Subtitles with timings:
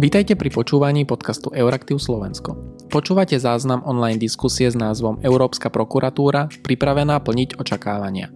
[0.00, 2.56] Vítajte pri počúvaní podcastu Euraktiv Slovensko.
[2.88, 8.32] Počúvate záznam online diskusie s názvom Európska prokuratúra pripravená plniť očakávania.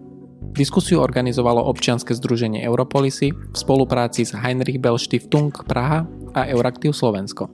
[0.53, 6.05] Diskusiu organizovalo občianske združenie Europolisy v spolupráci s Heinrich Bell Stiftung Praha
[6.37, 7.49] a Euraktiv Slovensko.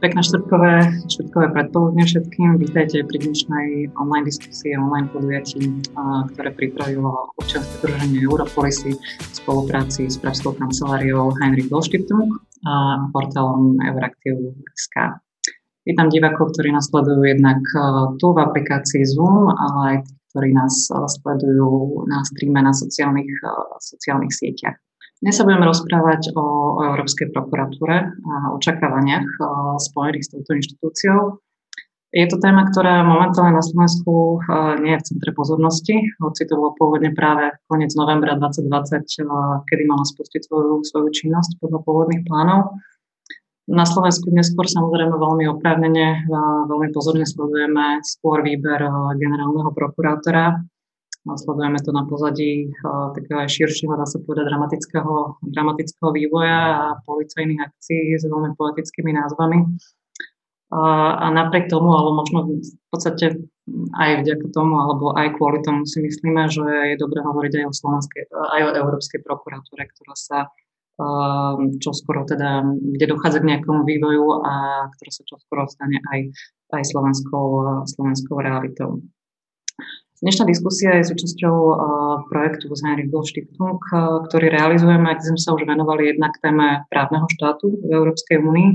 [0.00, 0.72] Pekné štvrtkové,
[1.12, 2.56] štvrtkové predpoludne všetkým.
[2.56, 5.60] Vítajte pri dnešnej online diskusii, online podujatí,
[6.32, 12.32] ktoré pripravilo občianske združenie Europolisy v spolupráci s Pravskou kanceláriou Heinrich Stiftung
[12.64, 15.20] a portálom Euraktiv.sk.
[15.84, 17.60] Vítam divákov, ktorí nás sledujú jednak
[18.16, 20.88] tu v aplikácii Zoom, ale aj tí, ktorí nás
[21.20, 23.28] sledujú na streame na sociálnych,
[23.84, 24.80] sociálnych sieťach.
[25.20, 26.40] Dnes sa budeme rozprávať o,
[26.80, 29.28] Európskej prokuratúre a očakávaniach
[29.76, 31.44] spojených s touto inštitúciou.
[32.08, 34.40] Je to téma, ktorá momentálne na Slovensku
[34.80, 39.28] nie je v centre pozornosti, hoci to bolo pôvodne práve koniec novembra 2020,
[39.68, 42.80] kedy mala spustiť svoju, svoju činnosť podľa pôvodných plánov.
[43.68, 46.26] Na Slovensku neskôr samozrejme veľmi oprávnene,
[46.66, 48.88] veľmi pozorne sledujeme skôr výber
[49.20, 50.64] generálneho prokurátora
[51.20, 52.72] Sledujeme to na pozadí
[53.12, 59.12] takého aj širšieho, dá sa povedať, dramatického, dramatického vývoja a policajných akcií s veľmi poetickými
[59.12, 59.68] názvami.
[60.70, 60.80] A,
[61.20, 63.36] a napriek tomu, alebo možno v podstate
[64.00, 67.72] aj vďaka tomu, alebo aj kvôli tomu si myslíme, že je dobré hovoriť aj o
[67.76, 70.48] slovenskej, aj o Európskej prokuratúre, ktorá sa
[71.80, 76.28] čo skoro teda, kde dochádza k nejakému vývoju a ktorá sa čo skoro stane aj,
[76.76, 77.48] aj slovenskou,
[77.88, 79.00] slovenskou realitou.
[80.20, 81.76] Dnešná diskusia je súčasťou uh,
[82.28, 83.80] projektu z Heinrich Böll Stiftung,
[84.28, 88.68] ktorý realizujeme, kde sme sa už venovali jednak téme právneho štátu v Európskej únii,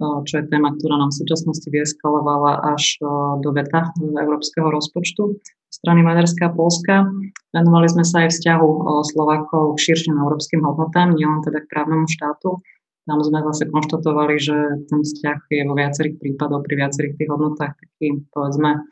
[0.00, 5.36] uh, čo je téma, ktorá nám v súčasnosti vyeskalovala až uh, do veta európskeho rozpočtu
[5.68, 7.04] strany Maďarska a Polska.
[7.52, 8.68] Venovali sme sa aj vzťahu
[9.12, 12.64] Slovákov k širším európskym hodnotám, nielen teda k právnemu štátu.
[13.04, 14.56] Tam sme zase konštatovali, že
[14.88, 18.88] ten vzťah je vo viacerých prípadoch, pri viacerých tých hodnotách taký, povedzme,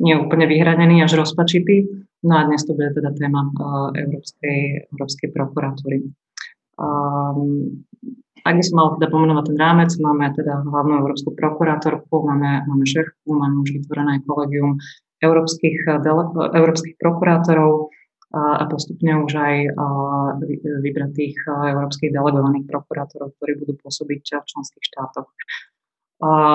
[0.00, 1.88] nie úplne vyhranený, až rozpačitý.
[2.26, 6.10] No a dnes to bude teda téma uh, Európskej, Európskej prokuratúry.
[6.76, 7.84] Um,
[8.46, 12.84] ak by som mal teda pomenovať ten rámec, máme teda hlavnú Európsku prokurátorku, máme, máme
[12.86, 14.78] šéfku, máme už vytvorené kolegium
[15.18, 16.24] európskych, dele,
[16.54, 17.90] európskych prokurátorov
[18.30, 19.86] a, a postupne už aj a,
[20.62, 25.26] vybratých európskych delegovaných prokurátorov, ktorí budú pôsobiť v členských štátoch.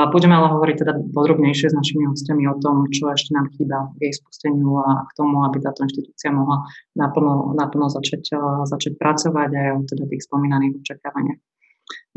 [0.10, 4.10] Budeme ale hovoriť teda podrobnejšie s našimi hostiami o tom, čo ešte nám chýba k
[4.10, 6.66] jej spusteniu a k tomu, aby táto inštitúcia mohla
[6.98, 8.34] naplno, naplno začať,
[8.66, 11.38] začať pracovať aj o teda tých spomínaných očakávaniach.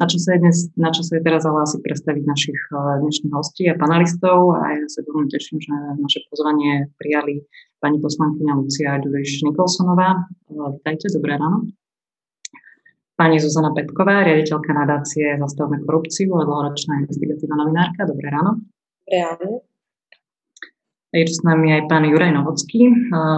[0.00, 3.34] Na čo, sa je dnes, na čo sa je teraz ale asi predstaviť našich dnešných
[3.36, 7.44] hostí a panelistov a ja sa veľmi teším, že naše pozvanie prijali
[7.76, 10.32] pani poslankyňa Lucia Ďuriš Nikolsonová.
[10.48, 11.68] Vítajte, dobré ráno
[13.14, 18.10] pani Zuzana Petková, riaditeľka nadácie Zastavme korupciu a dlhoročná investigatívna novinárka.
[18.10, 18.58] Dobré ráno.
[19.06, 19.62] Dobré ráno.
[21.14, 22.90] Je tu s nami aj pán Juraj Novocký,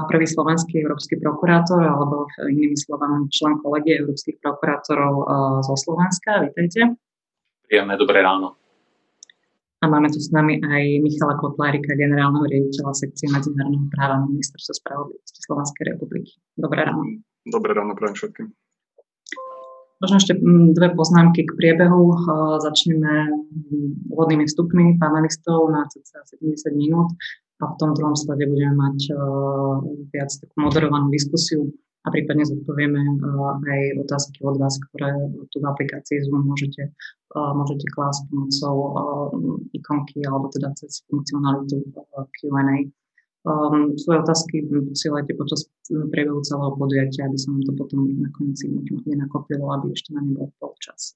[0.08, 5.12] prvý slovenský európsky prokurátor, alebo inými slovami člen kolegie európskych prokurátorov
[5.60, 6.40] zo Slovenska.
[6.48, 6.96] Vítajte.
[7.68, 8.56] Príjemné dobré ráno.
[9.84, 15.40] A máme tu s nami aj Michala Kotlárika, generálneho riaditeľa sekcie medzinárodného práva ministerstva spravodlivosti
[15.44, 16.32] Slovenskej republiky.
[16.56, 17.20] Dobré ráno.
[17.44, 18.56] Dobré ráno prajem všetkým.
[19.96, 22.12] Možno ešte mm, dve poznámky k priebehu.
[22.60, 27.12] Začneme mm, úvodnými vstupmi panelistov na cca 70 minút
[27.64, 29.16] a v tom druhom slede budeme mať
[30.12, 31.72] viac takú moderovanú diskusiu
[32.06, 33.02] a prípadne zodpovieme
[33.66, 35.10] aj otázky od vás, ktoré
[35.50, 36.94] tu v aplikácii Zoom môžete,
[37.34, 38.76] môžete klásť pomocou
[39.74, 41.82] ikonky alebo teda cez funkcionalitu
[42.38, 42.86] Q&A.
[43.46, 48.58] Um, svoje otázky posielajte počas priebehu celého podujatia, aby vám to potom nakoniec
[49.06, 51.14] nenakopilo, aby ešte na ne bol čas.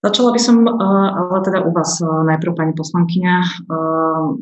[0.00, 3.36] Začala by som uh, ale teda u vás uh, najprv pani poslankyňa.
[3.68, 4.40] Uh,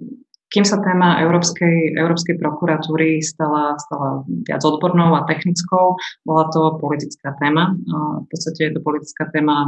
[0.54, 7.34] kým sa téma Európskej, Európskej prokuratúry stala, stala viac odbornou a technickou, bola to politická
[7.42, 7.74] téma.
[8.22, 9.66] V podstate je to politická téma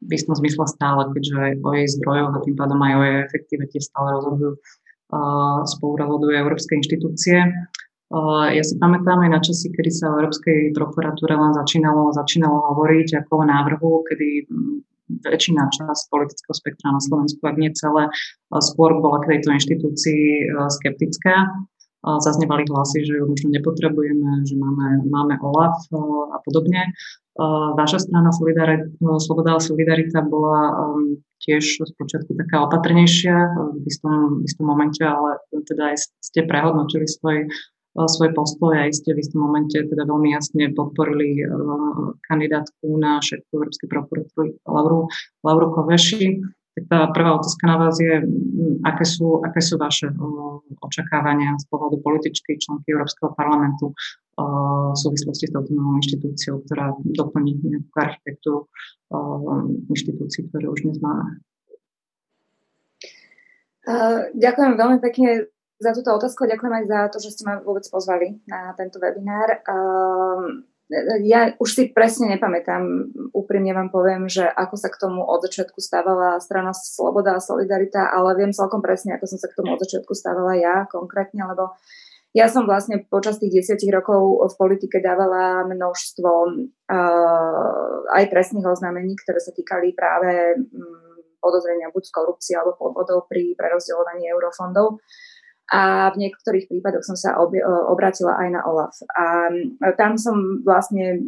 [0.00, 3.76] v istom zmysle stále, keďže o jej zdrojoch a tým pádom aj o jej efektivite
[3.84, 4.56] stále rozhodujú
[5.68, 7.38] spolurozhodujú európske inštitúcie.
[8.54, 13.24] Ja si pamätám aj na časy, kedy sa o Európskej prokuratúre len začínalo, začínalo hovoriť
[13.26, 14.46] ako o návrhu, kedy
[15.24, 18.08] väčšina časť politického spektra na Slovensku, ak nie celé,
[18.62, 21.48] skôr bola k tejto inštitúcii skeptická.
[22.04, 25.88] Zaznevali hlasy, že ju možno nepotrebujeme, že máme, máme OLAF
[26.36, 26.92] a podobne.
[27.74, 28.30] Vaša strana
[29.18, 33.36] Sloboda a Solidarita bola um, tiež spočiatku taká opatrnejšia
[33.74, 37.50] v istom, v istom momente, ale teda aj ste prehodnotili svoj,
[38.06, 41.42] svoje postoje a iste v istom momente teda veľmi jasne podporili
[42.30, 45.10] kandidátku na šéfku Európskej prokuratúry Lauru,
[45.42, 46.38] Lauru Koveši.
[46.74, 48.18] Tak tá prvá otázka na vás je,
[48.82, 50.10] aké sú, aké sú vaše
[50.82, 53.94] očakávania z pohľadu političky členky Európskeho parlamentu
[54.34, 58.66] v súvislosti s touto novou inštitúciou, ktorá doplní nejakú architektúru
[59.86, 61.38] inštitúcií, ktoré už dnes máme.
[64.34, 65.46] ďakujem veľmi pekne
[65.78, 69.62] za túto otázku ďakujem aj za to, že ste ma vôbec pozvali na tento webinár.
[71.24, 72.82] Ja už si presne nepamätám,
[73.34, 78.12] úprimne vám poviem, že ako sa k tomu od začiatku stávala strana Sloboda a Solidarita,
[78.12, 81.74] ale viem celkom presne, ako som sa k tomu od začiatku stávala ja konkrétne, lebo
[82.34, 86.30] ja som vlastne počas tých desiatich rokov v politike dávala množstvo
[86.90, 93.30] uh, aj trestných oznámení, ktoré sa týkali práve um, podozrenia buď z korupcie alebo podvodov
[93.30, 94.98] pri prerozdeľovaní eurofondov
[95.72, 98.96] a v niektorých prípadoch som sa ob, e, obratila aj na OLAF.
[99.16, 99.24] A
[99.96, 101.24] tam som vlastne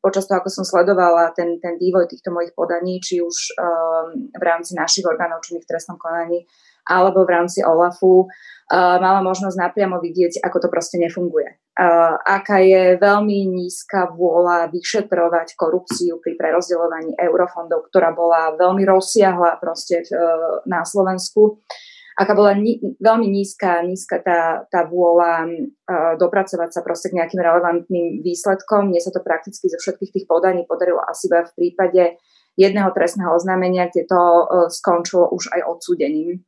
[0.00, 4.42] počas toho, ako som sledovala ten, ten vývoj týchto mojich podaní, či už um, v
[4.42, 6.48] rámci našich orgánov činných v trestnom konaní,
[6.88, 11.60] alebo v rámci OLAFu, uh, mala možnosť napriamo vidieť, ako to proste nefunguje.
[11.76, 19.60] Uh, aká je veľmi nízka vôľa vyšetrovať korupciu pri prerozdeľovaní eurofondov, ktorá bola veľmi rozsiahla
[19.60, 21.60] proste uh, na Slovensku.
[21.60, 21.87] Uh,
[22.18, 27.38] aká bola ni- veľmi nízka, nízka tá, tá vôľa uh, dopracovať sa proste k nejakým
[27.38, 28.90] relevantným výsledkom.
[28.90, 32.18] Mne sa to prakticky zo všetkých tých podaní podarilo asi iba v prípade
[32.58, 36.42] jedného trestného oznámenia, kde to uh, skončilo už aj odsúdením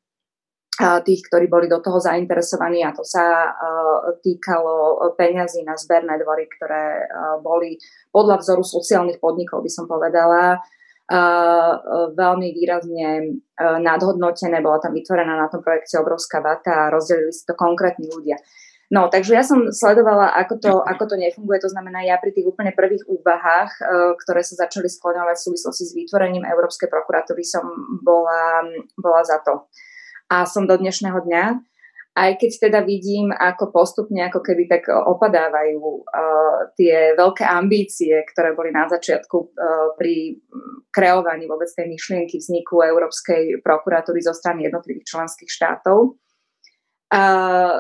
[0.82, 6.18] uh, tých, ktorí boli do toho zainteresovaní a to sa uh, týkalo peňazí na zberné
[6.18, 7.78] dvory, ktoré uh, boli
[8.10, 10.58] podľa vzoru sociálnych podnikov, by som povedala,
[12.14, 17.58] veľmi výrazne nadhodnotené, bola tam vytvorená na tom projekte obrovská data a rozdelili si to
[17.58, 18.38] konkrétni ľudia.
[18.90, 21.62] No, takže ja som sledovala, ako to, ako to nefunguje.
[21.62, 23.70] To znamená, ja pri tých úplne prvých úvahách,
[24.18, 27.62] ktoré sa začali skloňovať v súvislosti s vytvorením Európskej prokuratúry, som
[28.02, 28.66] bola,
[28.98, 29.70] bola za to.
[30.30, 31.69] A som do dnešného dňa
[32.10, 38.58] aj keď teda vidím, ako postupne ako keby tak opadávajú uh, tie veľké ambície, ktoré
[38.58, 40.42] boli na začiatku uh, pri
[40.90, 46.18] kreovaní vôbec tej myšlienky vzniku Európskej prokuratúry zo strany jednotlivých členských štátov.
[47.14, 47.78] Uh,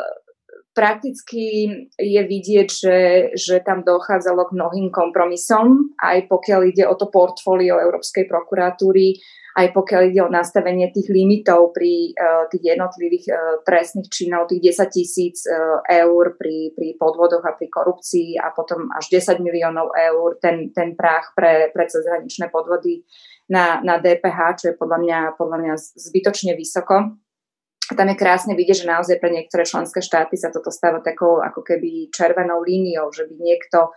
[0.70, 1.66] prakticky
[1.98, 2.98] je vidieť, že,
[3.34, 9.18] že tam dochádzalo k mnohým kompromisom, aj pokiaľ ide o to portfólio Európskej prokuratúry,
[9.58, 14.74] aj pokiaľ ide o nastavenie tých limitov pri uh, tých jednotlivých uh, trestných činov, tých
[14.74, 19.90] 10 tisíc uh, eur pri, pri podvodoch a pri korupcii a potom až 10 miliónov
[19.90, 23.02] eur, ten, ten práh pre, pre cezhraničné podvody
[23.50, 27.18] na, na DPH, čo je podľa mňa, podľa mňa zbytočne vysoko.
[27.90, 31.66] Tam je krásne vidieť, že naozaj pre niektoré členské štáty sa toto stáva takou ako
[31.66, 33.90] keby červenou líniou, že by niekto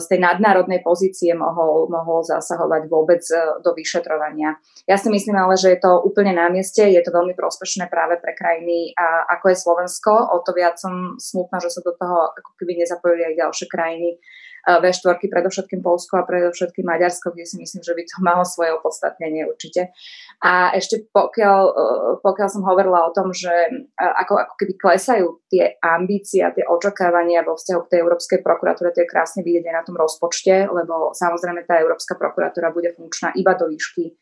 [0.00, 4.56] z tej nadnárodnej pozície mohol, mohol zasahovať vôbec e, do vyšetrovania.
[4.88, 8.16] Ja si myslím ale, že je to úplne na mieste, je to veľmi prospešné práve
[8.22, 8.96] pre krajiny
[9.26, 10.12] ako je Slovensko.
[10.32, 14.18] O to viac som smutná, že sa do toho ako keby nezapojili aj ďalšie krajiny,
[14.66, 19.46] V4, predovšetkým Polsko a predovšetkým Maďarsko, kde si myslím, že by to malo svoje opodstatnenie
[19.46, 19.94] určite.
[20.42, 21.82] A ešte pokiaľ, e,
[22.20, 26.66] pokiaľ som hovorila o tom, že e, ako, ako keby klesajú tie ambície a tie
[26.66, 30.66] očakávania vo vzťahu k tej Európskej prokuratúre, to je krásne vidieť aj na tom rozpočte,
[30.66, 34.18] lebo samozrejme tá Európska prokuratúra bude funkčná iba do výšky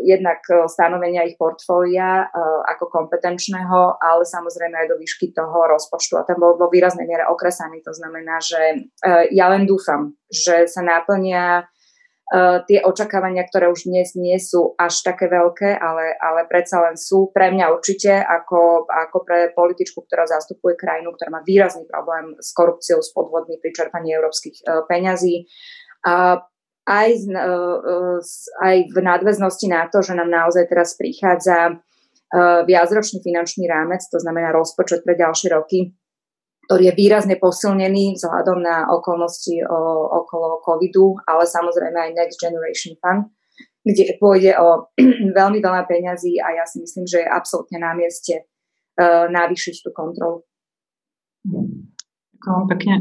[0.00, 6.16] jednak e, stanovenia ich portfólia uh, ako kompetenčného, ale samozrejme aj do výšky toho rozpočtu.
[6.16, 7.84] A ten bol vo výraznej miere okresaný.
[7.84, 8.88] To znamená, že
[9.28, 11.68] ja len dúfam, že sa náplnia
[12.64, 17.28] tie očakávania, ktoré už dnes nie sú až také veľké, ale, ale predsa len sú
[17.28, 22.56] pre mňa určite ako, ako pre političku, ktorá zastupuje krajinu, ktorá má výrazný problém s
[22.56, 25.44] korupciou, s podvodmi pri čerpaní európskych peňazí.
[26.08, 26.40] A
[26.84, 27.94] aj, z, e, e,
[28.60, 31.74] aj v nadväznosti na to, že nám naozaj teraz prichádza e,
[32.68, 35.96] viacročný finančný rámec, to znamená rozpočet pre ďalšie roky,
[36.68, 39.80] ktorý je výrazne posilnený vzhľadom na okolnosti o,
[40.24, 43.28] okolo covidu, ale samozrejme aj Next Generation Fund,
[43.84, 44.88] kde pôjde o
[45.38, 48.48] veľmi veľa peňazí a ja si myslím, že je absolútne na mieste
[48.96, 50.40] uh, navýšiť tú kontrolu.
[52.44, 52.94] Ďakujem pekne.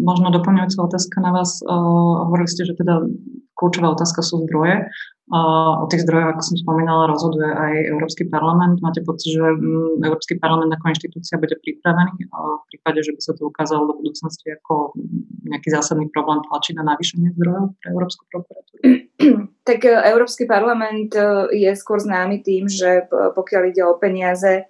[0.00, 1.60] Možno doplňujúca otázka na vás.
[1.68, 3.04] Hovorili ste, že teda
[3.52, 4.88] kľúčová otázka sú zdroje.
[5.28, 8.80] O tých zdrojoch, ako som spomínala, rozhoduje aj Európsky parlament.
[8.80, 13.36] Máte pocit, že um, Európsky parlament ako inštitúcia bude pripravený v prípade, že by sa
[13.36, 14.96] to ukázalo do budúcnosti ako
[15.44, 18.80] nejaký zásadný problém tlačiť na navýšenie zdrojov pre Európsku prokuratúru?
[19.68, 21.12] Tak Európsky parlament
[21.52, 24.64] je skôr známy tým, že pokiaľ ide o peniaze,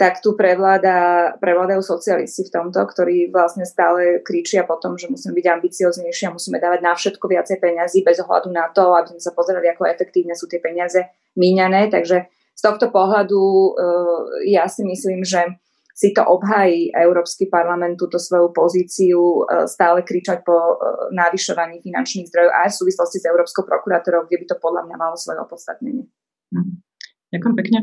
[0.00, 5.36] tak tu prevláda, prevládajú socialisti v tomto, ktorí vlastne stále kričia po tom, že musíme
[5.36, 9.20] byť ambicioznejší a musíme dávať na všetko viacej peniazy bez ohľadu na to, aby sme
[9.20, 11.04] sa pozerali, ako efektívne sú tie peniaze
[11.36, 11.92] míňané.
[11.92, 15.44] Takže z tohto pohľadu uh, ja si myslím, že
[15.92, 22.24] si to obhájí Európsky parlament túto svoju pozíciu uh, stále kričať po uh, navyšovaní finančných
[22.32, 26.08] zdrojov aj v súvislosti s Európskou prokurátorou, kde by to podľa mňa malo svoje opodstatnenie.
[26.56, 26.88] Mhm.
[27.36, 27.78] Ďakujem pekne.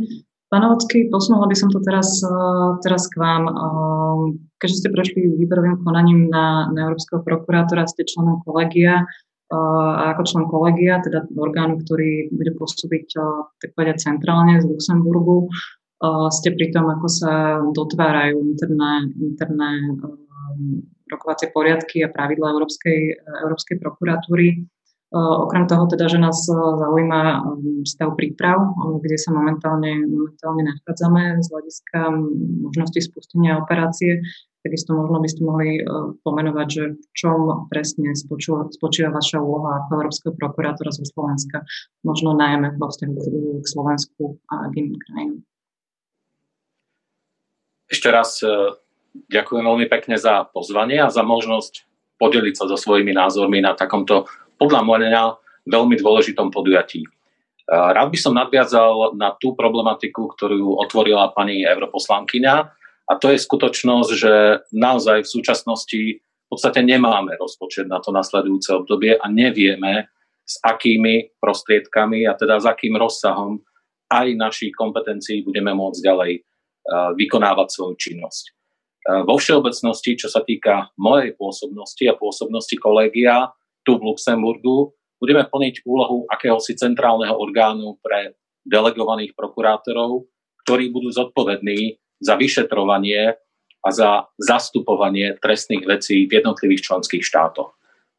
[0.48, 3.52] Pán Novacký, posunula by som to teraz, eh, teraz k vám.
[3.52, 4.20] Eh,
[4.64, 9.56] keďže ste prešli výberovým konaním na, na Európskeho prokurátora, ste členom kolegia eh,
[10.00, 13.08] a ako člen kolegia, teda orgánu, ktorý bude pôsobiť
[13.60, 15.52] tak povedať centrálne z Luxemburgu,
[16.30, 19.98] ste pri tom, ako sa dotvárajú interné, interné
[21.10, 24.62] rokovacie poriadky a pravidla Európskej, Európskej prokuratúry.
[25.16, 27.40] Okrem toho teda, že nás zaujíma
[27.88, 28.60] stav príprav,
[29.00, 32.00] kde sa momentálne, momentálne nachádzame z hľadiska
[32.68, 34.20] možnosti spustenia operácie,
[34.68, 35.80] takisto možno by ste mohli
[36.28, 41.64] pomenovať, že v čom presne spočíva, spočíva vaša úloha ako Európskeho prokurátora zo Slovenska,
[42.04, 45.40] možno najmä vo k Slovensku a k iným krajinám.
[47.88, 48.44] Ešte raz
[49.32, 51.88] ďakujem veľmi pekne za pozvanie a za možnosť
[52.20, 55.24] podeliť sa so svojimi názormi na takomto podľa mňa
[55.70, 57.06] veľmi dôležitom podujatí.
[57.68, 62.56] Rád by som nadviazal na tú problematiku, ktorú otvorila pani europoslankyňa
[63.08, 64.34] a to je skutočnosť, že
[64.72, 70.08] naozaj v súčasnosti v podstate nemáme rozpočet na to nasledujúce obdobie a nevieme,
[70.48, 73.60] s akými prostriedkami a teda s akým rozsahom
[74.08, 76.40] aj našich kompetencií budeme môcť ďalej
[77.20, 78.56] vykonávať svoju činnosť.
[79.28, 83.52] Vo všeobecnosti, čo sa týka mojej pôsobnosti a pôsobnosti kolegia,
[83.88, 88.36] tu v Luxemburgu, budeme plniť úlohu akéhosi centrálneho orgánu pre
[88.68, 90.28] delegovaných prokurátorov,
[90.68, 93.40] ktorí budú zodpovední za vyšetrovanie
[93.80, 97.72] a za zastupovanie trestných vecí v jednotlivých členských štátoch.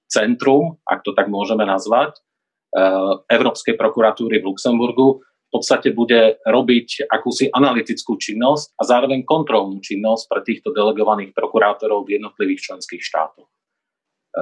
[0.08, 7.08] Centrum, ak to tak môžeme nazvať, eh, Európskej prokuratúry v Luxemburgu v podstate bude robiť
[7.08, 13.48] akúsi analytickú činnosť a zároveň kontrolnú činnosť pre týchto delegovaných prokurátorov v jednotlivých členských štátoch.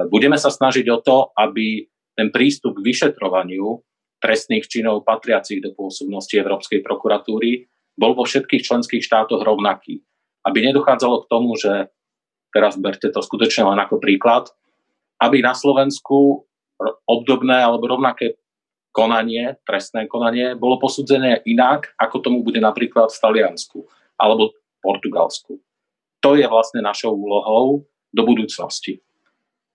[0.05, 3.81] Budeme sa snažiť o to, aby ten prístup k vyšetrovaniu
[4.17, 10.01] trestných činov patriacich do pôsobnosti Európskej prokuratúry bol vo všetkých členských štátoch rovnaký.
[10.45, 11.89] Aby nedochádzalo k tomu, že
[12.53, 14.49] teraz berte to skutočne len ako príklad,
[15.21, 16.45] aby na Slovensku
[17.09, 18.37] obdobné alebo rovnaké
[18.93, 23.85] konanie, trestné konanie, bolo posudzené inak, ako tomu bude napríklad v Taliansku
[24.17, 25.61] alebo Portugalsku.
[26.25, 29.05] To je vlastne našou úlohou do budúcnosti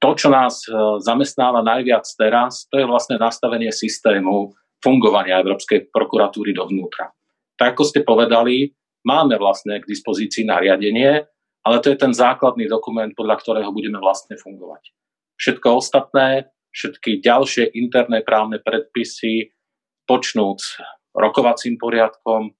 [0.02, 4.50] to, čo nás e, zamestnáva najviac teraz, to je vlastne nastavenie systému
[4.82, 7.14] fungovania Európskej prokuratúry dovnútra.
[7.54, 8.74] Tak ako ste povedali,
[9.06, 11.22] máme vlastne k dispozícii nariadenie,
[11.62, 14.90] ale to je ten základný dokument, podľa ktorého budeme vlastne fungovať.
[15.38, 19.54] Všetko ostatné, všetky ďalšie interné právne predpisy,
[20.02, 20.58] počnúc
[21.14, 22.58] rokovacím poriadkom,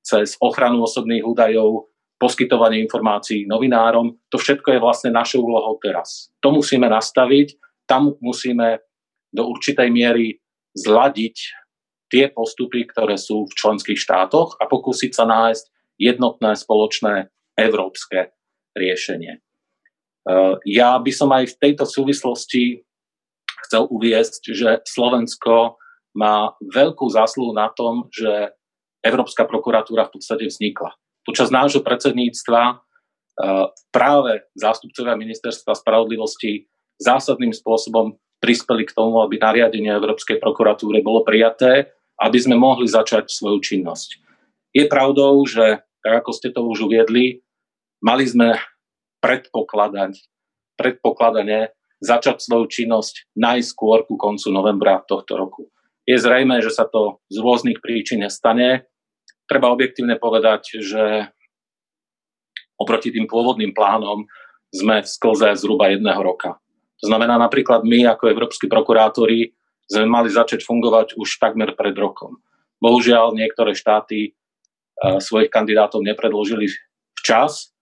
[0.00, 1.89] cez ochranu osobných údajov,
[2.20, 6.28] poskytovanie informácií novinárom, to všetko je vlastne našou úlohou teraz.
[6.44, 7.56] To musíme nastaviť,
[7.88, 8.84] tam musíme
[9.32, 10.36] do určitej miery
[10.76, 11.36] zladiť
[12.12, 15.64] tie postupy, ktoré sú v členských štátoch a pokúsiť sa nájsť
[15.96, 18.34] jednotné, spoločné, európske
[18.76, 19.38] riešenie.
[19.38, 19.40] E,
[20.68, 22.82] ja by som aj v tejto súvislosti
[23.68, 25.78] chcel uviesť, že Slovensko
[26.16, 28.50] má veľkú zásluhu na tom, že
[29.00, 30.90] Európska prokuratúra v podstate vznikla.
[31.24, 32.74] Počas nášho predsedníctva e,
[33.92, 41.92] práve zástupcovia ministerstva spravodlivosti zásadným spôsobom prispeli k tomu, aby nariadenie Európskej prokuratúry bolo prijaté,
[42.20, 44.20] aby sme mohli začať svoju činnosť.
[44.72, 47.44] Je pravdou, že, tak ako ste to už uviedli,
[48.00, 48.56] mali sme
[49.20, 50.16] predpokladať,
[50.76, 55.68] predpokladane začať svoju činnosť najskôr ku koncu novembra tohto roku.
[56.08, 58.88] Je zrejme, že sa to z rôznych príčin nestane
[59.50, 61.26] treba objektívne povedať, že
[62.78, 64.30] oproti tým pôvodným plánom
[64.70, 66.62] sme v sklze zhruba jedného roka.
[67.02, 69.50] To znamená napríklad my ako európsky prokurátori
[69.90, 72.38] sme mali začať fungovať už takmer pred rokom.
[72.78, 76.70] Bohužiaľ niektoré štáty uh, svojich kandidátov nepredložili
[77.18, 77.74] včas,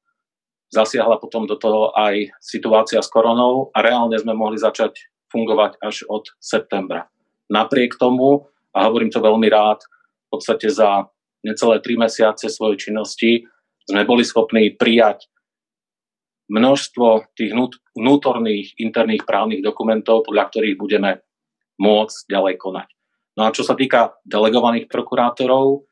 [0.73, 4.97] zasiahla potom do toho aj situácia s koronou a reálne sme mohli začať
[5.29, 7.13] fungovať až od septembra.
[7.53, 9.85] Napriek tomu, a hovorím to veľmi rád,
[10.29, 11.09] v podstate za
[11.49, 13.49] necelé tri mesiace svojej činnosti
[13.89, 15.25] sme boli schopní prijať
[16.53, 17.53] množstvo tých
[17.97, 21.25] vnútorných interných právnych dokumentov, podľa ktorých budeme
[21.81, 22.89] môcť ďalej konať.
[23.37, 25.89] No a čo sa týka delegovaných prokurátorov,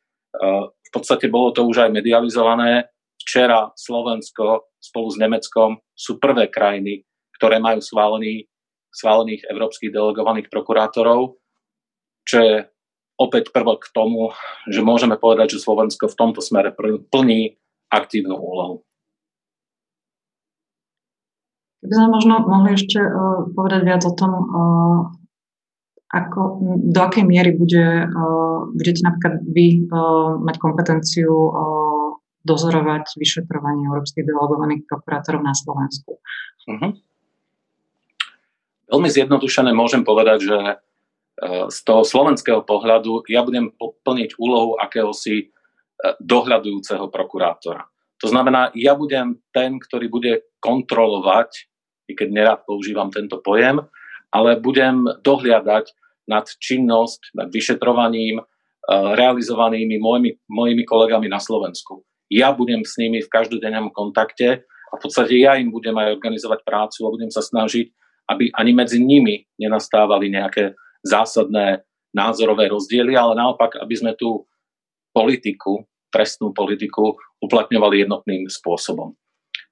[0.86, 2.92] V podstate bolo to už aj medializované.
[3.16, 7.02] Včera Slovensko spolu s Nemeckom sú prvé krajiny,
[7.40, 8.46] ktoré majú schválený,
[8.92, 11.40] schválených európskych delegovaných prokurátorov,
[12.22, 12.54] čo je
[13.16, 14.36] opäť prvok k tomu,
[14.68, 16.72] že môžeme povedať, že Slovensko v tomto smere
[17.12, 17.56] plní
[17.88, 18.84] aktívnu úlohu.
[21.80, 24.98] Keby sme možno mohli ešte uh, povedať viac o tom, uh,
[26.10, 26.40] ako,
[26.82, 34.22] do akej miery bude, uh, budete napríklad vy uh, mať kompetenciu uh, dozorovať vyšetrovanie európskych
[34.22, 36.22] delegovaných prokurátorov na Slovensku.
[36.66, 36.94] Uh-huh.
[38.86, 40.58] Veľmi zjednodušené môžem povedať, že
[41.44, 45.52] z toho slovenského pohľadu ja budem plniť úlohu akéhosi
[46.16, 47.84] dohľadujúceho prokurátora.
[48.24, 50.32] To znamená, ja budem ten, ktorý bude
[50.64, 51.68] kontrolovať,
[52.08, 53.84] i keď nerad používam tento pojem,
[54.32, 55.92] ale budem dohliadať
[56.26, 58.44] nad činnosť, nad vyšetrovaním eh,
[58.90, 62.02] realizovanými mojimi, mojimi kolegami na Slovensku.
[62.26, 66.66] Ja budem s nimi v každodennom kontakte a v podstate ja im budem aj organizovať
[66.66, 67.86] prácu a budem sa snažiť,
[68.26, 70.74] aby ani medzi nimi nenastávali nejaké
[71.06, 74.44] zásadné názorové rozdiely, ale naopak, aby sme tú
[75.14, 79.14] politiku trestnú politiku uplatňovali jednotným spôsobom.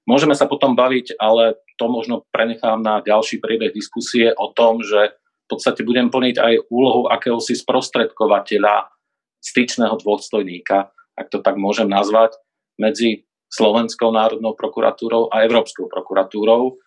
[0.04, 5.16] Môžeme sa potom baviť, ale to možno prenechám na ďalší priebeh diskusie o tom, že
[5.16, 8.92] v podstate budem plniť aj úlohu akéhosi sprostredkovateľa,
[9.40, 12.36] styčného dôstojníka, ak to tak môžem nazvať,
[12.80, 16.80] medzi Slovenskou národnou prokuratúrou a Európskou prokuratúrou.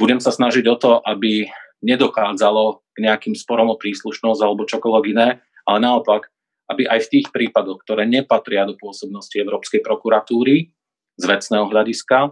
[0.00, 1.46] Budem sa snažiť o to, aby
[1.82, 6.26] nedochádzalo k nejakým sporom o príslušnosť alebo čokoľvek iné, ale naopak,
[6.68, 10.68] aby aj v tých prípadoch, ktoré nepatria do pôsobnosti Európskej prokuratúry
[11.18, 12.30] z vecného hľadiska, e,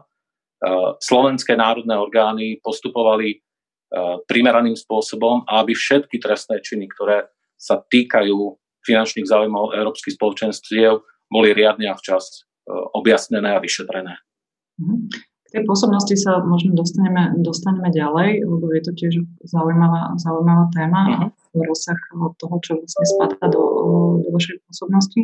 [1.01, 3.37] slovenské národné orgány postupovali e,
[4.29, 7.27] primeraným spôsobom a aby všetky trestné činy, ktoré
[7.57, 8.37] sa týkajú
[8.85, 14.15] finančných záujmov európskych spoločenstiev, boli riadne a včas e, objasnené a vyšetrené.
[15.57, 19.15] Tej pôsobnosti sa možno dostaneme, dostaneme ďalej, lebo je to tiež
[19.49, 21.01] zaujímavá, zaujímavá téma.
[21.09, 21.31] Uh-huh
[21.65, 21.97] rozsah
[22.37, 23.63] toho, čo vlastne spadá do,
[24.21, 25.23] do vašej pôsobnosti.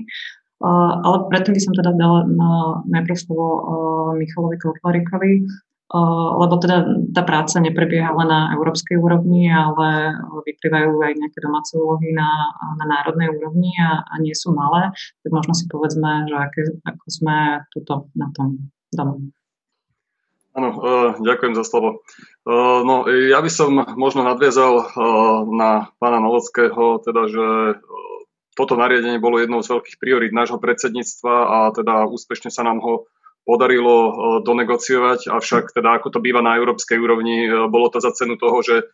[0.63, 6.55] Uh, ale predtým by som teda dala na, najprv slovo uh, Michalovi Kotlarikovi, uh, lebo
[6.63, 12.55] teda tá práca neprebieha len na európskej úrovni, ale vyplývajú aj nejaké domáce úlohy na,
[12.79, 14.95] na národnej úrovni a, a nie sú malé.
[15.27, 19.19] Tak možno si povedzme, že aké, ako sme tuto na tom doma.
[20.53, 22.05] Áno, uh, ďakujem za slovo.
[22.45, 24.85] Uh, no, ja by som možno nadviazal uh,
[25.49, 27.47] na pána Novockého, teda, že
[28.53, 33.09] toto nariadenie bolo jednou z veľkých priorít nášho predsedníctva a teda úspešne sa nám ho
[33.49, 34.13] podarilo
[34.45, 38.87] donegociovať, avšak teda ako to býva na európskej úrovni, bolo to za cenu toho, že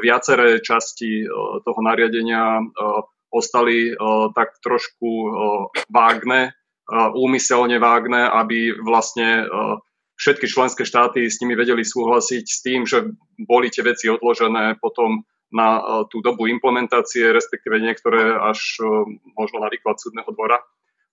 [0.00, 1.28] viaceré časti
[1.60, 2.62] toho nariadenia
[3.28, 3.92] ostali
[4.32, 5.08] tak trošku
[5.92, 6.56] vágne,
[6.94, 9.44] úmyselne vágne, aby vlastne
[10.16, 13.12] všetky členské štáty s nimi vedeli súhlasiť s tým, že
[13.44, 18.84] boli tie veci odložené potom na e, tú dobu implementácie, respektíve niektoré až e,
[19.36, 20.58] možno na výklad súdneho dvora.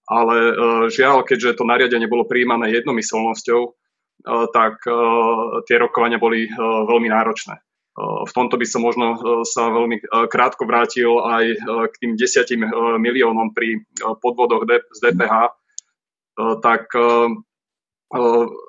[0.09, 0.53] Ale e,
[0.89, 3.75] žiaľ, keďže to nariadenie bolo príjmané jednomyselnosťou,
[4.55, 4.79] tak
[5.67, 7.59] tie rokovania boli veľmi náročné.
[7.99, 9.99] V tomto by som možno sa veľmi
[10.31, 11.59] krátko vrátil aj
[11.91, 12.63] k tým desiatim
[13.03, 14.63] miliónom pri podvodoch
[14.95, 15.35] z DPH.
[16.39, 16.95] Tak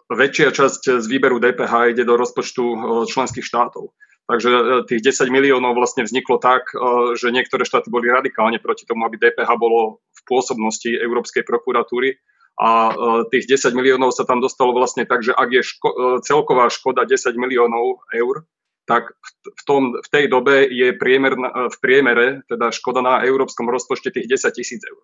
[0.09, 2.65] väčšia časť z výberu DPH ide do rozpočtu
[3.09, 3.93] členských štátov.
[4.25, 6.73] Takže e, tých 10 miliónov vlastne vzniklo tak,
[7.21, 12.17] že niektoré štáty boli radikálne proti tomu, aby DPH bolo v pôsobnosti Európskej prokuratúry
[12.57, 12.95] a
[13.35, 17.35] tých 10 miliónov sa tam dostalo vlastne tak, že ak je ško- celková škoda 10
[17.35, 18.47] miliónov eur,
[18.87, 21.35] tak v, tom, v tej dobe je priemer,
[21.69, 25.03] v priemere teda škoda na európskom rozpočte tých 10 tisíc eur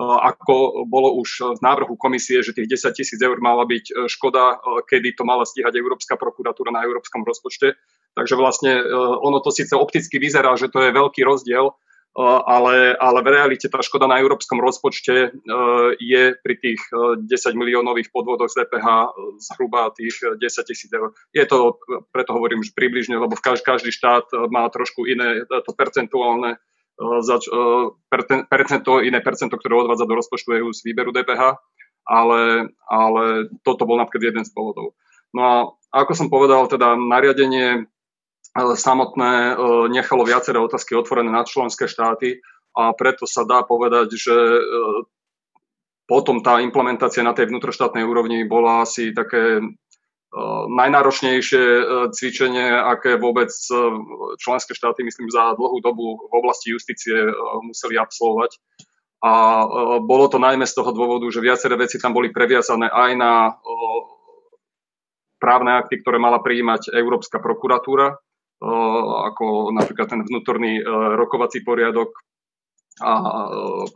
[0.00, 4.56] ako bolo už v návrhu komisie, že tých 10 tisíc eur mala byť e, škoda,
[4.56, 7.76] e, kedy to mala stíhať Európska prokuratúra na európskom rozpočte.
[8.16, 8.84] Takže vlastne e,
[9.20, 11.76] ono to síce opticky vyzerá, že to je veľký rozdiel,
[12.20, 15.32] ale, ale v realite tá škoda na európskom rozpočte
[15.96, 17.24] je pri tých 10
[17.56, 21.16] miliónových podvodoch z DPH zhruba tých 10 tisíc eur.
[21.32, 21.80] Je to,
[22.12, 26.60] preto hovorím, že približne, lebo každý štát má trošku iné to percentuálne
[27.22, 27.36] za
[28.46, 31.58] percento, iné percento, ktoré odvádza do rozpočtu EU z výberu DPH,
[32.06, 34.94] ale, ale toto bol napríklad jeden z dôvodov.
[35.32, 35.54] No a
[35.92, 37.86] ako som povedal, teda nariadenie
[38.56, 39.56] samotné
[39.88, 42.44] nechalo viaceré otázky otvorené na členské štáty
[42.76, 44.36] a preto sa dá povedať, že
[46.04, 49.64] potom tá implementácia na tej vnútroštátnej úrovni bola asi také
[50.72, 53.76] najnáročnejšie eh, cvičenie, aké vôbec eh,
[54.40, 57.14] členské štáty, myslím, za dlhú dobu v oblasti justície
[57.60, 58.56] museli absolvovať.
[59.22, 59.32] a
[60.02, 63.32] bolo to najmä z toho dôvodu, že viaceré veci tam boli previazané aj na
[65.38, 68.18] právne akty, ktoré mala prijímať Európska prokuratúra,
[69.30, 70.82] ako napríklad ten vnútorný
[71.18, 72.14] rokovací poriadok
[73.00, 73.12] a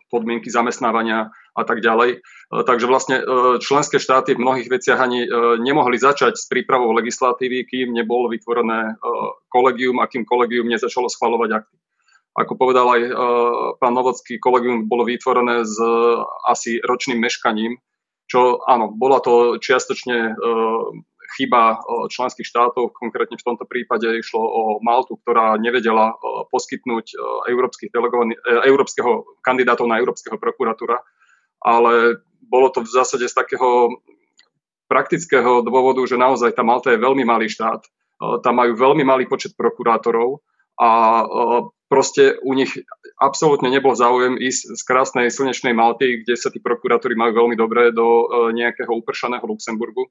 [0.08, 2.24] podmienky zamestnávania a tak ďalej.
[2.48, 3.16] Takže vlastne
[3.60, 5.28] členské štáty v mnohých veciach ani
[5.60, 8.96] nemohli začať s prípravou legislatívy, kým nebolo vytvorené
[9.52, 11.76] kolegium a kým kolegium nezačalo schvalovať akty.
[12.36, 13.02] Ako povedal aj
[13.80, 15.76] pán Novocký, kolegium bolo vytvorené s
[16.48, 17.80] asi ročným meškaním,
[18.28, 20.36] čo áno, bola to čiastočne
[21.34, 26.14] chyba členských štátov, konkrétne v tomto prípade išlo o Maltu, ktorá nevedela
[26.54, 27.18] poskytnúť
[28.66, 29.12] európskeho
[29.42, 31.02] kandidátov na európskeho prokuratúra,
[31.64, 33.98] ale bolo to v zásade z takého
[34.86, 37.82] praktického dôvodu, že naozaj tá Malta je veľmi malý štát,
[38.40, 40.40] tam majú veľmi malý počet prokurátorov
[40.78, 40.88] a
[41.88, 42.72] proste u nich
[43.18, 47.94] absolútne nebol záujem ísť z krásnej slnečnej Malty, kde sa tí prokurátori majú veľmi dobre
[47.94, 50.10] do e, nejakého upršaného Luxemburgu.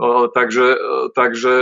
[0.00, 0.78] E, takže, e,
[1.12, 1.54] takže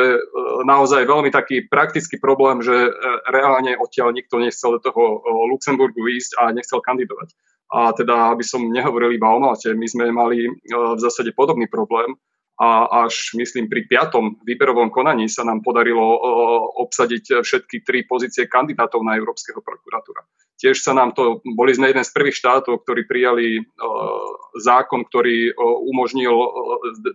[0.63, 2.95] naozaj veľmi taký praktický problém, že
[3.27, 7.35] reálne odtiaľ nikto nechcel do toho Luxemburgu ísť a nechcel kandidovať.
[7.69, 12.17] A teda, aby som nehovoril iba o Malte, my sme mali v zásade podobný problém,
[12.59, 16.03] a až myslím pri piatom výberovom konaní sa nám podarilo
[16.83, 20.27] obsadiť všetky tri pozície kandidátov na Európskeho prokuratúra.
[20.59, 23.63] Tiež sa nám to, boli sme jeden z prvých štátov, ktorí prijali
[24.59, 25.55] zákon, ktorý
[25.87, 26.35] umožnil,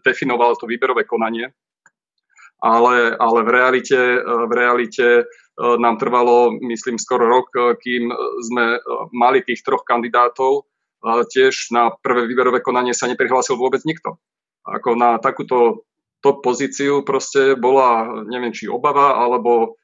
[0.07, 1.51] definoval to výberové konanie,
[2.63, 5.27] ale, ale v realite, v realite
[5.59, 7.51] nám trvalo, myslím, skoro rok,
[7.83, 8.07] kým
[8.47, 8.79] sme
[9.11, 10.63] mali tých troch kandidátov.
[11.03, 14.15] Tiež na prvé výberové konanie sa neprihlásil vôbec nikto
[14.63, 15.83] ako na takúto
[16.23, 19.75] top pozíciu proste bola, neviem, či obava, alebo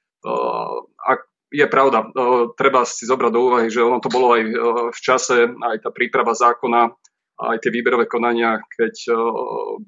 [1.50, 2.06] je pravda,
[2.54, 4.44] treba si zobrať do úvahy, že ono to bolo aj
[4.94, 6.94] v čase, aj tá príprava zákona,
[7.40, 9.16] aj tie výberové konania, keď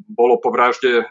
[0.09, 1.05] bolo po vražde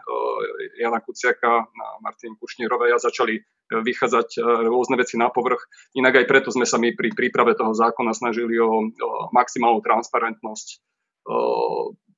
[0.81, 3.39] Jana Kuciaka a Martin Kušnírovej a začali
[3.71, 5.71] vychádzať rôzne veci na povrch.
[5.95, 8.91] Inak aj preto sme sa my pri príprave toho zákona snažili o
[9.31, 10.83] maximálnu transparentnosť.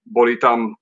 [0.07, 0.81] Boli tam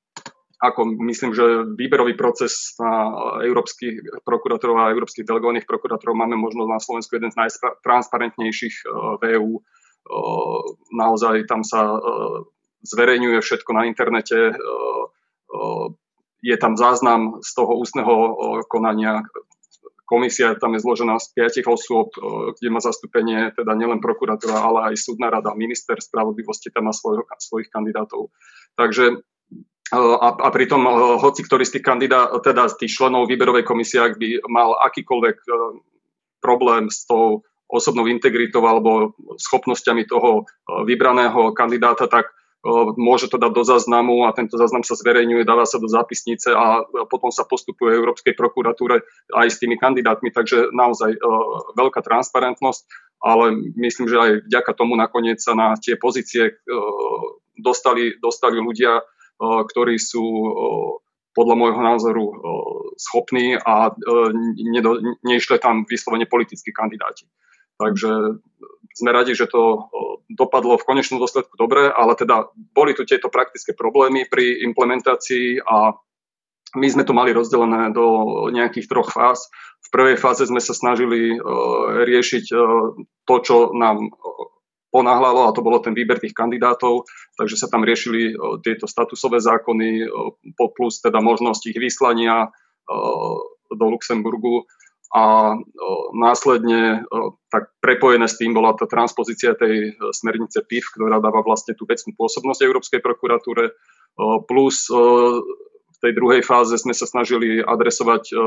[0.61, 6.77] ako myslím, že výberový proces na európskych prokurátorov a európskych delegovaných prokurátorov máme možno na
[6.77, 8.77] Slovensku jeden z najtransparentnejších
[9.21, 9.57] v EU.
[10.93, 11.97] Naozaj tam sa
[12.85, 14.53] zverejňuje všetko na internete,
[16.41, 18.15] je tam záznam z toho ústneho
[18.69, 19.25] konania.
[20.09, 22.11] Komisia tam je zložená z piatich osôb,
[22.59, 27.23] kde má zastúpenie teda nielen prokurátora, ale aj súdna rada, minister spravodlivosti tam má svojho,
[27.39, 28.35] svojich kandidátov.
[28.75, 29.23] Takže
[29.91, 30.87] a, a pritom
[31.19, 35.37] hoci ktorý z tých kandidát, teda z tých členov výberovej komisie, ak by mal akýkoľvek
[35.43, 35.49] e,
[36.39, 42.33] problém s tou osobnou integritou alebo schopnosťami toho e, vybraného kandidáta, tak e,
[42.95, 46.87] môže to dať do záznamu a tento záznam sa zverejňuje, dáva sa do zápisnice a
[47.11, 49.03] potom sa postupuje Európskej prokuratúre
[49.35, 51.19] aj s tými kandidátmi, takže naozaj
[51.75, 52.87] veľká transparentnosť,
[53.27, 56.63] ale myslím, že aj vďaka tomu nakoniec sa na tie pozície
[57.59, 59.03] dostali, dostali ľudia,
[59.41, 60.23] ktorí sú
[61.33, 62.25] podľa môjho názoru
[63.01, 63.89] schopní a
[65.25, 67.25] neišli tam vyslovene politickí kandidáti.
[67.81, 68.37] Takže
[68.93, 69.89] sme radi, že to
[70.29, 75.97] dopadlo v konečnom dôsledku dobre, ale teda boli tu tieto praktické problémy pri implementácii a
[76.77, 79.49] my sme to mali rozdelené do nejakých troch fáz.
[79.81, 81.41] V prvej fáze sme sa snažili
[82.05, 82.45] riešiť
[83.25, 84.13] to, čo nám
[84.91, 87.07] ponáhľalo a to bolo ten výber tých kandidátov,
[87.39, 90.07] takže sa tam riešili tieto statusové zákony
[90.55, 92.51] plus teda možnosť ich vyslania
[93.71, 94.67] do Luxemburgu.
[95.11, 95.59] A
[96.15, 97.03] následne
[97.51, 101.83] tak prepojené s tým bola tá transpozícia tej e, smernice PIF, ktorá dáva vlastne tú
[101.83, 103.75] vecnú pôsobnosť Európskej prokuratúre,
[104.47, 108.39] plus v tej druhej fáze sme sa snažili adresovať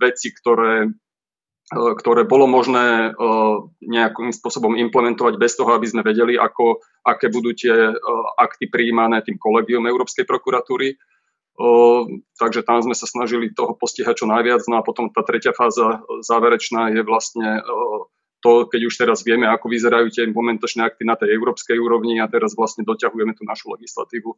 [0.00, 1.13] veci, ktoré E,
[1.72, 3.10] ktoré bolo možné e,
[3.88, 7.94] nejakým spôsobom implementovať bez toho, aby sme vedeli, ako, aké budú tie e,
[8.36, 11.00] akty prijímané tým kolegium Európskej prokuratúry.
[12.34, 14.66] Takže tam sme sa snažili toho postihať čo najviac.
[14.66, 17.62] No a potom tá tretia fáza záverečná je vlastne
[18.44, 22.28] to, keď už teraz vieme, ako vyzerajú tie implementačné akty na tej európskej úrovni a
[22.28, 24.36] teraz vlastne doťahujeme tú našu legislatívu.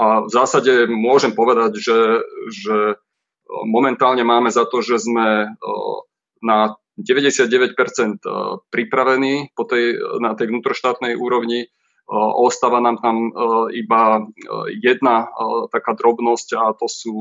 [0.00, 2.98] A v zásade môžem povedať, že, že
[3.70, 5.54] momentálne máme za to, že sme
[6.42, 7.74] na 99%
[8.74, 11.70] pripravení po tej, na tej vnútroštátnej úrovni.
[12.10, 13.30] Ostáva nám tam
[13.70, 14.24] iba
[14.80, 15.28] jedna
[15.68, 17.12] taká drobnosť a to sú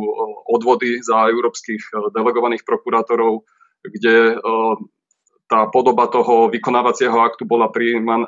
[0.47, 3.43] odvody za európskych delegovaných prokurátorov,
[3.83, 4.39] kde
[5.47, 7.71] tá podoba toho vykonávacieho aktu bola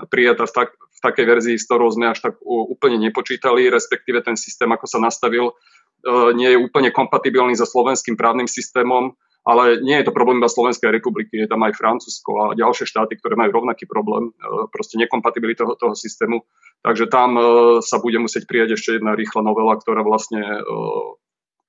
[0.08, 4.40] prijatá v, tak, v takej verzii, s ktorou sme až tak úplne nepočítali, respektíve ten
[4.40, 5.52] systém, ako sa nastavil,
[6.36, 9.16] nie je úplne kompatibilný so slovenským právnym systémom,
[9.48, 13.18] ale nie je to problém iba Slovenskej republiky, je tam aj Francúzsko a ďalšie štáty,
[13.18, 14.36] ktoré majú rovnaký problém,
[14.70, 16.44] proste nekompatibility toho, toho systému.
[16.84, 17.36] Takže tam
[17.80, 20.44] sa bude musieť prijať ešte jedna rýchla novela, ktorá vlastne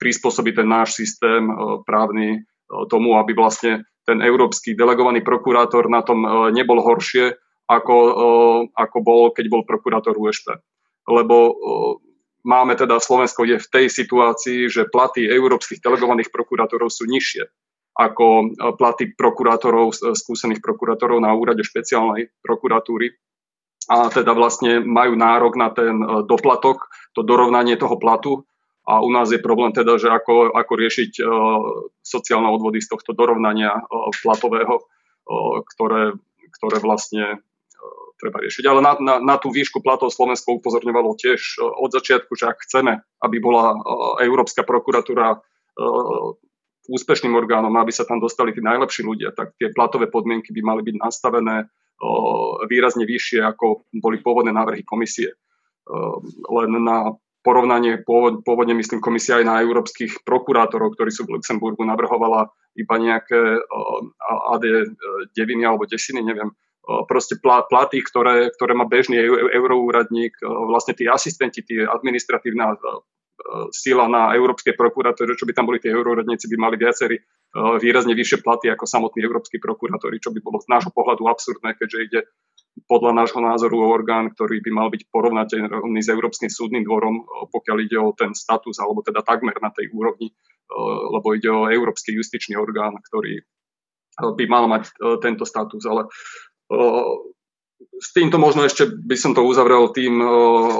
[0.03, 1.47] prispôsobí ten náš systém
[1.87, 2.45] právny
[2.91, 7.37] tomu, aby vlastne ten európsky delegovaný prokurátor na tom e, nebol horšie,
[7.71, 8.13] ako, e,
[8.75, 10.57] ako bol, keď bol prokurátor USP.
[11.07, 11.53] Lebo e,
[12.47, 17.49] máme teda, Slovensko je v tej situácii, že platy európskych delegovaných prokurátorov sú nižšie
[17.91, 23.13] ako platy prokurátorov, skúsených prokurátorov na úrade špeciálnej prokuratúry.
[23.91, 28.47] A teda vlastne majú nárok na ten doplatok, to dorovnanie toho platu
[28.87, 31.11] a u nás je problém teda, že ako, ako riešiť
[32.01, 33.75] sociálne odvody z tohto dorovnania
[34.23, 34.81] platového,
[35.75, 36.15] ktoré,
[36.57, 37.43] ktoré vlastne
[38.21, 38.65] treba riešiť.
[38.69, 42.61] Ale na, na, na tú výšku platov Slovensko upozorňovalo tiež uh, od začiatku, že ak
[42.69, 46.37] chceme, aby bola uh, Európska prokuratúra uh,
[46.91, 50.83] úspešným orgánom, aby sa tam dostali tí najlepší ľudia, tak tie platové podmienky by mali
[50.85, 51.71] byť nastavené
[52.67, 55.37] výrazne vyššie, ako boli pôvodné návrhy komisie.
[56.49, 57.13] Len na
[57.45, 62.97] porovnanie, pôvod, pôvodne myslím komisia aj na európskych prokurátorov, ktorí sú v Luxemburgu, navrhovala iba
[62.97, 63.61] nejaké
[64.57, 64.65] AD
[65.37, 66.53] deviny alebo desiny, neviem,
[67.09, 69.21] proste platy, ktoré, ktoré má bežný
[69.55, 72.75] euroúradník, vlastne tí asistenti, tí administratívna
[73.73, 77.17] sila na Európskej prokuratúre, čo by tam boli tí euroúradníci, by mali viacerí
[77.81, 81.99] výrazne vyššie platy ako samotní európsky prokurátori, čo by bolo z nášho pohľadu absurdné, keďže
[82.05, 82.21] ide
[82.87, 87.99] podľa nášho názoru orgán, ktorý by mal byť porovnateľný s Európskym súdnym dvorom, pokiaľ ide
[87.99, 90.31] o ten status, alebo teda takmer na tej úrovni,
[91.11, 93.43] lebo ide o Európsky justičný orgán, ktorý
[94.21, 95.83] by mal mať tento status.
[95.89, 96.07] Ale
[98.01, 100.21] s týmto možno ešte by som to uzavrel tým,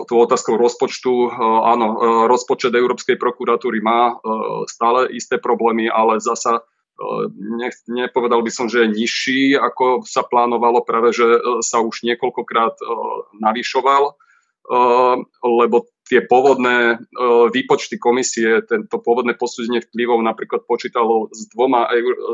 [0.09, 1.29] tú otázkou rozpočtu.
[1.69, 1.87] Áno,
[2.31, 4.17] rozpočet Európskej prokuratúry má
[4.71, 6.65] stále isté problémy, ale zasa
[7.35, 12.05] ne, nepovedal by som, že je nižší, ako sa plánovalo, práve že e, sa už
[12.05, 12.77] niekoľkokrát
[13.41, 14.21] navyšoval,
[15.41, 16.99] lebo tie pôvodné
[17.55, 21.87] výpočty komisie, tento pôvodné posúdenie vplyvov napríklad počítalo s dvoma,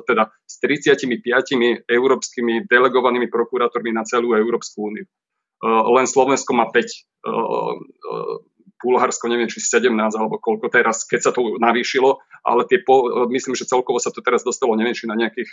[0.09, 5.05] teda s 35 európskymi delegovanými prokurátormi na celú Európsku úniu.
[5.61, 7.05] Len Slovensko má 5
[8.77, 12.85] Bulharsko neviem, či 17 alebo koľko teraz, keď sa to navýšilo, ale tie
[13.33, 15.49] myslím, že celkovo sa to teraz dostalo, neviem, či na nejakých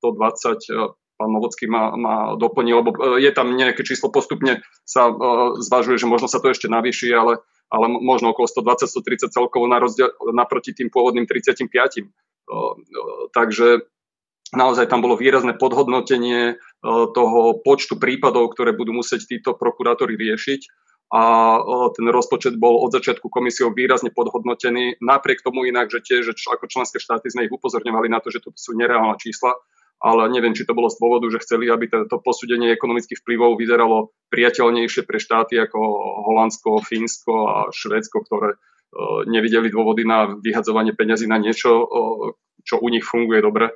[0.00, 5.10] e, e, pán Novocký ma, ma doplnil, lebo e, je tam nejaké číslo, postupne sa
[5.62, 10.10] zvažuje, že možno sa to ešte navýši, ale, ale možno okolo 120-130 celkovo na rozdiel,
[10.34, 11.70] naproti tým pôvodným 35.
[13.32, 13.88] Takže
[14.52, 20.60] naozaj tam bolo výrazné podhodnotenie toho počtu prípadov, ktoré budú musieť títo prokurátori riešiť
[21.14, 21.22] a
[21.94, 24.98] ten rozpočet bol od začiatku komisiou výrazne podhodnotený.
[24.98, 28.50] Napriek tomu inak, že že ako členské štáty sme ich upozorňovali na to, že to
[28.56, 29.54] sú nereálne čísla,
[30.00, 34.12] ale neviem, či to bolo z dôvodu, že chceli, aby to posúdenie ekonomických vplyvov vyzeralo
[34.28, 35.78] priateľnejšie pre štáty ako
[36.28, 38.58] Holandsko, Fínsko a Švédsko, ktoré
[39.26, 41.88] nevideli dôvody na vyhadzovanie peňazí na niečo,
[42.62, 43.74] čo u nich funguje dobre.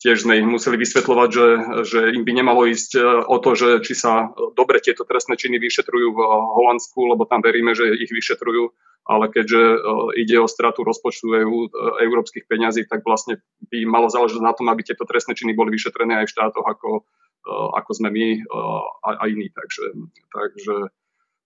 [0.00, 1.46] Tiež sme ich museli vysvetľovať, že,
[1.84, 5.60] že im by nemalo ísť e, o to, že či sa dobre tieto trestné činy
[5.60, 6.20] vyšetrujú v
[6.56, 8.72] Holandsku, lebo tam veríme, že ich vyšetrujú,
[9.06, 9.78] ale keďže e,
[10.20, 11.68] ide o stratu rozpočtu EU, e,
[12.04, 13.40] európskych peňazí, tak vlastne
[13.72, 17.04] by malo záležať na tom, aby tieto trestné činy boli vyšetrené aj v štátoch, ako,
[17.74, 18.26] ako sme my
[19.06, 19.48] a, a iní.
[19.48, 19.84] Takže,
[20.28, 20.74] takže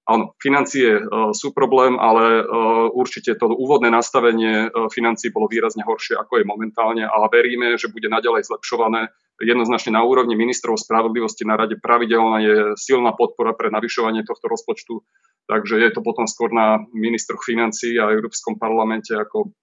[0.05, 5.81] Áno, financie uh, sú problém, ale uh, určite to úvodné nastavenie uh, financií bolo výrazne
[5.81, 9.09] horšie, ako je momentálne a veríme, že bude naďalej zlepšované.
[9.41, 15.01] Jednoznačne na úrovni ministrov spravodlivosti na rade pravidelná je silná podpora pre navyšovanie tohto rozpočtu,
[15.49, 19.57] takže je to potom skôr na ministroch financií a Európskom parlamente, ako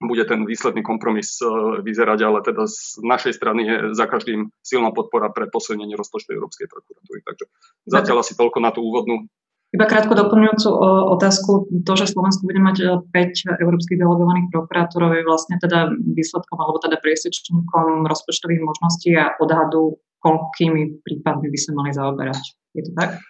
[0.00, 1.36] bude ten výsledný kompromis
[1.84, 6.72] vyzerať, ale teda z našej strany je za každým silná podpora pre posilnenie rozpočtu Európskej
[6.72, 7.20] prokuratúry.
[7.20, 7.44] Takže
[7.84, 9.28] zatiaľ asi toľko na tú úvodnú
[9.70, 10.68] iba krátko doplňujúcu
[11.14, 16.58] otázku, to, že Slovensko bude mať 5 e, európskych delegovaných prokurátorov je vlastne teda výsledkom
[16.58, 22.42] alebo teda priesečníkom rozpočtových možností a odhadu, koľkými prípadmi by sa mali zaoberať.
[22.76, 23.22] Je to tak?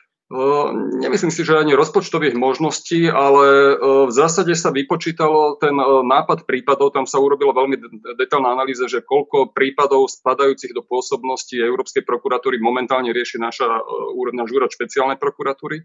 [1.03, 3.75] Nemyslím si, že ani rozpočtových možností, ale
[4.07, 5.75] v zásade sa vypočítalo ten
[6.07, 7.75] nápad prípadov, tam sa urobila veľmi
[8.15, 13.83] detailná analýza, že koľko prípadov spadajúcich do pôsobnosti Európskej prokuratúry momentálne rieši naša,
[14.31, 15.83] náš úrad špeciálnej prokuratúry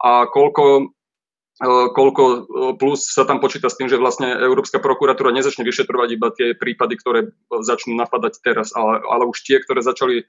[0.00, 0.94] a koľko
[1.94, 2.50] koľko
[2.82, 6.98] plus sa tam počíta s tým, že vlastne Európska prokuratúra nezačne vyšetrovať iba tie prípady,
[6.98, 7.30] ktoré
[7.62, 10.26] začnú napadať teraz, ale, ale už tie, ktoré začali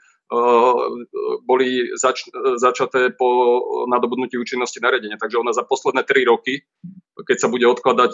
[1.45, 5.21] boli zač- začaté po nadobudnutí účinnosti nariadenia.
[5.21, 6.65] Takže ona za posledné tri roky,
[7.15, 8.13] keď sa bude odkladať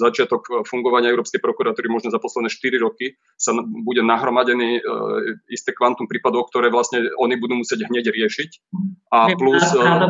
[0.00, 4.80] začiatok fungovania Európskej prokuratúry, možno za posledné 4 roky, sa bude nahromadený
[5.52, 8.50] isté kvantum prípadov, ktoré vlastne oni budú musieť hneď riešiť
[9.12, 9.60] a plus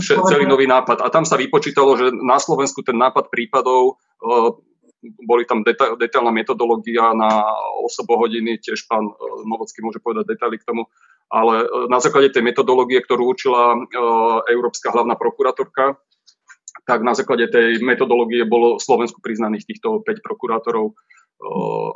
[0.07, 1.03] celý nový nápad.
[1.03, 3.99] A tam sa vypočítalo, že na Slovensku ten nápad prípadov
[5.27, 7.45] boli tam deta- detailná metodológia na
[7.85, 9.07] osobohodiny, tiež pán
[9.47, 10.89] Novocký môže povedať detaily k tomu,
[11.31, 13.75] ale na základe tej metodológie, ktorú učila
[14.47, 15.99] Európska hlavná prokurátorka,
[16.87, 20.95] tak na základe tej metodológie bolo Slovensku priznaných týchto 5 prokurátorov,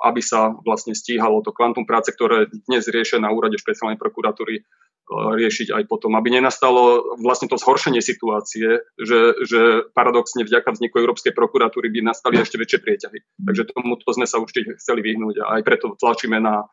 [0.03, 4.67] aby sa vlastne stíhalo to kvantum práce, ktoré dnes riešia na úrade špeciálnej prokuratúry,
[5.11, 11.35] riešiť aj potom, aby nenastalo vlastne to zhoršenie situácie, že, že paradoxne vďaka vzniku Európskej
[11.35, 13.19] prokuratúry by nastali ešte väčšie prieťahy.
[13.43, 16.71] Takže tomuto sme sa určite chceli vyhnúť a aj preto tlačíme na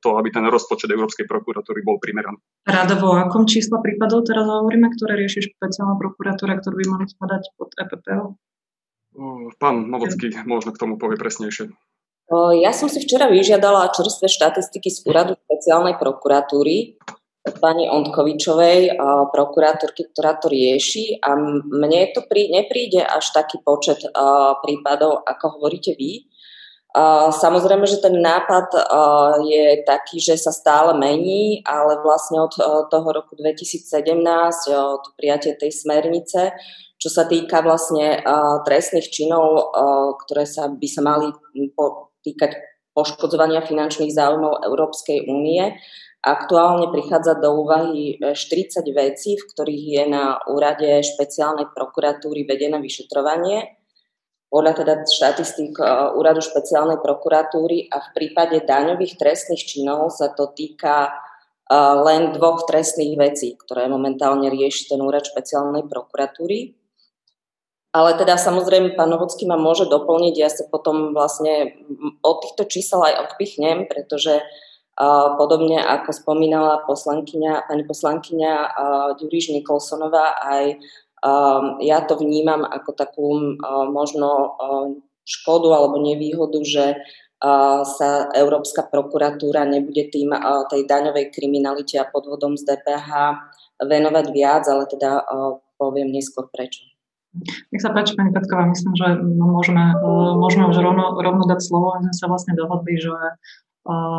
[0.00, 2.40] to, aby ten rozpočet Európskej prokuratúry bol primeraný.
[2.64, 7.42] Radovo, o akom čísla prípadov teraz hovoríme, ktoré rieši špeciálna prokuratúra, ktorú by mali spadať
[7.60, 8.24] pod EPPO?
[9.60, 11.68] Pán Novocký možno k tomu povie presnejšie.
[12.62, 16.96] Ja som si včera vyžiadala čerstvé štatistiky z úradu špeciálnej prokuratúry
[17.40, 19.00] pani Ondkovičovej,
[19.32, 21.32] prokurátorky, ktorá to rieši a
[21.64, 23.96] mne to prí, nepríde až taký počet
[24.60, 26.28] prípadov, ako hovoríte vy.
[27.30, 28.74] Samozrejme, že ten nápad
[29.46, 32.52] je taký, že sa stále mení, ale vlastne od
[32.90, 33.88] toho roku 2017,
[34.74, 36.52] od prijatie tej smernice,
[37.00, 38.20] čo sa týka vlastne
[38.68, 39.72] trestných činov,
[40.26, 41.32] ktoré sa, by sa mali
[42.20, 42.58] týkať
[42.92, 45.78] poškodzovania finančných záujmov Európskej únie,
[46.20, 52.76] Aktuálne prichádza do úvahy 40 e, vecí, v ktorých je na úrade špeciálnej prokuratúry vedené
[52.76, 53.80] vyšetrovanie.
[54.52, 55.84] Podľa teda štatistík e,
[56.20, 61.10] úradu špeciálnej prokuratúry a v prípade daňových trestných činov sa to týka e,
[62.04, 66.76] len dvoch trestných vecí, ktoré momentálne rieši ten úrad špeciálnej prokuratúry.
[67.96, 71.80] Ale teda samozrejme pán Novocký ma môže doplniť, ja sa potom vlastne
[72.20, 74.46] od týchto čísel aj odpichnem, pretože uh,
[75.40, 78.52] Podobne ako spomínala poslankyňa, pani poslankyňa
[79.16, 80.76] Ďuriš Nikolsonová, aj
[81.80, 83.56] ja to vnímam ako takú
[83.88, 84.60] možno
[85.24, 87.00] škodu alebo nevýhodu, že
[87.96, 90.36] sa Európska prokuratúra nebude tým
[90.68, 93.08] tej daňovej kriminalite a podvodom z DPH
[93.80, 95.24] venovať viac, ale teda
[95.80, 96.84] poviem neskôr prečo.
[97.70, 99.94] Nech sa páči, pani Petková, myslím, že môžeme,
[100.36, 101.94] môžeme už rovno, rovno dať slovo.
[101.96, 103.14] My sme sa vlastne dohodli, že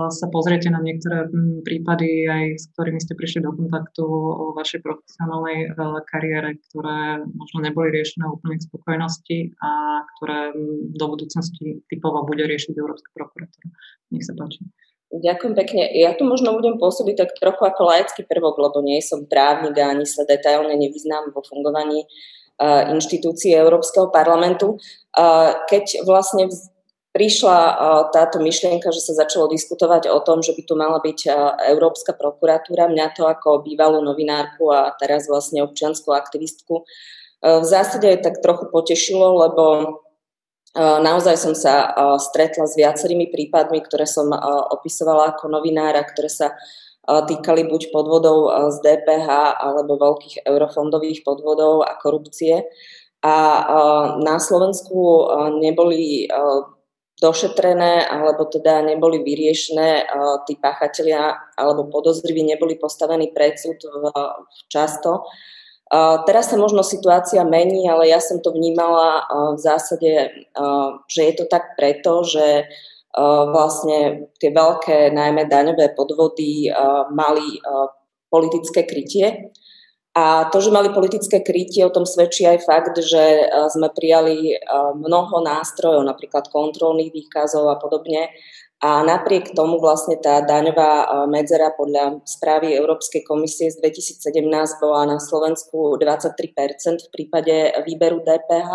[0.09, 4.81] sa pozriete na niektoré mm, prípady, aj s ktorými ste prišli do kontaktu o vašej
[4.81, 5.77] profesionálnej e,
[6.09, 12.41] kariére, ktoré možno neboli riešené úplne k spokojnosti a ktoré mm, do budúcnosti typovo bude
[12.49, 13.69] riešiť Európska prokuratúra.
[14.09, 14.65] Nech sa páči.
[15.13, 15.83] Ďakujem pekne.
[15.93, 19.93] Ja tu možno budem pôsobiť tak trochu ako laický prvok, lebo nie som právnik a
[19.93, 24.79] ani sa detailne nevyznám vo fungovaní uh, inštitúcií Európskeho parlamentu.
[25.11, 26.47] Uh, keď vlastne
[27.11, 27.57] prišla
[28.15, 31.19] táto myšlienka, že sa začalo diskutovať o tom, že by tu mala byť
[31.71, 32.87] Európska prokuratúra.
[32.87, 36.87] Mňa to ako bývalú novinárku a teraz vlastne občianskú aktivistku
[37.41, 39.65] v zásade tak trochu potešilo, lebo
[40.77, 41.89] naozaj som sa
[42.21, 44.31] stretla s viacerými prípadmi, ktoré som
[44.71, 46.55] opisovala ako novinára, ktoré sa
[47.01, 52.69] týkali buď podvodov z DPH alebo veľkých eurofondových podvodov a korupcie.
[53.25, 53.35] A
[54.21, 56.29] na Slovensku neboli
[57.21, 60.09] došetrené alebo teda neboli vyriešené,
[60.49, 63.77] tí páchatelia alebo podozriví neboli postavení pred súd
[64.65, 65.29] často.
[66.25, 70.11] Teraz sa možno situácia mení, ale ja som to vnímala v zásade,
[71.05, 72.65] že je to tak preto, že
[73.51, 76.71] vlastne tie veľké, najmä daňové podvody
[77.11, 77.59] mali
[78.31, 79.51] politické krytie
[80.11, 84.51] a to, že mali politické krytie, o tom svedčí aj fakt, že e, sme prijali
[84.51, 84.55] e,
[84.99, 88.27] mnoho nástrojov, napríklad kontrolných výkazov a podobne.
[88.83, 94.43] A napriek tomu vlastne tá daňová e, medzera podľa správy Európskej komisie z 2017
[94.83, 98.71] bola na Slovensku 23% v prípade výberu DPH,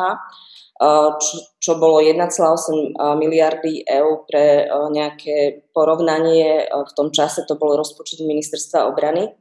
[1.60, 6.68] čo, bolo 1,8 miliardy eur pre nejaké porovnanie.
[6.68, 9.32] V tom čase to bol rozpočet ministerstva obrany.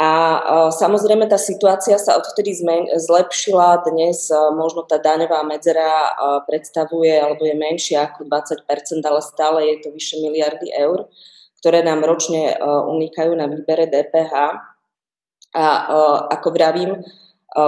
[0.00, 0.40] A
[0.72, 2.56] samozrejme tá situácia sa odvtedy
[2.96, 3.84] zlepšila.
[3.84, 6.16] Dnes možno tá daňová medzera
[6.48, 8.64] predstavuje alebo je menšia ako 20%,
[9.04, 11.04] ale stále je to vyše miliardy eur,
[11.60, 14.32] ktoré nám ročne unikajú na výbere DPH.
[15.52, 15.66] A
[16.32, 17.04] ako vravím,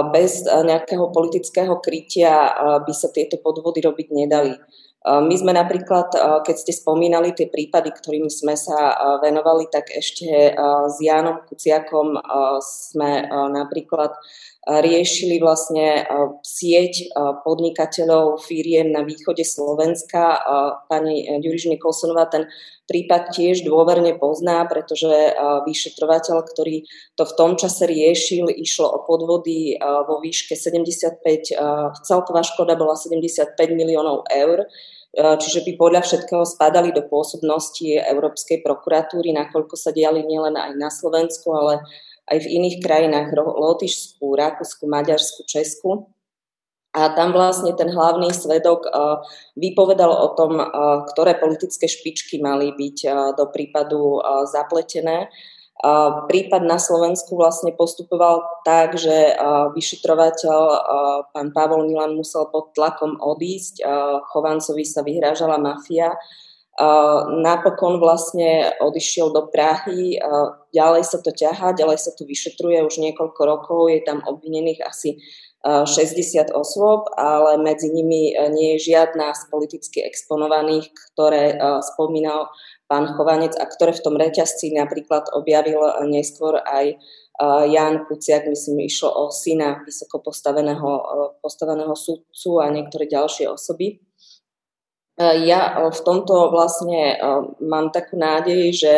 [0.09, 2.49] bez nejakého politického krytia
[2.81, 4.57] by sa tieto podvody robiť nedali.
[5.03, 6.15] My sme napríklad,
[6.47, 10.55] keď ste spomínali tie prípady, ktorými sme sa venovali, tak ešte
[10.87, 12.15] s Jánom Kuciakom
[12.63, 14.15] sme napríklad
[14.63, 16.07] riešili vlastne
[16.39, 17.11] sieť
[17.43, 20.39] podnikateľov firiem na východe Slovenska.
[20.87, 22.47] Pani Juriš Nikolsonová ten
[22.93, 25.09] prípad tiež dôverne pozná, pretože
[25.65, 26.85] vyšetrovateľ, ktorý
[27.17, 31.57] to v tom čase riešil, išlo o podvody vo výške 75,
[32.05, 34.69] celková škoda bola 75 miliónov eur
[35.13, 40.89] čiže by podľa všetkého spadali do pôsobnosti Európskej prokuratúry, nakoľko sa diali nielen aj na
[40.89, 41.85] Slovensku, ale
[42.33, 46.09] aj v iných krajinách, Lotyšsku, Rakúsku, Maďarsku, Česku.
[46.93, 48.85] A tam vlastne ten hlavný svedok
[49.57, 50.61] vypovedal o tom,
[51.09, 52.97] ktoré politické špičky mali byť
[53.33, 55.33] do prípadu zapletené.
[56.29, 59.33] Prípad na Slovensku vlastne postupoval tak, že
[59.73, 60.59] vyšetrovateľ
[61.33, 63.81] pán Pavol Milan musel pod tlakom odísť,
[64.29, 66.13] Chovancovi sa vyhrážala mafia
[67.41, 70.17] napokon vlastne odišiel do Prahy,
[70.73, 75.21] ďalej sa to ťahá, ďalej sa to vyšetruje už niekoľko rokov, je tam obvinených asi
[75.63, 81.55] 60 osôb, ale medzi nimi e, nie je žiadna z politicky exponovaných, ktoré
[81.95, 82.51] spomínal
[82.91, 85.79] pán Chovanec a ktoré v tom reťazci napríklad objavil
[86.11, 86.99] neskôr aj
[87.71, 94.03] Jan Kuciak, myslím, išlo o syna vysoko postaveného, e, postaveného sudcu a niektoré ďalšie osoby.
[95.17, 97.15] E, ja e, v tomto vlastne e,
[97.61, 98.93] mám takú nádej, že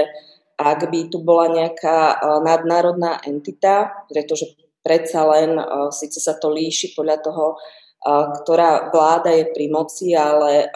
[0.56, 4.56] ak by tu bola nejaká nadnárodná entita, pretože
[4.86, 5.58] predsa len,
[5.90, 7.58] síce sa to líši podľa toho,
[8.06, 10.70] ktorá vláda je pri moci, ale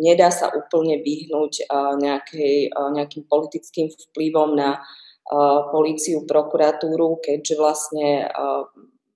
[0.00, 1.68] nedá sa úplne vyhnúť
[2.00, 4.80] nejakej, nejakým politickým vplyvom na
[5.68, 8.32] políciu, prokuratúru, keďže vlastne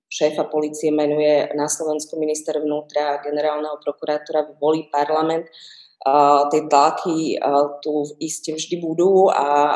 [0.07, 5.49] šéfa policie menuje na Slovensku minister vnútra a generálneho prokurátora volí parlament.
[6.53, 7.35] Tie tlaky
[7.83, 9.75] tu iste vždy budú a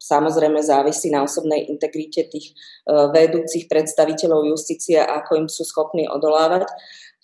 [0.00, 2.56] samozrejme závisí na osobnej integrite tých
[2.88, 6.66] uh, vedúcich predstaviteľov justície, ako im sú schopní odolávať.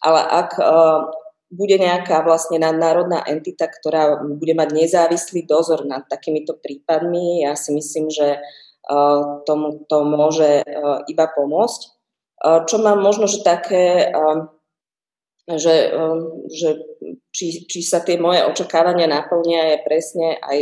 [0.02, 1.08] Ale ak uh,
[1.50, 7.74] bude nejaká vlastne nadnárodná entita, ktorá bude mať nezávislý dozor nad takýmito prípadmi, ja si
[7.74, 10.62] myslím, že uh, tomu to môže
[11.08, 12.02] iba pomôcť
[12.42, 14.10] čo mám možno, že také,
[15.46, 15.90] že,
[16.50, 16.68] že
[17.34, 20.58] či, či sa tie moje očakávania naplnia je presne aj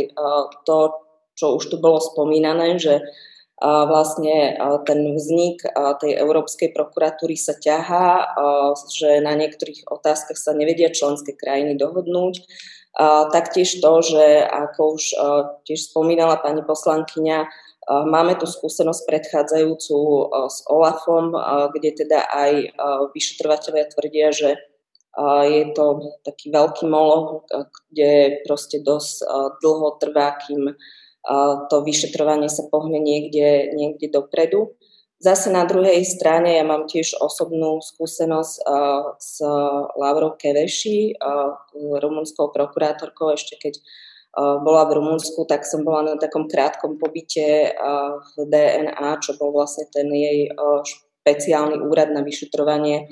[0.65, 0.77] to,
[1.37, 3.05] čo už tu bolo spomínané, že
[3.61, 4.57] vlastne
[4.89, 5.61] ten vznik
[6.01, 8.33] tej Európskej prokuratúry sa ťahá,
[8.89, 12.41] že na niektorých otázkach sa nevedia členské krajiny dohodnúť.
[13.29, 15.03] Taktiež to, že ako už
[15.69, 19.97] tiež spomínala pani poslankyňa, Máme tu skúsenosť predchádzajúcu
[20.47, 21.33] s OLAFom,
[21.73, 22.77] kde teda aj
[23.11, 24.49] vyšetrovateľia tvrdia, že
[25.47, 27.43] je to taký veľký moloch,
[27.91, 29.27] kde proste dosť
[29.59, 30.71] dlho trvá, kým
[31.69, 34.73] to vyšetrovanie sa pohne niekde, niekde dopredu.
[35.21, 38.55] Zase na druhej strane ja mám tiež osobnú skúsenosť
[39.21, 39.37] s
[39.93, 41.13] Lavrou Keveši,
[41.75, 43.77] rumunskou prokurátorkou, ešte keď
[44.65, 47.75] bola v Rumunsku, tak som bola na takom krátkom pobyte
[48.33, 50.49] v DNA, čo bol vlastne ten jej
[50.87, 53.11] špeciálny úrad na vyšetrovanie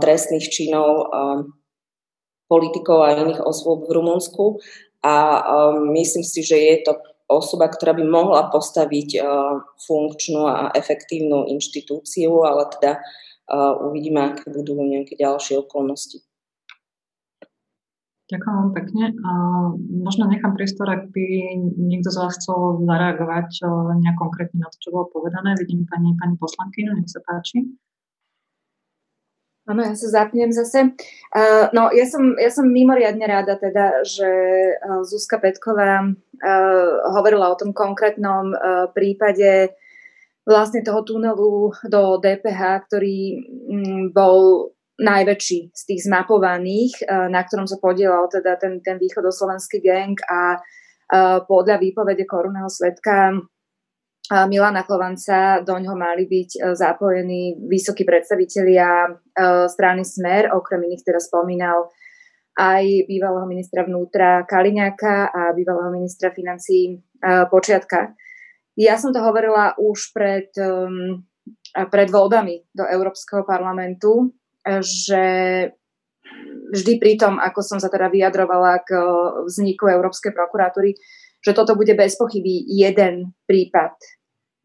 [0.00, 1.10] trestných činov
[2.46, 4.62] politikov a iných osôb v Rumunsku.
[5.02, 5.14] A
[5.94, 9.18] myslím si, že je to osoba, ktorá by mohla postaviť
[9.82, 13.02] funkčnú a efektívnu inštitúciu, ale teda
[13.82, 16.22] uvidíme, aké budú nejaké ďalšie okolnosti.
[18.26, 19.04] Ďakujem vám pekne.
[20.02, 21.26] Možno nechám priestor, ak by
[21.78, 23.62] niekto z vás chcel zareagovať
[24.02, 25.54] nejak konkrétne na to, čo bolo povedané.
[25.62, 27.62] Vidím pani, pani poslankyňu, nech sa páči.
[29.66, 30.94] Áno, ja sa zapnem zase.
[31.34, 34.30] Uh, no, ja som, ja som mimoriadne ráda teda, že
[34.78, 39.74] uh, Zuzka Petková uh, hovorila o tom konkrétnom uh, prípade
[40.46, 43.18] vlastne toho tunelu do DPH, ktorý
[43.66, 49.84] um, bol najväčší z tých zmapovaných, eh, na ktorom sa podielal teda ten, ten východoslovenský
[49.84, 53.36] gang a eh, podľa výpovede korunného svetka
[54.26, 59.06] Milana Klovanca do ňoho mali byť zapojení vysokí predstavitelia
[59.70, 61.86] strany Smer, okrem iných teda spomínal
[62.58, 68.18] aj bývalého ministra vnútra Kaliňáka a bývalého ministra financí Počiatka.
[68.74, 70.50] Ja som to hovorila už pred,
[71.70, 74.34] pred voľbami do Európskeho parlamentu,
[74.82, 75.24] že
[76.74, 78.90] vždy pri tom, ako som sa teda vyjadrovala k
[79.46, 80.98] vzniku Európskej prokuratúry,
[81.44, 83.94] že toto bude bez pochyby jeden prípad,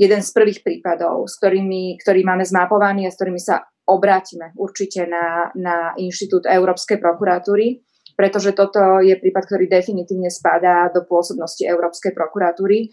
[0.01, 5.05] jeden z prvých prípadov, s ktorými, ktorý máme zmapovaný a s ktorými sa obrátime určite
[5.05, 7.85] na, na Inštitút Európskej prokuratúry,
[8.17, 12.89] pretože toto je prípad, ktorý definitívne spadá do pôsobnosti Európskej prokuratúry.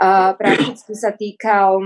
[0.00, 1.80] A prakticky sa týkal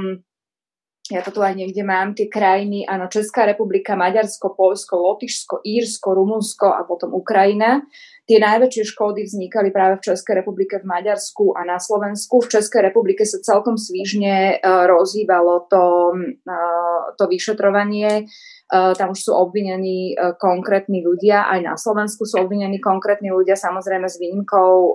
[1.10, 6.14] ja to tu aj niekde mám, tie krajiny, áno, Česká republika, Maďarsko, Polsko, Lotyšsko, Írsko,
[6.14, 7.82] Rumunsko a potom Ukrajina.
[8.30, 12.46] Tie najväčšie škody vznikali práve v Českej republike, v Maďarsku a na Slovensku.
[12.46, 16.14] V Českej republike sa celkom svížne uh, rozhýbalo to,
[16.46, 18.30] uh, to vyšetrovanie.
[18.70, 24.06] Uh, tam už sú obvinení konkrétni ľudia, aj na Slovensku sú obvinení konkrétni ľudia, samozrejme
[24.06, 24.94] s výnimkou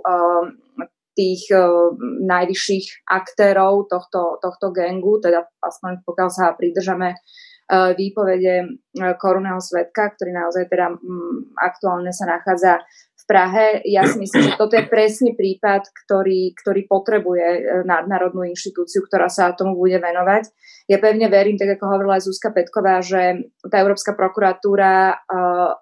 [1.16, 1.96] tých uh,
[2.28, 10.12] najvyšších aktérov tohto, tohto gengu, teda aspoň pokiaľ sa pridržame uh, výpovede uh, korunného svetka,
[10.14, 12.84] ktorý naozaj teda um, aktuálne sa nachádza
[13.16, 13.68] v Prahe.
[13.90, 17.48] Ja si myslím, že toto je presne prípad, ktorý, ktorý potrebuje
[17.88, 20.52] nadnárodnú inštitúciu, ktorá sa tomu bude venovať.
[20.86, 25.74] Ja pevne verím, tak ako hovorila aj Zuzka Petková, že tá Európska prokuratúra uh,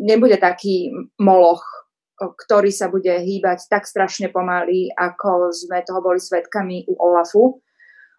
[0.00, 0.90] nebude taký
[1.20, 1.62] moloch
[2.16, 7.60] ktorý sa bude hýbať tak strašne pomaly, ako sme toho boli svetkami u Olafu.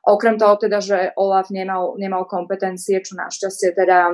[0.07, 4.13] Okrem toho teda, že Olaf nemal, nemal kompetencie, čo našťastie teda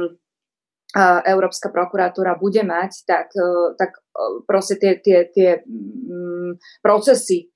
[1.25, 7.49] Európska prokuratúra bude mať, tak, e, tak e, proste tie, tie, tie mm, procesy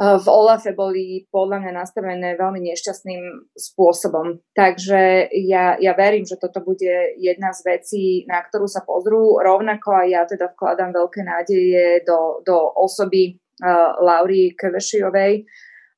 [0.00, 4.40] v OLAFe boli podľa mňa nastavené veľmi nešťastným spôsobom.
[4.56, 9.36] Takže ja, ja verím, že toto bude jedna z vecí, na ktorú sa pozrú.
[9.36, 15.44] Rovnako aj ja teda vkladám veľké nádeje do, do osoby uh, Laury Kevešiovej,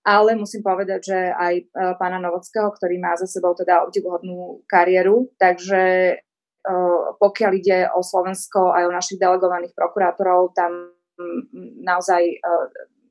[0.02, 5.30] ale musím povedať, že aj uh, pána Novockého, ktorý má za sebou teda obdivuhodnú kariéru,
[5.38, 5.82] takže
[6.18, 10.90] uh, pokiaľ ide o Slovensko aj o našich delegovaných prokurátorov, tam
[11.86, 12.66] naozaj uh,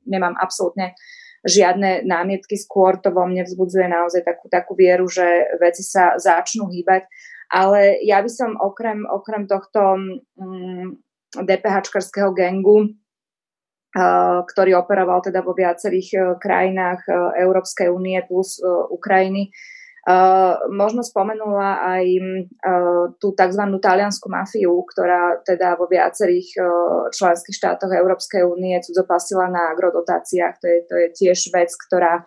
[0.06, 0.94] nemám absolútne
[1.42, 5.26] žiadne námietky, skôr to vo mne vzbudzuje naozaj takú, takú vieru, že
[5.58, 7.06] veci sa začnú hýbať.
[7.52, 9.98] Ale ja by som okrem, okrem tohto
[10.38, 10.96] um,
[11.34, 19.50] DPH-čkarského gengu, uh, ktorý operoval teda vo viacerých uh, krajinách uh, Európskej únie plus Ukrajiny,
[20.02, 23.62] Uh, možno spomenula aj uh, tú tzv.
[23.78, 30.58] taliansku mafiu, ktorá teda vo viacerých uh, členských štátoch Európskej únie cudzopasila na agrodotáciách.
[30.58, 32.26] To je, to je tiež vec, ktorá,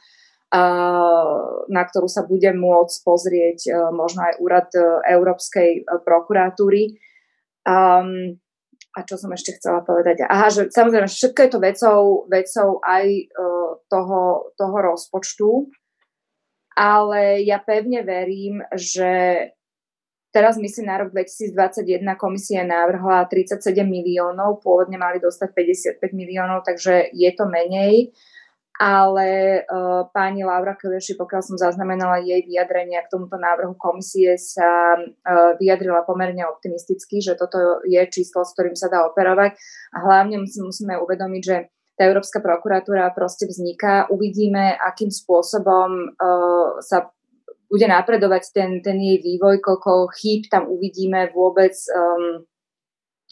[1.67, 6.95] na ktorú sa bude môcť pozrieť možno aj úrad uh, Európskej uh, prokuratúry.
[7.67, 8.39] Um,
[8.95, 10.23] a čo som ešte chcela povedať?
[10.23, 11.99] Aha, že samozrejme všetko je to vecou,
[12.31, 13.05] vecou aj
[13.35, 15.67] uh, toho, toho rozpočtu,
[16.75, 19.47] ale ja pevne verím, že
[20.35, 27.15] teraz myslím na rok 2021 komisia navrhla 37 miliónov, pôvodne mali dostať 55 miliónov, takže
[27.15, 28.11] je to menej.
[28.75, 34.99] Ale uh, pani Laura Kveši, pokiaľ som zaznamenala jej vyjadrenia k tomuto návrhu komisie, sa
[34.99, 39.55] uh, vyjadrila pomerne optimisticky, že toto je číslo, s ktorým sa dá operovať.
[39.95, 44.11] A hlavne musíme uvedomiť, že tá Európska prokuratúra proste vzniká.
[44.11, 47.11] Uvidíme, akým spôsobom uh, sa
[47.71, 52.45] bude napredovať ten, ten jej vývoj, koľko chýb tam uvidíme vôbec um,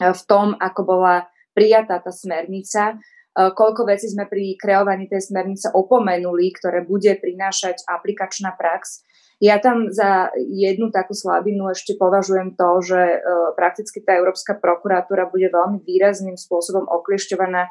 [0.00, 5.68] v tom, ako bola prijatá tá smernica, uh, koľko vecí sme pri kreovaní tej smernice
[5.70, 9.04] opomenuli, ktoré bude prinášať aplikačná prax.
[9.44, 15.28] Ja tam za jednu takú slabinu ešte považujem to, že uh, prakticky tá Európska prokuratúra
[15.28, 17.68] bude veľmi výrazným spôsobom okliešťovaná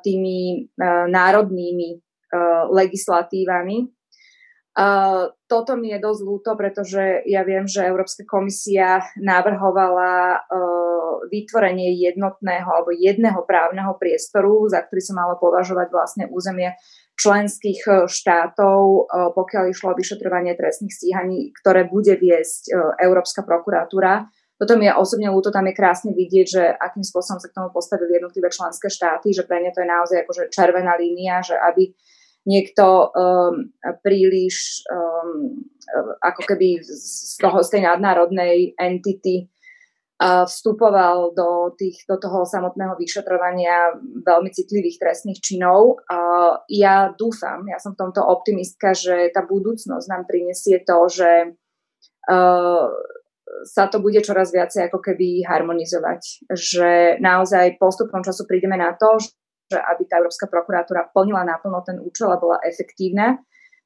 [0.00, 3.88] tými eh, národnými eh, legislatívami.
[5.50, 10.40] Toto mi je dosť ľúto, pretože ja viem, že Európska komisia navrhovala
[11.28, 16.78] vytvorenie jednotného alebo jedného právneho priestoru, za ktorý sa malo považovať vlastne územie
[17.18, 22.72] členských štátov, pokiaľ išlo o vyšetrovanie trestných stíhaní, ktoré bude viesť
[23.04, 24.32] Európska prokuratúra.
[24.60, 27.72] Toto mi je osobne ľúto, tam je krásne vidieť, že akým spôsobom sa k tomu
[27.72, 31.88] postavili jednotlivé členské štáty, že pre ne to je naozaj akože červená línia, že aby
[32.44, 33.72] niekto um,
[34.04, 35.64] príliš um,
[36.20, 39.48] ako keby z, toho, z tej nadnárodnej entity
[40.20, 46.04] uh, vstupoval do, tých, do toho samotného vyšetrovania veľmi citlivých trestných činov.
[46.68, 51.56] Ja dúfam, ja som v tomto optimistka, že tá budúcnosť nám prinesie to, že
[52.28, 52.88] uh,
[53.66, 56.48] sa to bude čoraz viacej ako keby harmonizovať.
[56.50, 56.90] Že
[57.20, 62.30] naozaj postupom času prídeme na to, že aby tá Európska prokuratúra plnila naplno ten účel
[62.34, 63.38] a bola efektívna,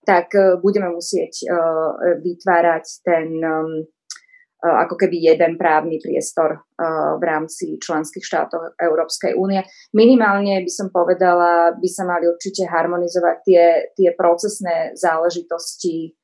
[0.05, 3.85] tak e, budeme musieť uh, vytvárať ten, um,
[4.65, 6.65] ako keby jeden právny priestor
[7.21, 9.61] v rámci členských štátov Európskej únie.
[9.93, 16.17] Minimálne by som povedala, by sa mali určite harmonizovať tie, tie procesné záležitosti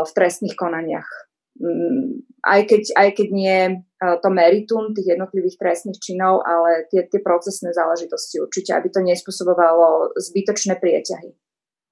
[0.00, 1.29] v trestných konaniach.
[1.60, 3.58] Mm, aj keď, aj keď nie
[4.00, 10.16] to meritum tých jednotlivých trestných činov, ale tie, tie procesné záležitosti určite, aby to nespôsobovalo
[10.16, 11.36] zbytočné prieťahy.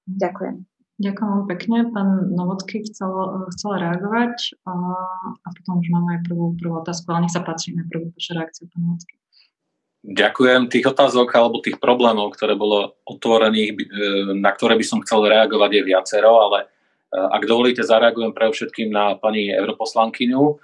[0.09, 0.65] Ďakujem.
[0.99, 1.77] Ďakujem veľmi pekne.
[1.93, 3.13] Pán Novotky chcel,
[3.55, 4.73] chcel reagovať a,
[5.31, 8.35] a potom už máme aj prvú, prvú otázku, ale nech sa páči na prvú vašu
[8.35, 9.15] reakciu, pán Novotky.
[9.99, 10.71] Ďakujem.
[10.71, 13.77] Tých otázok alebo tých problémov, ktoré bolo otvorených, e,
[14.39, 16.67] na ktoré by som chcel reagovať je viacero, ale e,
[17.09, 20.61] ak dovolíte, zareagujem pre všetkým na pani europoslankyňu.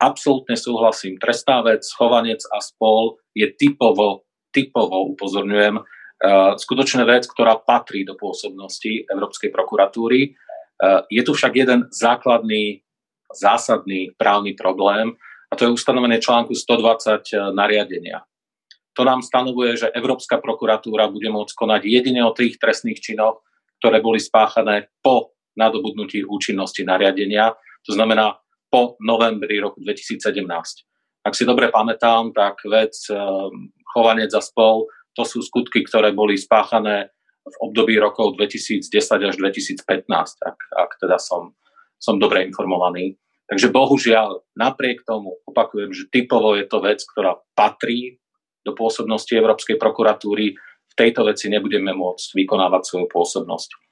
[0.00, 1.20] Absolútne súhlasím.
[1.20, 5.84] Trestná vec, chovanec a spol je typovo, typovo upozorňujem,
[6.20, 10.36] Eh, skutočne vec, ktorá patrí do pôsobnosti Európskej prokuratúry.
[10.36, 12.84] Eh, je tu však jeden základný,
[13.32, 15.16] zásadný právny problém
[15.48, 18.20] a to je ustanovenie článku 120 eh, nariadenia.
[19.00, 23.40] To nám stanovuje, že Európska prokuratúra bude môcť konať jedine o tých trestných činoch,
[23.80, 27.52] ktoré boli spáchané po nadobudnutí účinnosti nariadenia,
[27.84, 28.40] to znamená
[28.72, 30.40] po novembri roku 2017.
[31.20, 32.96] Ak si dobre pamätám, tak vec
[33.92, 37.10] chovanec za spol to sú skutky, ktoré boli spáchané
[37.44, 38.88] v období rokov 2010
[39.26, 40.06] až 2015,
[40.46, 41.56] ak, ak teda som,
[41.98, 43.18] som dobre informovaný.
[43.50, 48.22] Takže bohužiaľ, napriek tomu, opakujem, že typovo je to vec, ktorá patrí
[48.62, 50.54] do pôsobnosti Európskej prokuratúry,
[50.90, 53.89] v tejto veci nebudeme môcť vykonávať svoju pôsobnosť.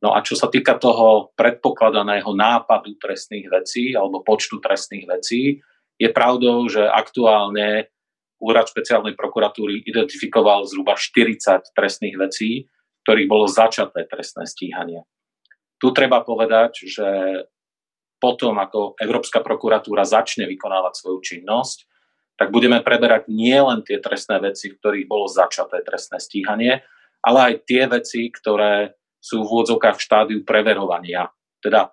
[0.00, 5.60] No a čo sa týka toho predpokladaného nápadu trestných vecí alebo počtu trestných vecí,
[6.00, 7.92] je pravdou, že aktuálne
[8.40, 12.64] Úrad špeciálnej prokuratúry identifikoval zhruba 40 trestných vecí,
[13.04, 15.04] ktorých bolo začaté trestné stíhanie.
[15.76, 17.08] Tu treba povedať, že
[18.16, 21.84] potom, ako Európska prokuratúra začne vykonávať svoju činnosť,
[22.40, 26.80] tak budeme preberať nielen tie trestné veci, v ktorých bolo začaté trestné stíhanie,
[27.20, 31.28] ale aj tie veci, ktoré sú v úvodzovkách v štádiu preverovania.
[31.60, 31.92] Teda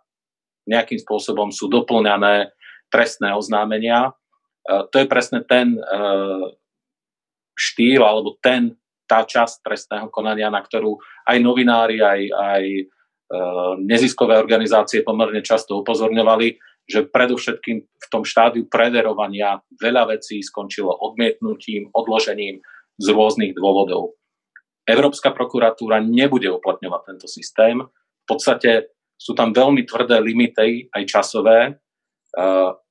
[0.68, 2.56] nejakým spôsobom sú doplňané
[2.88, 4.16] trestné oznámenia
[4.68, 5.82] to je presne ten e,
[7.56, 8.76] štýl alebo ten,
[9.08, 12.84] tá časť trestného konania, na ktorú aj novinári, aj, aj e,
[13.88, 21.92] neziskové organizácie pomerne často upozorňovali, že predovšetkým v tom štádiu preverovania veľa vecí skončilo odmietnutím,
[21.96, 22.60] odložením
[23.00, 24.17] z rôznych dôvodov.
[24.88, 27.84] Európska prokuratúra nebude uplatňovať tento systém.
[27.84, 31.60] V podstate sú tam veľmi tvrdé limity, aj časové.
[31.68, 31.72] E,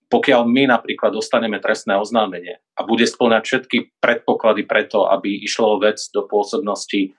[0.07, 5.99] pokiaľ my napríklad dostaneme trestné oznámenie a bude splňať všetky predpoklady preto, aby išlo vec
[6.13, 7.11] do pôsobnosti e,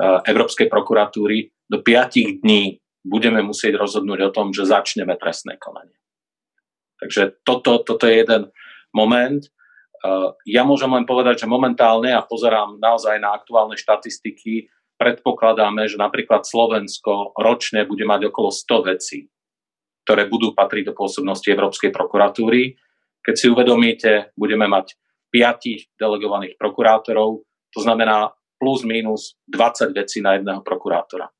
[0.00, 5.94] Európskej prokuratúry, do piatich dní budeme musieť rozhodnúť o tom, že začneme trestné konanie.
[7.02, 8.48] Takže toto, toto je jeden
[8.94, 9.42] moment.
[10.48, 14.66] Ja môžem len povedať, že momentálne, a pozerám naozaj na aktuálne štatistiky,
[14.98, 19.30] predpokladáme, že napríklad Slovensko ročne bude mať okolo 100 vecí
[20.02, 22.74] ktoré budú patriť do pôsobnosti Európskej prokuratúry.
[23.22, 24.98] Keď si uvedomíte, budeme mať
[25.30, 31.30] piatich delegovaných prokurátorov, to znamená plus minus 20 vecí na jedného prokurátora.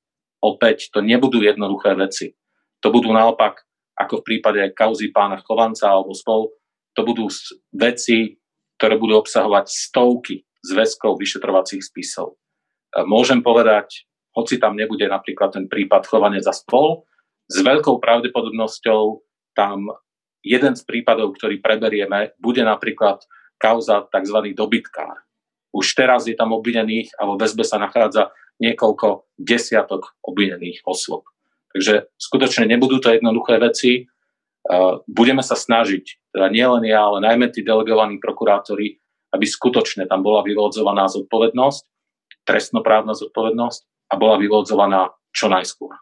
[0.42, 2.34] Opäť to nebudú jednoduché veci.
[2.82, 3.62] To budú naopak,
[3.94, 6.50] ako v prípade kauzy pána Chovanca alebo spol,
[6.96, 7.30] to budú
[7.74, 8.41] veci,
[8.82, 12.34] ktoré budú obsahovať stovky zväzkov vyšetrovacích spisov.
[12.34, 17.06] E, môžem povedať, hoci tam nebude napríklad ten prípad chovanie za spol,
[17.46, 19.22] s veľkou pravdepodobnosťou
[19.54, 19.86] tam
[20.42, 23.22] jeden z prípadov, ktorý preberieme, bude napríklad
[23.54, 24.50] kauza tzv.
[24.50, 25.14] dobytkár.
[25.70, 31.22] Už teraz je tam obvinených a vo väzbe sa nachádza niekoľko desiatok obvinených osôb.
[31.70, 34.10] Takže skutočne nebudú to jednoduché veci.
[35.06, 38.96] Budeme sa snažiť, teda nielen ja, ale najmä tí delegovaní prokurátori,
[39.36, 41.82] aby skutočne tam bola vyvodzovaná zodpovednosť,
[42.48, 43.80] trestnoprávna zodpovednosť
[44.10, 45.92] a bola vyvodzovaná čo najskôr.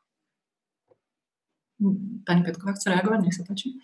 [2.26, 3.74] Pani Petková chce reagovať, nech sa páči.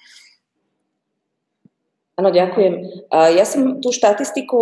[2.17, 2.81] Áno, ďakujem.
[3.13, 4.61] Ja som tú štatistiku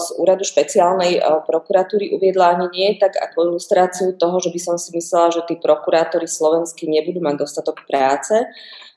[0.00, 4.96] z úradu špeciálnej prokuratúry uviedla ani nie tak ako ilustráciu toho, že by som si
[4.96, 8.48] myslela, že tí prokurátori slovenskí nebudú mať dostatok práce,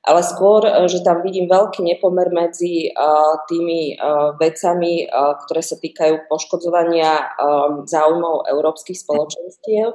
[0.09, 3.05] ale skôr, e, že tam vidím veľký nepomer medzi e,
[3.45, 3.95] tými e,
[4.41, 5.05] vecami,
[5.45, 7.37] ktoré sa týkajú poškodzovania
[7.85, 9.93] záujmov európskych spoločenstiev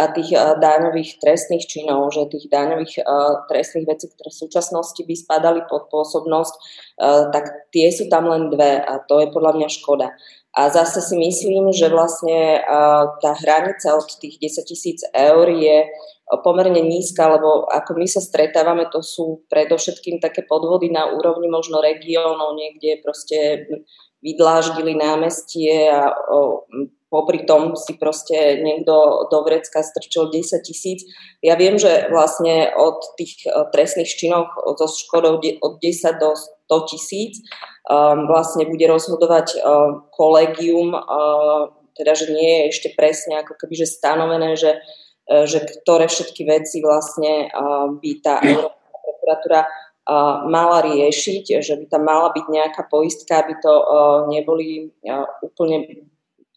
[0.00, 3.04] a tých daňových trestných činov, že tých daňových
[3.46, 6.54] trestných vecí, ktoré v súčasnosti by spadali pod pôsobnosť,
[7.30, 10.16] tak tie sú tam len dve a to je podľa mňa škoda.
[10.52, 12.60] A zase si myslím, že vlastne
[13.24, 15.88] tá hranica od tých 10 tisíc eur je
[16.44, 21.80] pomerne nízka, lebo ako my sa stretávame, to sú predovšetkým také podvody na úrovni možno
[21.80, 23.68] regiónov, niekde proste
[24.20, 26.12] vydláždili námestie a
[27.12, 31.04] popri tom si proste niekto do vrecka strčil 10 tisíc.
[31.44, 36.32] Ja viem, že vlastne od tých trestných činov zo škodou od 10 do
[36.72, 37.44] 100 tisíc.
[37.82, 41.68] Um, vlastne bude rozhodovať um, kolegium, um,
[41.98, 44.78] teda že nie je ešte presne ako keby že stanovené, že,
[45.28, 47.50] uh, že ktoré všetky veci vlastne
[47.98, 53.58] by tá Európska prokuratúra uh, mala riešiť, že by tam mala byť nejaká poistka, aby
[53.58, 56.06] to uh, neboli uh, úplne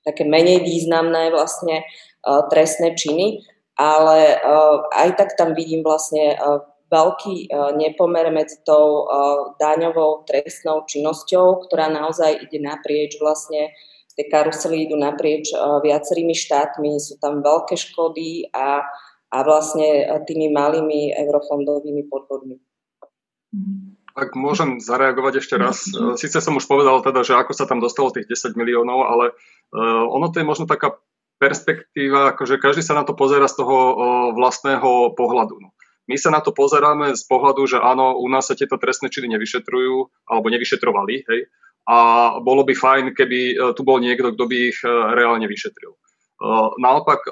[0.06, 3.42] také menej významné vlastne uh, trestné činy,
[3.78, 9.14] ale uh, aj tak tam vidím vlastne uh, veľký e, nepomer medzi tou e,
[9.58, 13.74] daňovou trestnou činnosťou, ktorá naozaj ide naprieč vlastne
[14.16, 18.86] tie karusely idú naprieč e, viacerými štátmi, sú tam veľké škody a,
[19.34, 22.62] a vlastne tými malými eurofondovými podvodmi.
[24.16, 28.16] Ak môžem zareagovať ešte raz, síce som už povedal teda, že ako sa tam dostalo
[28.16, 29.36] tých 10 miliónov, ale
[30.08, 30.96] ono to je možno taká
[31.36, 33.76] perspektíva, akože každý sa na to pozera z toho
[34.40, 35.60] vlastného pohľadu.
[36.06, 39.38] My sa na to pozeráme z pohľadu, že áno, u nás sa tieto trestné činy
[39.38, 41.42] nevyšetrujú, alebo nevyšetrovali, hej,
[41.86, 41.98] a
[42.42, 45.94] bolo by fajn, keby e, tu bol niekto, kto by ich e, reálne vyšetril.
[45.94, 46.00] E,
[46.82, 47.30] naopak,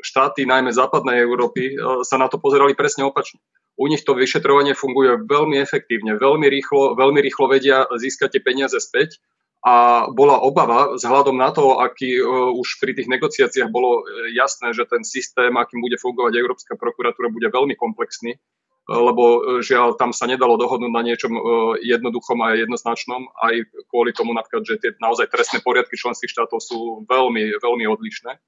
[0.00, 1.76] štáty, najmä západnej Európy,
[2.08, 3.36] sa na to pozerali presne opačne.
[3.76, 8.80] U nich to vyšetrovanie funguje veľmi efektívne, veľmi rýchlo, veľmi rýchlo vedia získať tie peniaze
[8.80, 9.20] späť
[9.60, 14.72] a bola obava vzhľadom na to, aký uh, už pri tých negociáciách bolo e, jasné,
[14.72, 18.40] že ten systém, akým bude fungovať Európska prokuratúra, bude veľmi komplexný, uh,
[18.88, 21.36] lebo žiaľ, tam sa nedalo dohodnúť na niečom
[21.84, 26.78] jednoduchom a jednoznačnom, aj kvôli tomu napríklad, že tie naozaj trestné poriadky členských štátov sú
[27.04, 28.40] veľmi, veľmi odlišné.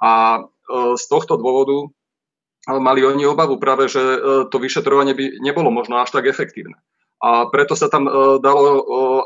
[0.00, 0.44] A
[0.96, 1.88] z tohto dôvodu
[2.68, 4.00] mali oni obavu práve, že
[4.52, 6.76] to vyšetrovanie by nebolo možno až tak efektívne.
[7.24, 8.80] A preto sa tam uh, dalo uh,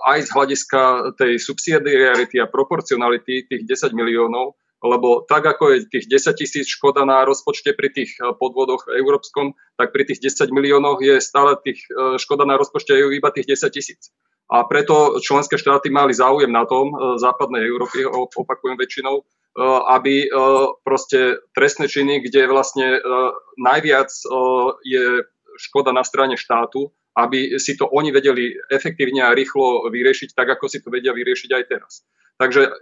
[0.06, 0.80] aj z hľadiska
[1.18, 7.02] tej subsidiarity a proporcionality tých 10 miliónov, lebo tak ako je tých 10 tisíc škoda
[7.04, 11.84] na rozpočte pri tých e, podvodoch európskom, tak pri tých 10 miliónoch je stále tých
[12.16, 14.08] škoda na rozpočte iba tých 10 tisíc.
[14.48, 19.20] A preto členské štáty mali záujem na tom, západnej Európy, opakujem väčšinou,
[19.92, 20.32] aby
[20.82, 22.98] proste trestné činy, kde vlastne
[23.60, 24.10] najviac
[24.82, 25.28] je
[25.60, 26.88] škoda na strane štátu,
[27.20, 31.50] aby si to oni vedeli efektívne a rýchlo vyriešiť, tak ako si to vedia vyriešiť
[31.52, 31.92] aj teraz.
[32.40, 32.72] Takže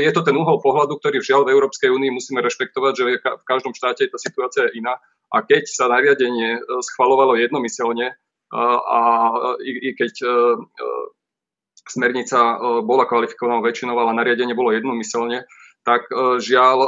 [0.00, 3.76] je to ten uhol pohľadu, ktorý žiaľ v Európskej únii musíme rešpektovať, že v každom
[3.76, 4.96] štáte tá situácia je iná.
[5.28, 8.16] A keď sa nariadenie e, schvalovalo jednomyselne
[8.54, 9.00] a
[9.60, 10.32] i keď e, e,
[11.90, 12.56] smernica
[12.86, 15.44] bola kvalifikovaná väčšinou, ale nariadenie bolo jednomyselne,
[15.84, 16.08] tak
[16.40, 16.78] žiaľ,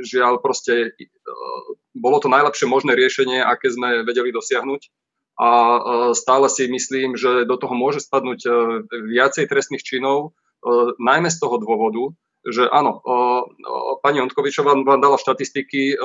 [0.00, 0.96] žiaľ proste
[1.94, 4.82] bolo to najlepšie možné riešenie, aké sme vedeli dosiahnuť
[5.34, 5.80] a e,
[6.14, 8.50] stále si myslím, že do toho môže spadnúť e,
[9.14, 10.30] viacej trestných činov,
[10.62, 12.14] e, najmä z toho dôvodu,
[12.44, 13.00] že áno,
[14.04, 15.96] pani Ontkovičová vám dala štatistiky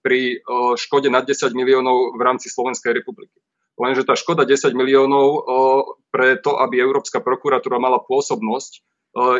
[0.00, 0.40] pri
[0.80, 3.36] škode nad 10 miliónov v rámci Slovenskej republiky.
[3.76, 5.44] Lenže tá škoda 10 miliónov
[6.08, 8.80] pre to, aby Európska prokuratúra mala pôsobnosť,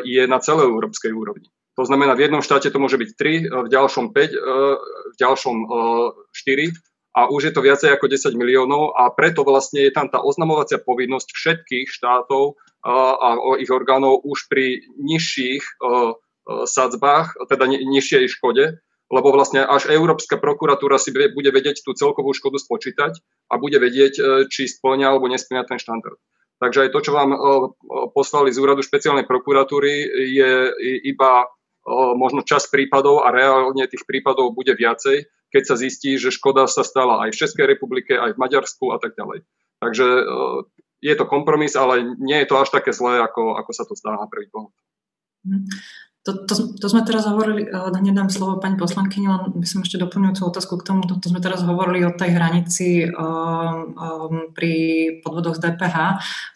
[0.05, 1.49] je na celej európskej úrovni.
[1.75, 5.57] To znamená, v jednom štáte to môže byť 3, v ďalšom 5, v ďalšom
[6.31, 6.71] 4
[7.15, 10.79] a už je to viacej ako 10 miliónov a preto vlastne je tam tá oznamovacia
[10.79, 15.63] povinnosť všetkých štátov a ich orgánov už pri nižších
[16.47, 22.61] sadzbách, teda nižšej škode, lebo vlastne až Európska prokuratúra si bude vedieť tú celkovú škodu
[22.61, 23.21] spočítať
[23.53, 26.19] a bude vedieť, e, či splňa alebo nesplňa ten štandard.
[26.59, 27.35] Takže aj to, čo vám
[28.15, 30.53] poslali z úradu špeciálnej prokuratúry, je
[31.03, 31.51] iba
[32.17, 36.83] možno čas prípadov a reálne tých prípadov bude viacej, keď sa zistí, že škoda sa
[36.83, 39.45] stala aj v Českej republike, aj v Maďarsku a tak ďalej.
[39.79, 40.59] Takže eh,
[41.05, 44.17] je to kompromis, ale nie je to až také zlé, ako, ako sa to zdá
[44.17, 44.73] na prvý pohľad.
[46.25, 50.01] To, to, to sme teraz hovorili, hneď dám slovo pani poslankyni, len by som ešte
[50.01, 54.73] doplňujúcu otázku k tomu, to, to sme teraz hovorili o tej hranici um, um, pri
[55.21, 55.97] podvodoch z DPH.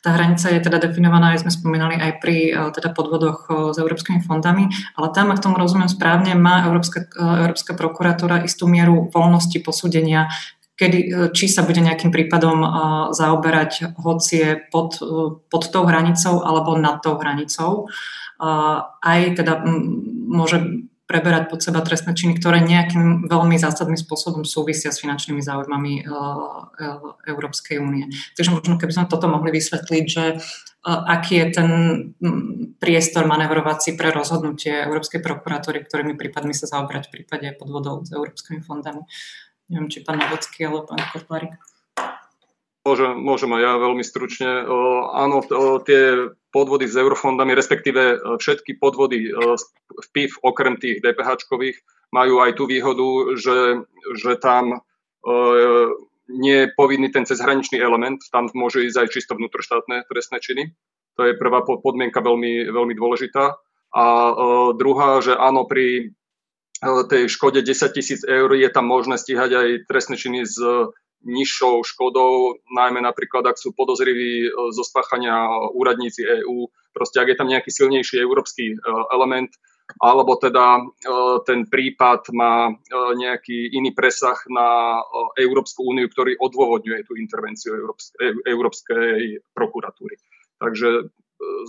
[0.00, 3.76] Tá hranica je teda definovaná, aj sme spomínali, aj pri uh, teda podvodoch uh, s
[3.76, 9.12] európskymi fondami, ale tam, ak tomu rozumiem správne, má Európska, uh, Európska prokuratúra istú mieru
[9.12, 10.32] voľnosti posúdenia
[10.78, 12.62] kedy, či sa bude nejakým prípadom
[13.10, 15.02] zaoberať, hoci je pod,
[15.50, 17.90] pod tou hranicou alebo nad tou hranicou
[18.38, 19.66] aj teda
[20.30, 26.04] môže preberať pod seba trestné činy, ktoré nejakým veľmi zásadným spôsobom súvisia s finančnými záujmami
[27.24, 28.12] Európskej únie.
[28.36, 30.36] Takže možno keby sme toto mohli vysvetliť, že
[30.84, 31.70] aký je ten
[32.76, 38.60] priestor manevrovací pre rozhodnutie Európskej prokuratúry, ktorými prípadmi sa zaobrať v prípade podvodov s európskymi
[38.60, 39.00] fondami.
[39.72, 41.56] Neviem, či pán Novocký alebo pán Kotlarik.
[42.84, 44.48] Môžem, môžem aj ja veľmi stručne.
[45.12, 45.40] Áno,
[45.88, 49.32] tie podvody s eurofondami, respektíve všetky podvody
[49.88, 51.76] v PIF, okrem tých DPH-čkových,
[52.12, 53.84] majú aj tú výhodu, že,
[54.16, 54.80] že tam
[56.28, 60.64] nie je povinný ten cezhraničný element, tam môže ísť aj čisto vnútroštátne trestné činy.
[61.16, 63.58] To je prvá podmienka veľmi, veľmi dôležitá.
[63.88, 64.04] A
[64.76, 66.12] druhá, že áno, pri
[66.80, 70.92] tej škode 10 tisíc eur je tam možné stíhať aj trestné činy z
[71.26, 77.38] nižšou škodou, najmä napríklad, ak sú podozriví e, zo spáchania úradníci EÚ, proste ak je
[77.38, 78.76] tam nejaký silnejší európsky e,
[79.10, 79.50] element,
[79.98, 80.82] alebo teda e,
[81.42, 82.70] ten prípad má
[83.18, 85.00] nejaký iný presah na
[85.34, 87.74] Európsku úniu, ktorý odôvodňuje tú intervenciu
[88.46, 90.20] Európskej, prokuratúry.
[90.58, 91.08] Takže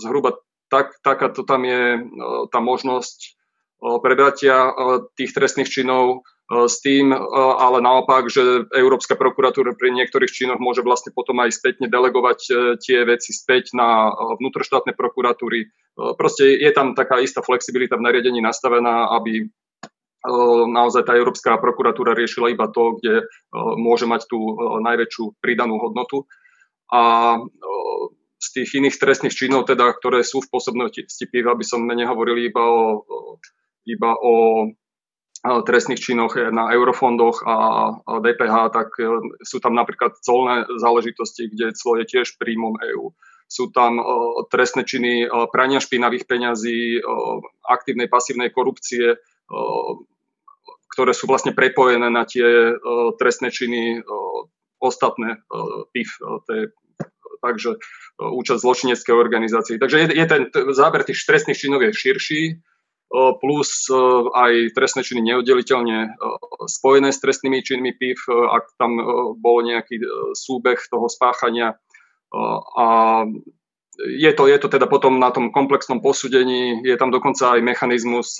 [0.02, 0.38] zhruba
[0.70, 2.06] tak, takáto tam je
[2.50, 3.38] tá možnosť
[3.80, 4.70] prebratia
[5.16, 10.58] tých trestných činov E, s tým, e, ale naopak, že Európska prokuratúra pri niektorých činoch
[10.58, 15.70] môže vlastne potom aj spätne delegovať e, tie veci späť na vnútroštátne prokuratúry.
[16.18, 19.46] Proste je tam taká istá flexibilita v nariadení nastavená, aby
[20.68, 23.24] naozaj tá Európska prokuratúra riešila iba to, kde
[23.80, 24.36] môže mať tú
[24.80, 26.28] najväčšiu pridanú hodnotu.
[26.92, 27.36] A
[28.40, 32.64] z tých iných trestných činov, teda, ktoré sú v pôsobnosti PIV, aby som nehovoril iba
[32.64, 33.04] o,
[33.84, 34.64] iba o
[35.40, 37.56] trestných činoch na eurofondoch a
[38.20, 39.08] DPH, tak e,
[39.40, 43.16] sú tam napríklad colné záležitosti, kde clo je tiež príjmom EÚ.
[43.48, 44.04] Sú tam e,
[44.52, 47.00] trestné činy e, prania špinavých peňazí,
[47.64, 49.16] aktívnej, pasívnej korupcie,
[50.92, 52.76] ktoré sú vlastne prepojené na tie
[53.18, 54.04] trestné činy
[54.78, 55.42] ostatné
[55.90, 56.18] PIF,
[57.42, 57.78] takže
[58.20, 59.80] účasť zločineckej organizácie.
[59.82, 62.42] Takže je, je ten záber tých trestných činov je širší,
[63.10, 63.90] plus
[64.34, 66.14] aj trestné činy neoddeliteľne
[66.70, 69.02] spojené s trestnými činmi PIF, ak tam
[69.34, 69.98] bol nejaký
[70.38, 71.74] súbeh toho spáchania.
[72.78, 72.86] A
[73.98, 78.38] je to, je to teda potom na tom komplexnom posúdení, je tam dokonca aj mechanizmus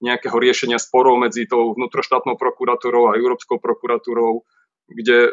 [0.00, 4.40] nejakého riešenia sporov medzi tou vnútroštátnou prokuratúrou a Európskou prokuratúrou,
[4.88, 5.28] kde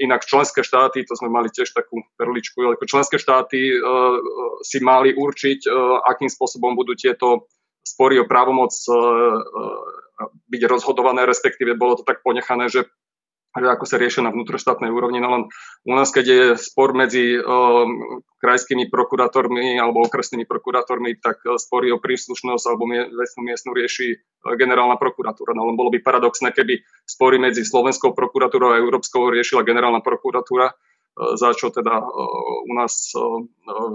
[0.00, 3.76] inak členské štáty, to sme mali tiež takú perličku, ale členské štáty
[4.64, 5.68] si mali určiť,
[6.08, 7.44] akým spôsobom budú tieto
[7.86, 8.98] spory o právomoc e, e,
[10.50, 12.90] byť rozhodované, respektíve bolo to tak ponechané, že
[13.56, 15.16] ako sa riešia na vnútroštátnej úrovni.
[15.16, 15.42] No len
[15.88, 21.96] u nás, keď je spor medzi um, krajskými prokurátormi alebo okresnými prokurátormi, tak spory o
[21.96, 24.20] príslušnosť alebo mie, vecnú miestnu rieši
[24.60, 25.56] generálna prokuratúra.
[25.56, 30.76] No len bolo by paradoxné, keby spory medzi Slovenskou prokuratúrou a Európskou riešila generálna prokuratúra,
[31.16, 32.04] za čo teda
[32.68, 33.08] u nás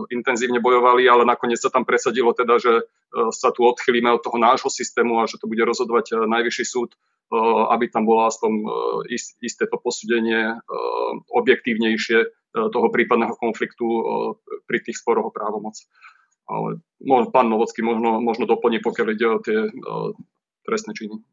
[0.10, 2.89] intenzívne bojovali, ale nakoniec sa tam presadilo teda, že
[3.32, 6.95] sa tu odchylíme od toho nášho systému a že to bude rozhodovať najvyšší súd,
[7.72, 8.51] aby tam bolo aspoň
[9.43, 10.59] isté to posúdenie
[11.32, 13.84] objektívnejšie toho prípadného konfliktu
[14.68, 15.76] pri tých sporoch o právomoc.
[16.51, 16.84] Ale
[17.32, 19.59] pán Novocký možno, možno doplní, pokiaľ ide o tie
[20.68, 21.24] trestné činy.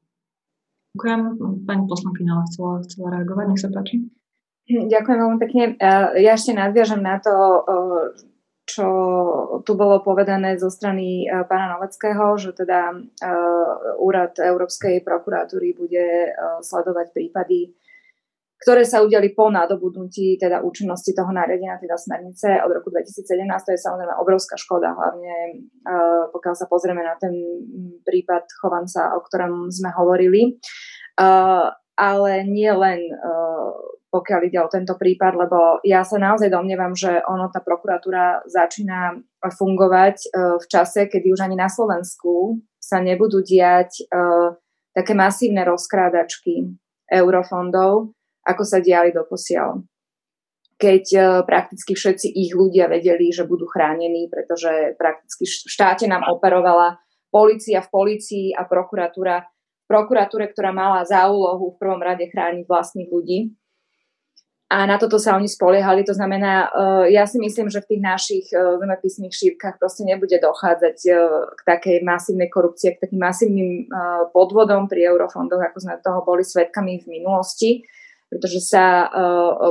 [0.95, 1.20] Ďakujem.
[1.66, 4.07] Pani poslankyňa chcela, chcela reagovať, nech sa páči.
[4.68, 5.62] Ďakujem veľmi pekne.
[6.22, 7.33] Ja ešte nadviažem na to,
[8.69, 8.87] čo
[9.64, 12.93] tu bolo povedané zo strany pána Noveckého, že teda
[13.97, 17.73] úrad Európskej prokuratúry bude sledovať prípady,
[18.59, 23.23] ktoré sa udiali po nadobudnutí teda účinnosti toho nariadenia, teda smernice od roku 2017.
[23.47, 25.64] To je samozrejme obrovská škoda, hlavne
[26.35, 27.33] pokiaľ sa pozrieme na ten
[28.03, 30.59] prípad Chovanca, o ktorom sme hovorili.
[31.99, 33.01] Ale nie len
[34.09, 39.21] pokiaľ ide o tento prípad, lebo ja sa naozaj domnievam, že ono, tá prokuratúra začína
[39.45, 44.57] fungovať uh, v čase, kedy už ani na Slovensku sa nebudú diať uh,
[44.97, 46.73] také masívne rozkrádačky
[47.13, 48.17] eurofondov,
[48.49, 49.85] ako sa diali doposiaľ.
[50.81, 56.25] Keď uh, prakticky všetci ich ľudia vedeli, že budú chránení, pretože prakticky v štáte nám
[56.33, 56.97] operovala
[57.29, 59.45] policia v policii a prokuratúra
[59.89, 63.57] prokuratúre, ktorá mala za úlohu v prvom rade chrániť vlastných ľudí
[64.69, 66.05] a na toto sa oni spoliehali.
[66.05, 70.37] To znamená, uh, ja si myslím, že v tých našich uh, zemepisných šírkach proste nebude
[70.37, 73.89] dochádzať uh, k takej masívnej korupcie, k takým masívnym
[74.37, 77.81] podvodom pri eurofondoch, ako sme toho boli svetkami v minulosti,
[78.29, 79.09] pretože sa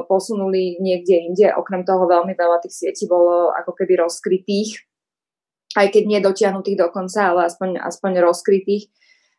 [0.10, 1.46] posunuli niekde inde.
[1.54, 4.82] Okrem toho veľmi veľa tých sietí bolo ako keby rozkrytých,
[5.78, 8.90] aj keď nie dotiahnutých do konca, ale aspoň, aspoň rozkrytých.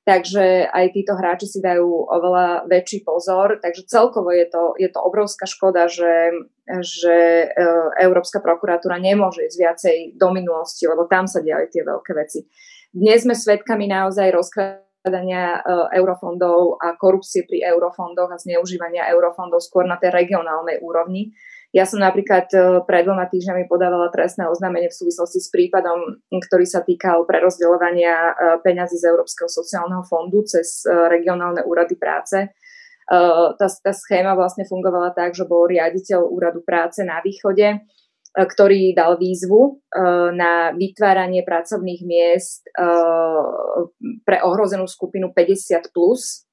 [0.08, 3.60] Takže aj títo hráči si dajú oveľa väčší pozor.
[3.60, 6.32] Takže celkovo je to, je to obrovská škoda, že,
[6.80, 7.66] že e,
[8.00, 12.48] Európska prokuratúra nemôže ísť viacej do minulosti, lebo tam sa diali tie veľké veci.
[12.88, 19.84] Dnes sme svedkami naozaj rozkladania e, eurofondov a korupcie pri eurofondoch a zneužívania eurofondov skôr
[19.84, 21.36] na tej regionálnej úrovni.
[21.76, 26.64] Ja som napríklad e, pred dvoma týždňami podávala trestné oznámenie v súvislosti s prípadom, ktorý
[26.64, 28.32] sa týkal prerozdeľovania e,
[28.64, 32.48] peňazí z Európskeho sociálneho fondu cez e, regionálne úrady práce.
[33.08, 37.80] Tá, tá schéma vlastne fungovala tak, že bol riaditeľ úradu práce na východe,
[38.36, 39.80] ktorý dal výzvu
[40.36, 42.68] na vytváranie pracovných miest
[44.28, 46.44] pre ohrozenú skupinu 50+, plus,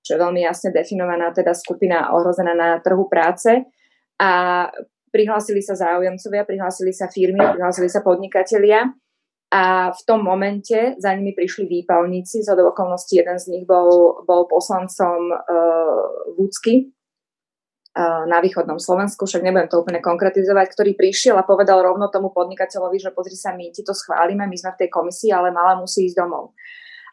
[0.00, 3.68] čo je veľmi jasne definovaná teda skupina ohrozená na trhu práce
[4.20, 4.30] a
[5.08, 8.92] prihlásili sa záujemcovia, prihlásili sa firmy, prihlásili sa podnikatelia.
[9.50, 14.46] A v tom momente za nimi prišli výpalníci, z okolností jeden z nich bol, bol
[14.46, 16.06] poslancom uh,
[16.38, 22.06] Vúcky uh, na východnom Slovensku, však nebudem to úplne konkretizovať, ktorý prišiel a povedal rovno
[22.14, 25.50] tomu podnikateľovi, že pozri sa, my ti to schválime, my sme v tej komisii, ale
[25.50, 26.54] mala musí ísť domov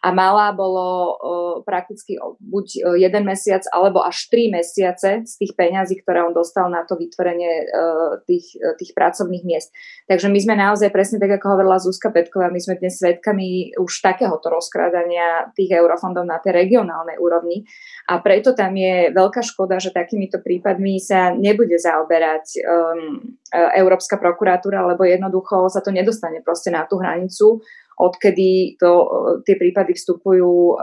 [0.07, 5.99] a malá bolo uh, prakticky buď jeden mesiac alebo až tri mesiace z tých peňazí,
[5.99, 9.75] ktoré on dostal na to vytvorenie uh, tých, uh, tých pracovných miest.
[10.07, 13.91] Takže my sme naozaj presne tak, ako hovorila Zuzka Petková, my sme dnes svedkami už
[13.99, 17.67] takéhoto rozkrádania tých eurofondov na tej regionálnej úrovni
[18.07, 23.19] a preto tam je veľká škoda, že takýmito prípadmi sa nebude zaoberať um,
[23.51, 27.59] Európska prokuratúra, lebo jednoducho sa to nedostane proste na tú hranicu
[27.97, 29.07] odkedy to, e,
[29.43, 30.75] tie prípady vstupujú e,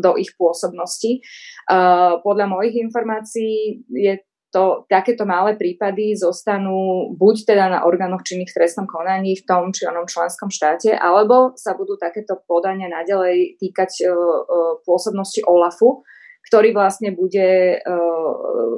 [0.00, 1.12] do ich pôsobnosti.
[1.12, 1.20] E,
[2.24, 8.56] podľa mojich informácií je to, takéto malé prípady zostanú buď teda na orgánoch činných v
[8.60, 14.12] trestnom konaní v tom či onom členskom štáte, alebo sa budú takéto podania naďalej týkať
[14.84, 16.04] pôsobnosti OLAFu,
[16.52, 17.80] ktorý vlastne bude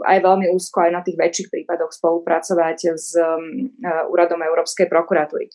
[0.07, 3.19] aj veľmi úzko aj na tých väčších prípadoch spolupracovať s
[4.15, 5.51] úradom Európskej prokuratúry.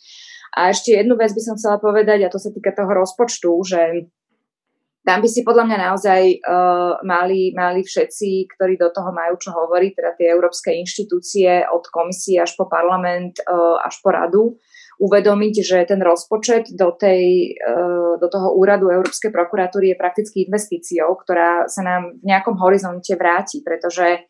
[0.55, 3.81] A ešte jednu vec by som chcela povedať, a to sa týka toho rozpočtu, že
[5.07, 9.55] tam by si podľa mňa naozaj uh, mali, mali všetci, ktorí do toho majú čo
[9.55, 14.43] hovoriť, teda tie európske inštitúcie od komisie až po parlament, uh, až po radu,
[14.99, 21.15] uvedomiť, že ten rozpočet do, tej, uh, do toho úradu Európskej prokuratúry je prakticky investíciou,
[21.15, 24.27] ktorá sa nám v nejakom horizonte vráti, pretože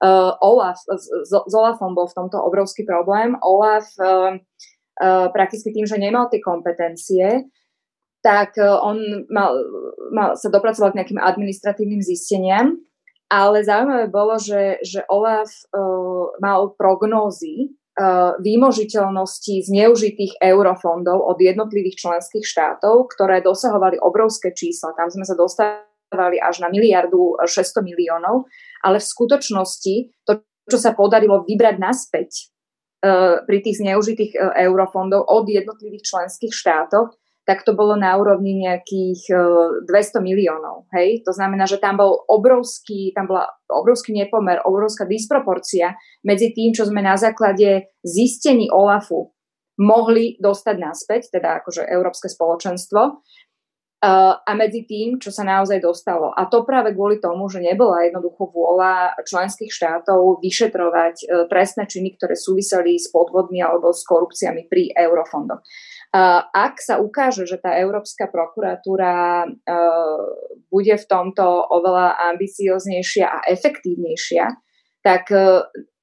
[0.00, 3.36] uh, Olaf, s, s Olafom bol v tomto obrovský problém.
[3.44, 4.40] Olaf uh,
[5.32, 7.48] prakticky tým, že nemal tie kompetencie,
[8.24, 9.52] tak eh, on mal,
[10.12, 12.76] mal, sa dopracoval k nejakým administratívnym zisteniam,
[13.30, 21.94] ale zaujímavé bolo, že, že Olaf uh, mal prognózy uh, výmožiteľnosti zneužitých eurofondov od jednotlivých
[21.94, 24.98] členských štátov, ktoré dosahovali obrovské čísla.
[24.98, 28.50] Tam sme sa dostávali až na miliardu 600 miliónov,
[28.82, 32.59] ale v skutočnosti to, čo sa podarilo vybrať naspäť Eh,
[33.48, 37.16] pri tých zneužitých eh, eurofondov od jednotlivých členských štátov,
[37.48, 39.32] tak to bolo na úrovni nejakých
[39.88, 40.86] 200 eh, miliónov.
[40.92, 41.24] Hej?
[41.24, 46.86] To znamená, že tam bol obrovský, tam bola obrovský nepomer, obrovská disproporcia medzi tým, čo
[46.86, 49.32] sme na základe zistení OLAFu
[49.80, 53.24] mohli dostať naspäť, teda akože Európske spoločenstvo,
[54.00, 56.32] a medzi tým, čo sa naozaj dostalo.
[56.32, 62.16] A to práve kvôli tomu, že nebola jednoducho vôľa členských štátov vyšetrovať e, trestné činy,
[62.16, 65.60] ktoré súviseli s podvodmi alebo s korupciami pri eurofondoch.
[66.50, 69.46] Ak sa ukáže, že tá Európska prokuratúra
[70.66, 74.58] bude v tomto oveľa ambicioznejšia a efektívnejšia,
[75.06, 75.30] tak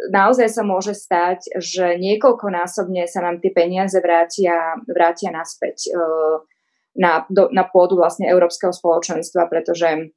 [0.07, 5.91] naozaj sa môže stať, že niekoľkonásobne sa nám tie peniaze vrátia, vrátia naspäť
[6.97, 10.11] na, do, na pôdu vlastne Európskeho spoločenstva, pretože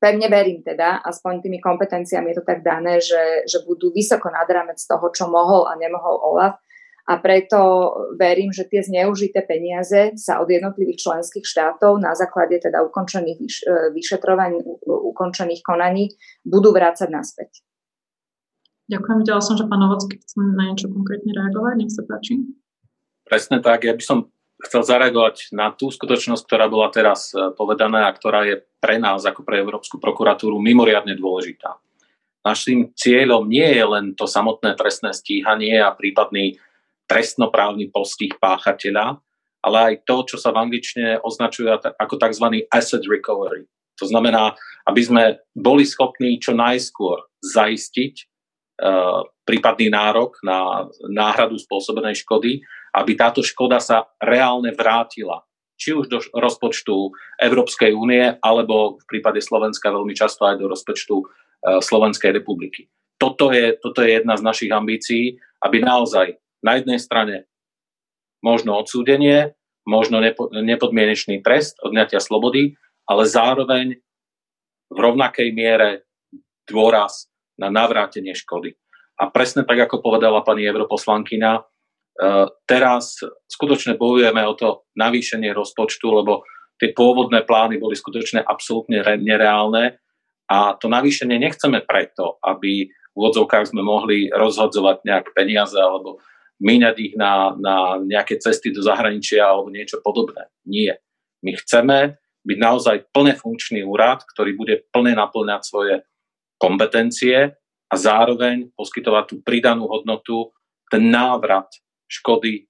[0.00, 4.48] pevne verím teda, aspoň tými kompetenciami je to tak dané, že, že budú vysoko nad
[4.48, 6.56] rámec toho, čo mohol a nemohol OLAF
[7.10, 7.58] a preto
[8.14, 13.56] verím, že tie zneužité peniaze sa od jednotlivých členských štátov na základe teda ukončených vyš,
[13.66, 16.14] e, vyšetrovaní, ukončených konaní
[16.46, 17.66] budú vrácať naspäť.
[18.86, 19.16] Ďakujem.
[19.26, 21.74] Videla som, že pán Novocký chce na niečo konkrétne reagovať.
[21.78, 22.42] Nech sa páči.
[23.26, 23.86] Presne tak.
[23.86, 24.30] Ja by som
[24.60, 29.24] chcel zareagovať na tú skutočnosť, ktorá bola teraz e, povedaná a ktorá je pre nás
[29.24, 31.80] ako pre Európsku prokuratúru mimoriadne dôležitá.
[32.40, 36.56] Našim cieľom nie je len to samotné trestné stíhanie a prípadný
[37.04, 39.20] trestnoprávny postih páchateľa,
[39.60, 41.68] ale aj to, čo sa v angličtine označuje
[42.00, 42.64] ako tzv.
[42.72, 43.68] asset recovery.
[44.00, 44.56] To znamená,
[44.88, 48.14] aby sme boli schopní čo najskôr zaistiť
[48.80, 55.46] uh, prípadný nárok na náhradu spôsobenej škody aby táto škoda sa reálne vrátila
[55.80, 61.16] či už do rozpočtu Európskej únie, alebo v prípade Slovenska veľmi často aj do rozpočtu
[61.16, 61.24] e,
[61.80, 62.92] Slovenskej republiky.
[63.16, 67.48] Toto je, toto je jedna z našich ambícií, aby naozaj na jednej strane
[68.44, 69.56] možno odsúdenie,
[69.88, 72.76] možno nepo, nepodmienečný trest odňatia slobody,
[73.08, 73.96] ale zároveň
[74.92, 76.04] v rovnakej miere
[76.68, 78.76] dôraz na navrátenie škody.
[79.20, 81.69] A presne tak, ako povedala pani europoslankyňa,
[82.66, 86.44] teraz skutočne bojujeme o to navýšenie rozpočtu, lebo
[86.80, 90.00] tie pôvodné plány boli skutočne absolútne nereálne
[90.50, 96.18] a to navýšenie nechceme preto, aby v úvodzovkách sme mohli rozhodzovať nejak peniaze alebo
[96.60, 100.48] míňať ich na, na nejaké cesty do zahraničia alebo niečo podobné.
[100.68, 101.00] Nie.
[101.40, 105.94] My chceme byť naozaj plne funkčný úrad, ktorý bude plne naplňať svoje
[106.60, 107.56] kompetencie
[107.90, 110.52] a zároveň poskytovať tú pridanú hodnotu,
[110.92, 111.68] ten návrat
[112.10, 112.66] škody.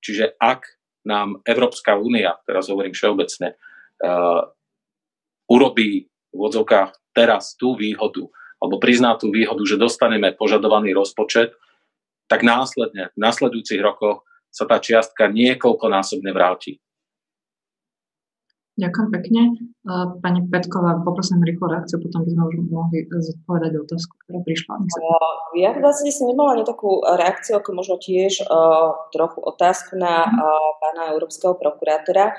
[0.00, 4.46] Čiže ak nám Európska únia, teraz hovorím všeobecne, uh,
[5.50, 8.30] urobí v odzokách teraz tú výhodu,
[8.62, 11.58] alebo prizná tú výhodu, že dostaneme požadovaný rozpočet,
[12.30, 14.22] tak následne, v nasledujúcich rokoch
[14.54, 16.78] sa tá čiastka niekoľkonásobne vráti.
[18.80, 19.42] Ďakujem pekne.
[20.24, 24.72] Pani Petková, poprosím rýchlo reakciu, potom by sme už mohli zodpovedať otázku, ktorá prišla.
[25.60, 30.24] Ja v zásade som nemala ani takú reakciu, ako možno tiež uh, trochu otázku na
[30.24, 32.32] uh, pána európskeho prokurátora.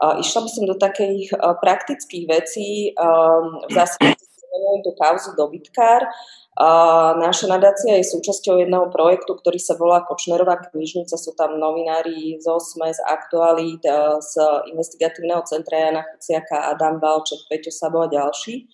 [0.00, 2.96] Uh, išla by som do takých praktických vecí.
[3.68, 4.16] V zásade
[4.84, 6.08] tú kauzu dobytkár.
[6.52, 11.16] Naša nadácia je súčasťou jedného projektu, ktorý sa volá Kočnerová knižnica.
[11.16, 14.32] Sú tam novinári z OSME, z Aktualít, e, z
[14.68, 18.68] investigatívneho centra Jana Kuciaka, Adam Valček, Peťo Sabo a ďalší.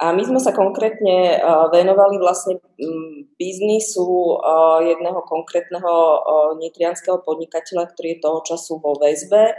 [0.00, 1.38] A my sme sa konkrétne e,
[1.68, 2.64] venovali vlastne
[3.36, 4.36] biznisu e,
[4.96, 5.92] jedného konkrétneho
[6.64, 9.52] nitrianského podnikateľa, ktorý je toho času vo väzbe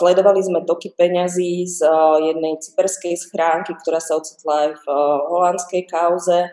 [0.00, 1.84] Sledovali sme toky peňazí z
[2.24, 4.84] jednej cyperskej schránky, ktorá sa ocitla aj v
[5.28, 6.48] holandskej kauze.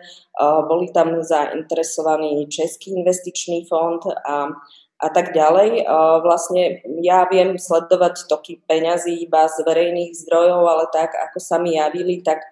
[0.68, 4.52] Boli tam zainteresovaný Český investičný fond a,
[5.00, 5.88] a tak ďalej.
[6.20, 11.80] Vlastne ja viem sledovať toky peňazí iba z verejných zdrojov, ale tak, ako sa mi
[11.80, 12.44] javili, tak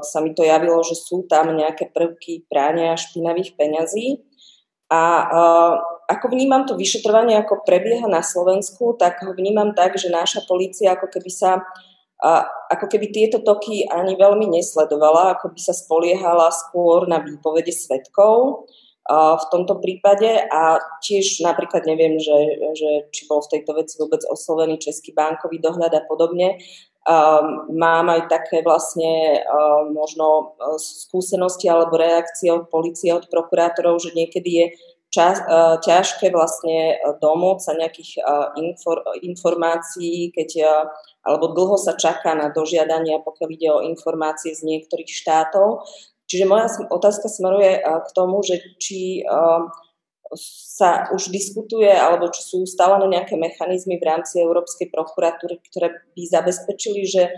[0.00, 4.31] sa mi to javilo, že sú tam nejaké prvky prania špinavých peňazí.
[4.92, 5.00] A
[6.04, 10.92] ako vnímam to vyšetrovanie, ako prebieha na Slovensku, tak ho vnímam tak, že naša policia
[10.92, 16.48] ako keby sa uh, ako keby tieto toky ani veľmi nesledovala, ako by sa spoliehala
[16.52, 18.68] skôr na výpovede svetkov
[19.10, 20.46] v tomto prípade.
[20.46, 22.38] A tiež napríklad neviem, že,
[22.78, 26.62] že či bol v tejto veci vôbec oslovený Český bankový dohľad a podobne,
[27.02, 33.98] Um, mám aj také vlastne um, možno uh, skúsenosti alebo reakcie od policie, od prokurátorov,
[33.98, 34.66] že niekedy je
[35.10, 40.86] čas, uh, ťažké vlastne domôcť sa nejakých uh, infor, informácií, keď uh,
[41.26, 45.82] alebo dlho sa čaká na dožiadania, pokiaľ ide o informácie z niektorých štátov.
[46.30, 49.66] Čiže moja otázka smeruje k tomu, že či uh,
[50.36, 56.22] sa už diskutuje, alebo či sú stále nejaké mechanizmy v rámci Európskej prokuratúry, ktoré by
[56.24, 57.32] zabezpečili, že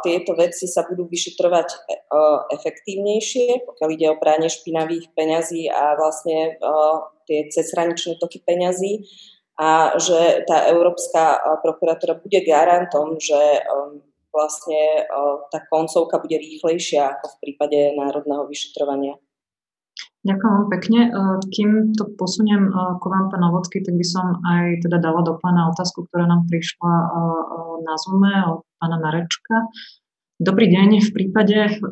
[0.00, 6.56] tieto veci sa budú vyšetrovať uh, efektívnejšie, pokiaľ ide o pranie špinavých peňazí a vlastne
[6.56, 9.04] uh, tie cezhraničné toky peňazí
[9.60, 13.36] a že tá Európska prokuratúra bude garantom, že
[14.30, 15.04] vlastne
[15.50, 19.18] tá koncovka bude rýchlejšia ako v prípade národného vyšetrovania.
[20.28, 21.00] Ďakujem vám pekne.
[21.08, 21.10] E,
[21.48, 25.40] kým to posuniem e, k vám, pán Novocký, tak by som aj teda dala do
[25.40, 27.06] pána otázku, ktorá nám prišla e,
[27.88, 29.72] na Zoome od pána Marečka.
[30.36, 31.82] Dobrý deň, v prípade,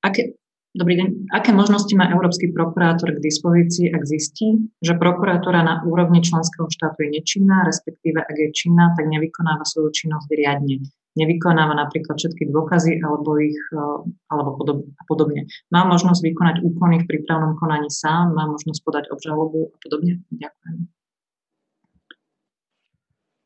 [0.00, 0.32] aké,
[0.72, 6.24] dobrý deň, aké možnosti má Európsky prokurátor k dispozícii, ak zistí, že prokuratúra na úrovni
[6.24, 12.20] členského štátu je nečinná, respektíve ak je činná, tak nevykonáva svoju činnosť riadne nevykonáva napríklad
[12.20, 13.80] všetky dôkazy alebo ich e,
[14.28, 14.60] alebo
[15.08, 15.48] podobne.
[15.72, 20.20] Má možnosť vykonať úkony v prípravnom konaní sám, má možnosť podať obžalobu a podobne.
[20.30, 20.76] Ďakujem.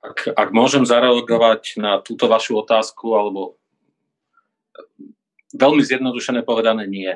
[0.01, 3.61] Ak, ak môžem zareagovať na túto vašu otázku, alebo
[5.55, 7.12] veľmi zjednodušené povedané nie.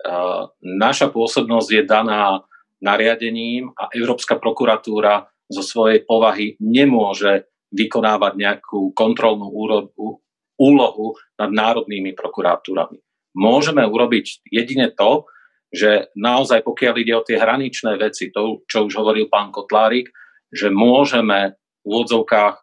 [0.00, 2.42] Uh, naša pôsobnosť je daná
[2.80, 9.46] nariadením a Európska prokuratúra zo svojej povahy nemôže vykonávať nejakú kontrolnú
[10.58, 11.06] úlohu
[11.38, 12.98] nad národnými prokuratúrami.
[13.38, 15.30] Môžeme urobiť jedine to,
[15.70, 20.10] že naozaj pokiaľ ide o tie hraničné veci, to, čo už hovoril pán Kotlárik,
[20.50, 22.62] že môžeme v úvodzovkách e,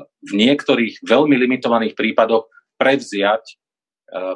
[0.00, 2.48] v niektorých veľmi limitovaných prípadoch
[2.80, 3.54] prevziať e,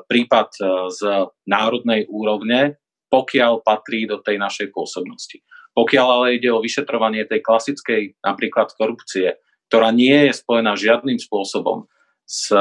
[0.05, 0.63] prípad e,
[0.93, 1.01] z
[1.49, 2.77] národnej úrovne,
[3.09, 5.41] pokiaľ patrí do tej našej pôsobnosti.
[5.73, 11.91] Pokiaľ ale ide o vyšetrovanie tej klasickej napríklad korupcie, ktorá nie je spojená žiadnym spôsobom
[12.27, 12.59] s e,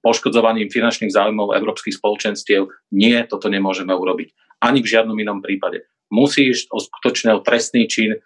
[0.00, 4.32] poškodzovaním finančných záujmov európskych spoločenstiev, nie, toto nemôžeme urobiť.
[4.64, 5.84] Ani v žiadnom inom prípade.
[6.08, 8.16] Musí ísť o skutočného trestný čin,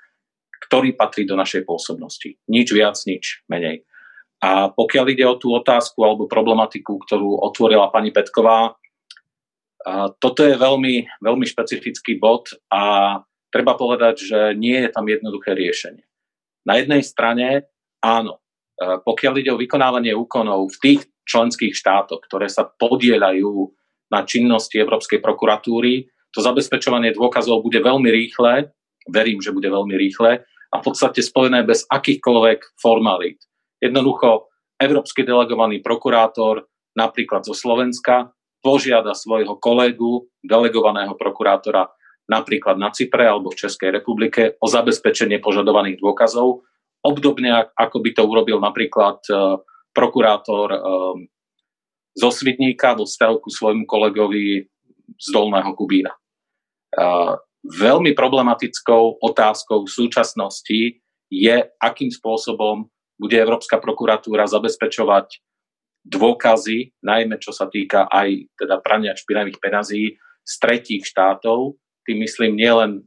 [0.70, 2.38] ktorý patrí do našej pôsobnosti.
[2.46, 3.82] Nič viac, nič menej.
[4.40, 8.78] A pokiaľ ide o tú otázku alebo problematiku, ktorú otvorila pani Petková,
[10.20, 13.16] toto je veľmi, veľmi špecifický bod a
[13.48, 16.04] treba povedať, že nie je tam jednoduché riešenie.
[16.68, 17.69] Na jednej strane
[18.00, 18.40] áno,
[18.80, 23.68] E, pokiaľ ide o vykonávanie úkonov v tých členských štátoch, ktoré sa podielajú
[24.08, 28.72] na činnosti Európskej prokuratúry, to zabezpečovanie dôkazov bude veľmi rýchle,
[29.12, 30.40] verím, že bude veľmi rýchle
[30.70, 33.44] a v podstate spojené bez akýchkoľvek formalít.
[33.84, 34.48] Jednoducho,
[34.80, 36.64] európsky delegovaný prokurátor,
[36.96, 38.32] napríklad zo Slovenska,
[38.64, 41.90] požiada svojho kolegu, delegovaného prokurátora,
[42.30, 46.64] napríklad na Cypre alebo v Českej republike, o zabezpečenie požadovaných dôkazov
[47.04, 49.60] obdobne ako by to urobil napríklad uh,
[49.92, 51.16] prokurátor uh,
[52.14, 54.66] zo Svidníka vo vzťahu ku svojmu kolegovi
[55.16, 56.12] z Dolného Kubína.
[56.94, 60.80] Uh, veľmi problematickou otázkou v súčasnosti
[61.30, 62.90] je, akým spôsobom
[63.20, 65.38] bude Európska prokuratúra zabezpečovať
[66.08, 71.76] dôkazy, najmä čo sa týka aj teda prania špinavých penazí z tretích štátov,
[72.08, 73.04] tým myslím nielen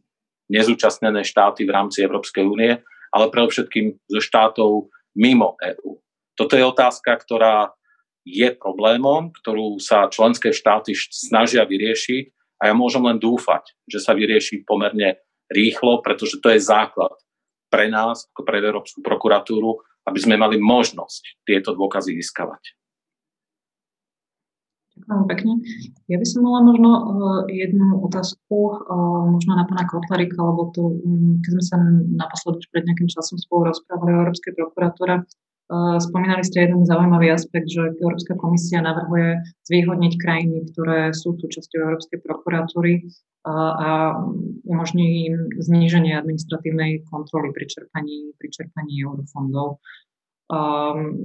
[0.53, 2.77] nezúčastnené štáty v rámci Európskej únie,
[3.13, 6.01] ale predovšetkým zo štátov mimo EÚ.
[6.33, 7.69] Toto je otázka, ktorá
[8.25, 12.23] je problémom, ktorú sa členské štáty snažia vyriešiť
[12.63, 15.21] a ja môžem len dúfať, že sa vyrieši pomerne
[15.51, 17.13] rýchlo, pretože to je základ
[17.69, 19.77] pre nás, ako pre Európsku prokuratúru,
[20.07, 22.73] aby sme mali možnosť tieto dôkazy získavať.
[25.03, 25.53] Ďakujem pekne.
[26.07, 27.03] Ja by som mala možno uh,
[27.51, 31.77] jednu otázku, uh, možno na pána Kotlarika, lebo tu, um, keď sme sa
[32.23, 37.35] naposledy už pred nejakým časom spolu rozprávali o Európskej prokuratúre, uh, spomínali ste jeden zaujímavý
[37.35, 43.03] aspekt, že Európska komisia navrhuje zvýhodniť krajiny, ktoré sú súčasťou Európskej prokuratúry
[43.43, 44.15] a
[44.63, 49.83] umožní im zníženie administratívnej kontroly pri čerpaní, pri čerpaní eurofondov.
[50.51, 51.15] Um,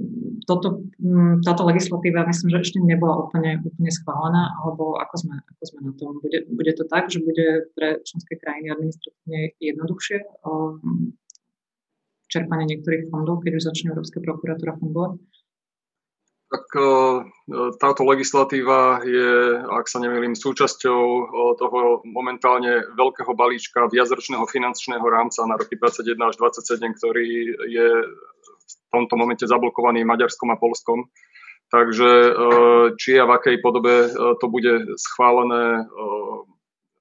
[0.47, 5.63] toto, um, táto legislatíva myslím, že ešte nebola úplne, úplne schválená, alebo ako sme, ako
[5.67, 6.23] sme na tom.
[6.23, 10.17] Bude, bude to tak, že bude pre členské krajiny administratívne jednoduchšie
[10.47, 11.13] um,
[12.31, 15.19] čerpanie niektorých fondov, keď už začne Európska prokuratúra fungovať?
[16.49, 16.83] Tak e,
[17.77, 21.23] táto legislatíva je, ak sa nemýlim, súčasťou e,
[21.61, 27.29] toho momentálne veľkého balíčka viacročného finančného rámca na roky 21 až 27, ktorý
[27.69, 27.89] je
[28.91, 31.07] tomto momente zablokovaný Maďarskom a Polskom.
[31.69, 32.31] Takže e,
[32.97, 34.09] či a v akej podobe
[34.41, 35.85] to bude schválené,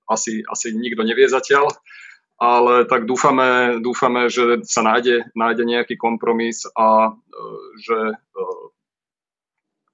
[0.08, 1.72] asi, asi nikto nevie zatiaľ
[2.38, 7.18] ale tak dúfame, dúfame že sa nájde, nájde nejaký kompromis a
[7.82, 8.14] že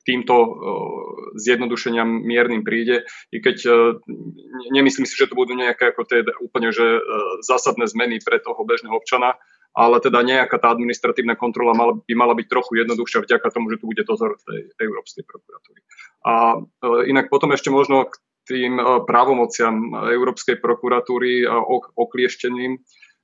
[0.04, 0.36] týmto
[1.40, 3.64] zjednodušeniam miernym príde, i keď
[4.68, 7.00] nemyslím si, že to budú nejaké ako teda úplne že
[7.40, 9.40] zásadné zmeny pre toho bežného občana,
[9.74, 13.82] ale teda nejaká tá administratívna kontrola mala, by mala byť trochu jednoduchšia vďaka tomu, že
[13.82, 15.80] tu bude dozor tej Európskej prokuratúry.
[16.24, 16.62] A
[17.10, 18.14] inak potom ešte možno k
[18.46, 21.58] tým právomociam Európskej prokuratúry a
[21.98, 22.78] oklieštením,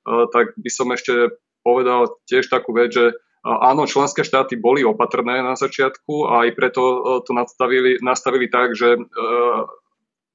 [0.05, 5.57] tak by som ešte povedal tiež takú vec, že Áno, členské štáty boli opatrné na
[5.57, 9.03] začiatku a aj preto e, to nastavili, nastavili tak, že e,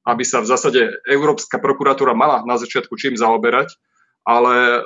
[0.10, 3.78] aby sa v zásade Európska prokuratúra mala na začiatku čím zaoberať,
[4.26, 4.80] ale e,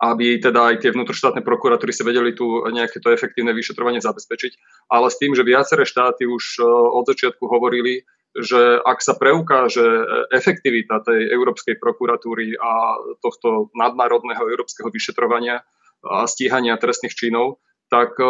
[0.00, 4.52] aby teda aj tie vnútroštátne prokuratúry sa vedeli tu nejaké to efektívne vyšetrovanie zabezpečiť.
[4.88, 6.64] Ale s tým, že viaceré štáty už
[6.96, 9.84] od začiatku hovorili, že ak sa preukáže
[10.32, 15.60] efektivita tej Európskej prokuratúry a tohto nadnárodného európskeho vyšetrovania,
[16.00, 17.60] a stíhania trestných činov,
[17.90, 18.26] tak e,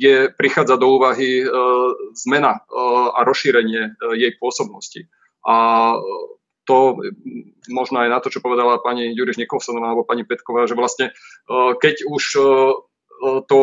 [0.00, 1.46] je, prichádza do úvahy e,
[2.14, 2.60] zmena e,
[3.12, 5.10] a rozšírenie jej pôsobnosti.
[5.44, 5.56] A
[6.64, 6.98] to
[7.68, 11.12] možno aj na to, čo povedala pani Juriš Nikolsonová alebo pani Petková, že vlastne
[11.80, 12.24] keď už
[13.48, 13.58] to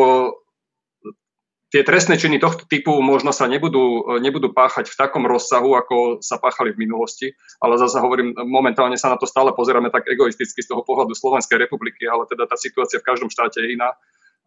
[1.72, 6.36] tie trestné činy tohto typu možno sa nebudú, nebudú páchať v takom rozsahu, ako sa
[6.36, 7.32] páchali v minulosti,
[7.64, 11.56] ale zase hovorím, momentálne sa na to stále pozeráme tak egoisticky z toho pohľadu Slovenskej
[11.56, 13.96] republiky, ale teda tá situácia v každom štáte je iná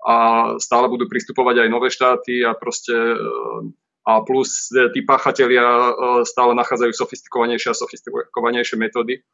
[0.05, 0.15] a
[0.61, 2.93] stále budú pristupovať aj nové štáty a proste
[4.05, 5.91] a plus tí páchatelia e,
[6.29, 9.25] stále nachádzajú sofistikovanejšie a sofistikovanejšie metódy.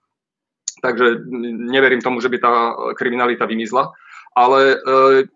[0.80, 1.28] Takže
[1.68, 2.54] neverím tomu, že by tá
[2.96, 3.92] kriminalita vymizla.
[4.32, 5.28] Ale e,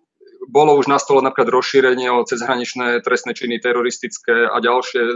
[0.48, 5.16] bolo už na stole napríklad rozšírenie o cezhraničné trestné činy teroristické a ďalšie e,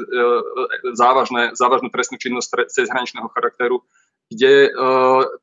[0.98, 3.86] závažné, závažnú trestnú činnosť cezhraničného charakteru,
[4.30, 4.70] kde e,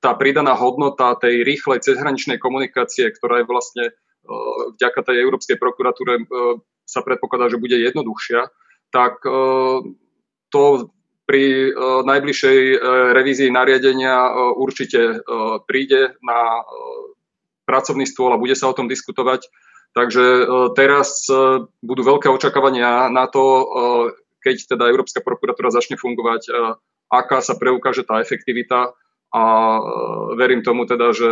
[0.02, 3.92] tá pridaná hodnota tej rýchlej cezhraničnej komunikácie, ktorá je vlastne e,
[4.78, 6.26] vďaka tej Európskej prokuratúre
[6.86, 8.46] sa predpokladá, že bude jednoduchšia,
[8.96, 9.20] tak
[10.48, 10.62] to
[11.28, 11.74] pri
[12.06, 12.58] najbližšej
[13.12, 15.20] revízii nariadenia určite
[15.68, 16.64] príde na
[17.68, 19.52] pracovný stôl a bude sa o tom diskutovať.
[19.92, 20.24] Takže
[20.78, 21.28] teraz
[21.84, 23.68] budú veľké očakávania na to,
[24.40, 26.48] keď teda Európska prokuratúra začne fungovať,
[27.10, 28.94] aká sa preukáže tá efektivita
[29.34, 29.42] a
[30.38, 31.28] verím tomu teda, že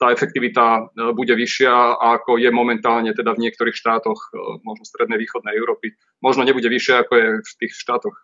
[0.00, 5.20] tá efektivita e, bude vyššia, ako je momentálne teda v niektorých štátoch, e, možno strednej
[5.20, 5.92] východnej Európy.
[6.24, 8.22] Možno nebude vyššia, ako je v tých štátoch e,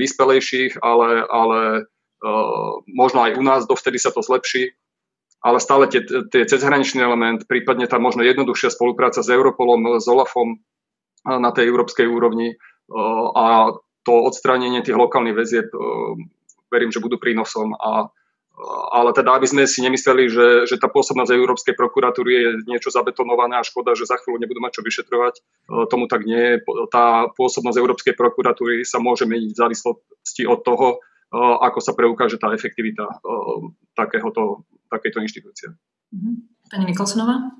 [0.00, 1.60] vyspelejších, ale, ale
[2.88, 4.72] možno aj u nás, dovtedy sa to zlepší.
[5.44, 10.56] Ale stále tie, tie cezhraničný element, prípadne tá možno jednoduchšia spolupráca s Europolom, s OLAFom
[11.28, 12.56] na tej európskej úrovni
[13.36, 13.76] a
[14.08, 15.68] to odstránenie tých lokálnych väzieb,
[16.72, 18.08] verím, že budú prínosom a
[18.94, 23.58] ale teda, aby sme si nemysleli, že, že tá pôsobnosť Európskej prokuratúry je niečo zabetonované
[23.58, 25.34] a škoda, že za chvíľu nebudú mať čo vyšetrovať.
[25.34, 25.42] E,
[25.90, 26.62] tomu tak nie.
[26.94, 31.36] Tá pôsobnosť Európskej prokuratúry sa môže meniť v závislosti od toho, e,
[31.66, 33.14] ako sa preukáže tá efektivita e,
[33.98, 35.74] takéhoto, takejto inštitúcie.
[36.14, 36.54] Mhm.
[36.70, 37.58] Pani Nikolsonová?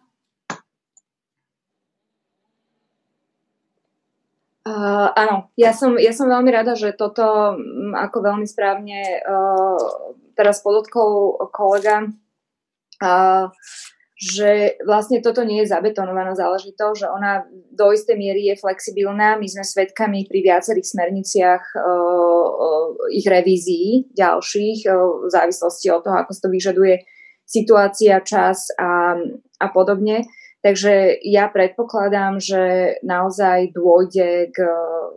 [4.64, 7.52] Uh, áno, ja som, ja som veľmi rada, že toto,
[7.92, 9.76] ako veľmi správne uh,
[10.36, 12.10] teraz podotkol kolega,
[13.02, 13.48] uh,
[14.14, 17.42] že vlastne toto nie je zabetonovaná záležitosť, že ona
[17.74, 19.34] do istej miery je flexibilná.
[19.34, 22.46] My sme svedkami pri viacerých smerniciach uh,
[23.10, 24.94] ich revízií ďalších uh,
[25.26, 27.02] v závislosti od toho, ako to vyžaduje
[27.44, 29.20] situácia, čas a,
[29.60, 30.24] a podobne.
[30.64, 34.58] Takže ja predpokladám, že naozaj dôjde k,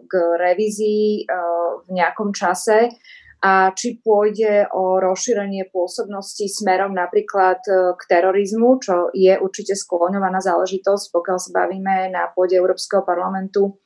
[0.03, 1.23] k revízii
[1.88, 2.91] v nejakom čase
[3.38, 10.42] a či pôjde o rozšírenie pôsobnosti smerom napríklad uh, k terorizmu, čo je určite skloňovaná
[10.42, 13.78] záležitosť, pokiaľ sa bavíme na pôde Európskeho parlamentu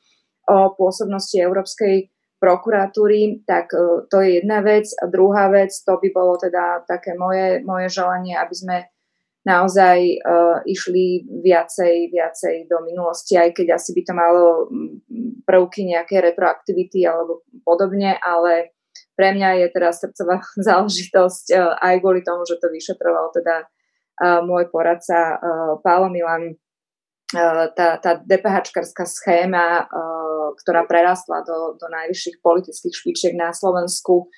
[0.48, 2.08] o pôsobnosti Európskej
[2.40, 4.88] prokuratúry, tak uh, to je jedna vec.
[4.96, 8.76] A druhá vec, to by bolo teda také moje, moje želanie, aby sme
[9.44, 14.70] naozaj uh, išli viacej, viacej do minulosti, aj keď asi by to malo
[15.44, 18.71] prvky nejaké retroaktivity alebo podobne, ale
[19.16, 24.40] pre mňa je teraz srdcová záležitosť uh, aj kvôli tomu, že to vyšetroval teda uh,
[24.44, 26.56] môj poradca uh, Pálo Milan,
[27.32, 29.88] tá, tá DPH-čkarská schéma,
[30.60, 34.28] ktorá prerastla do, do najvyšších politických špičiek na Slovensku,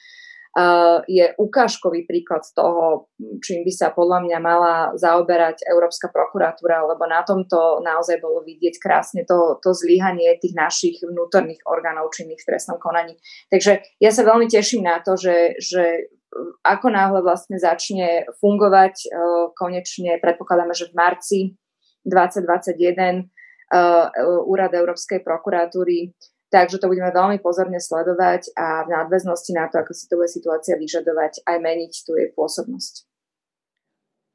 [1.10, 3.10] je ukážkový príklad toho,
[3.43, 8.78] čím by sa podľa mňa mala zaoberať Európska prokuratúra, lebo na tomto naozaj bolo vidieť
[8.78, 13.18] krásne to, to zlyhanie tých našich vnútorných orgánov činných v trestnom konaní.
[13.51, 16.06] Takže ja sa veľmi teším na to, že, že
[16.62, 19.09] ako náhle vlastne začne fungovať, e,
[19.59, 21.39] konečne predpokladáme, že v marci
[22.06, 23.82] 2021 e,
[24.47, 26.14] úrad Európskej prokuratúry
[26.55, 30.31] Takže to budeme veľmi pozorne sledovať a v nadväznosti na to, ako si to bude
[30.31, 33.10] situácia vyžadovať, aj meniť tú jej pôsobnosť.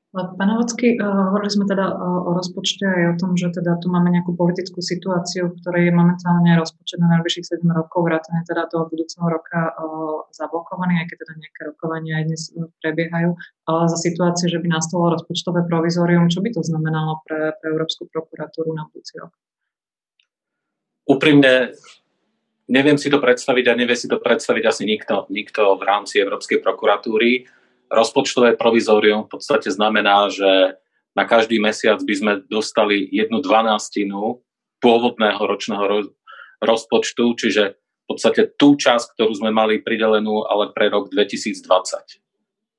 [0.09, 3.93] Pán Hovocký, eh, hovorili sme teda eh, o rozpočte aj o tom, že teda tu
[3.93, 8.65] máme nejakú politickú situáciu, v ktorej je momentálne rozpočet na najbližších 7 rokov, vrátane teda
[8.73, 12.41] toho budúceho roka eh, zablokovaný, aj keď teda nejaké rokovania aj dnes
[12.81, 13.29] prebiehajú.
[13.69, 18.09] Ale za situáciu, že by nastalo rozpočtové provizórium, čo by to znamenalo pre, pre Európsku
[18.09, 19.31] prokuratúru na budúci rok?
[21.05, 21.73] Úprimne
[22.69, 26.61] neviem si to predstaviť a nevie si to predstaviť asi nikto, nikto v rámci Európskej
[26.61, 27.49] prokuratúry.
[27.89, 30.77] Rozpočtové provizórium v podstate znamená, že
[31.17, 34.45] na každý mesiac by sme dostali jednu dvanástinu
[34.79, 36.13] pôvodného ročného
[36.61, 41.65] rozpočtu, čiže v podstate tú časť, ktorú sme mali pridelenú ale pre rok 2020.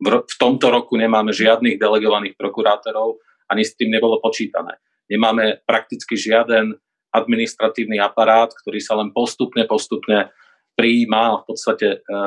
[0.01, 4.79] V, v tomto roku nemáme žiadnych delegovaných prokurátorov, ani s tým nebolo počítané.
[5.11, 6.79] Nemáme prakticky žiaden
[7.11, 10.31] administratívny aparát, ktorý sa len postupne, postupne
[10.79, 11.43] prijíma.
[11.43, 12.19] V podstate e,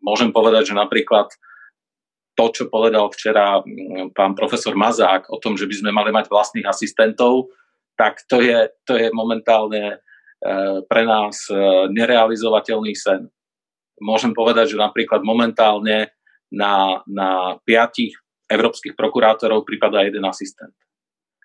[0.00, 1.28] môžem povedať, že napríklad
[2.34, 3.62] to, čo povedal včera
[4.10, 7.54] pán profesor Mazák o tom, že by sme mali mať vlastných asistentov,
[7.94, 9.96] tak to je, to je momentálne e,
[10.82, 11.54] pre nás e,
[11.94, 13.30] nerealizovateľný sen.
[14.02, 16.10] Môžem povedať, že napríklad momentálne
[16.50, 18.18] na, na piatich
[18.50, 20.74] európskych prokurátorov prípada jeden asistent.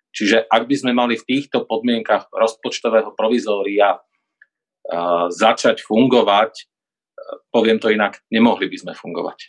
[0.09, 7.77] Čiže ak by sme mali v týchto podmienkach rozpočtového provizória uh, začať fungovať, uh, poviem
[7.77, 9.39] to inak, nemohli by sme fungovať.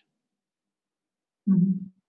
[1.48, 2.00] Mhm.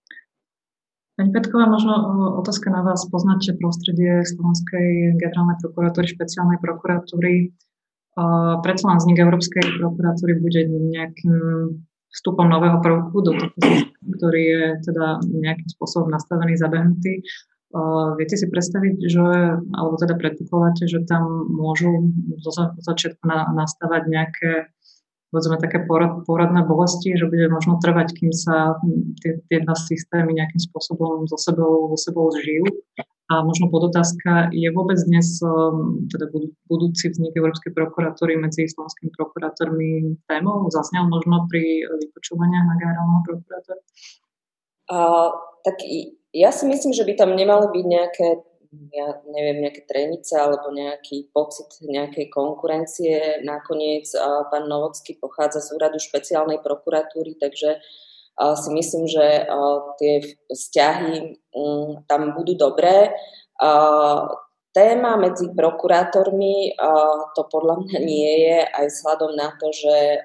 [1.12, 1.92] Pani Petková, možno
[2.40, 3.04] otázka na vás.
[3.04, 7.52] Poznáte prostredie Slovenskej generálnej prokuratúry, špeciálnej prokuratúry.
[8.64, 11.36] Predsa len vznik Európskej prokuratúry bude nejakým
[12.12, 13.48] vstupom nového prvku do toho,
[14.18, 17.24] ktorý je teda nejakým spôsobom nastavený, zabehnutý.
[18.20, 19.26] Viete si predstaviť, že,
[19.72, 22.12] alebo teda predpokladáte, že tam môžu
[22.44, 22.52] zo
[22.84, 24.52] začiatku na, nastávať nejaké
[25.32, 28.76] povedzme také porad, poradné bolesti, že bude možno trvať, kým sa
[29.24, 32.68] tie, tie dva systémy nejakým spôsobom so sebou, so sebou zžijú.
[33.32, 36.28] A možno podotázka, je vôbec dnes um, teda
[36.68, 40.68] budúci vznik Európskej prokuratúry medzi slovenskými prokurátormi témou?
[40.68, 43.80] Zaznel možno pri vypočúvaniach na generálneho prokurátora?
[44.92, 45.32] Uh,
[45.64, 45.80] tak
[46.32, 48.28] ja si myslím, že by tam nemali byť nejaké
[48.72, 53.44] ja neviem, nejaké trenice alebo nejaký pocit nejakej konkurencie.
[53.44, 54.08] Nakoniec
[54.48, 57.76] pán Novocký pochádza z úradu špeciálnej prokuratúry, takže
[58.32, 59.44] si myslím, že
[60.00, 60.14] tie
[60.48, 61.14] vzťahy
[61.52, 63.12] mm, tam budú dobré.
[64.72, 66.72] Téma medzi prokurátormi
[67.36, 70.24] to podľa mňa nie je aj vzhľadom na to, že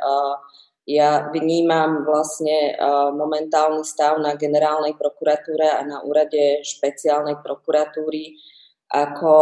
[0.87, 2.79] ja vnímam vlastne
[3.11, 8.39] momentálny stav na generálnej prokuratúre a na úrade špeciálnej prokuratúry
[8.87, 9.35] ako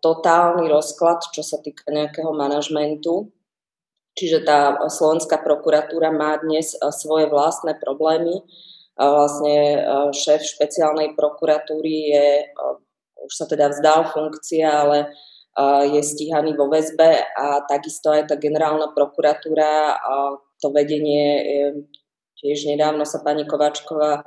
[0.00, 3.28] totálny rozklad, čo sa týka nejakého manažmentu.
[4.16, 8.40] Čiže tá slovenská prokuratúra má dnes svoje vlastné problémy.
[8.96, 9.84] Vlastne
[10.16, 12.28] šéf špeciálnej prokuratúry je,
[13.20, 15.12] už sa teda vzdal funkcia, ale
[15.92, 19.98] je stíhaný vo väzbe a takisto aj tá generálna prokuratúra
[20.64, 21.44] to vedenie,
[22.40, 24.24] tiež nedávno sa pani Kovačková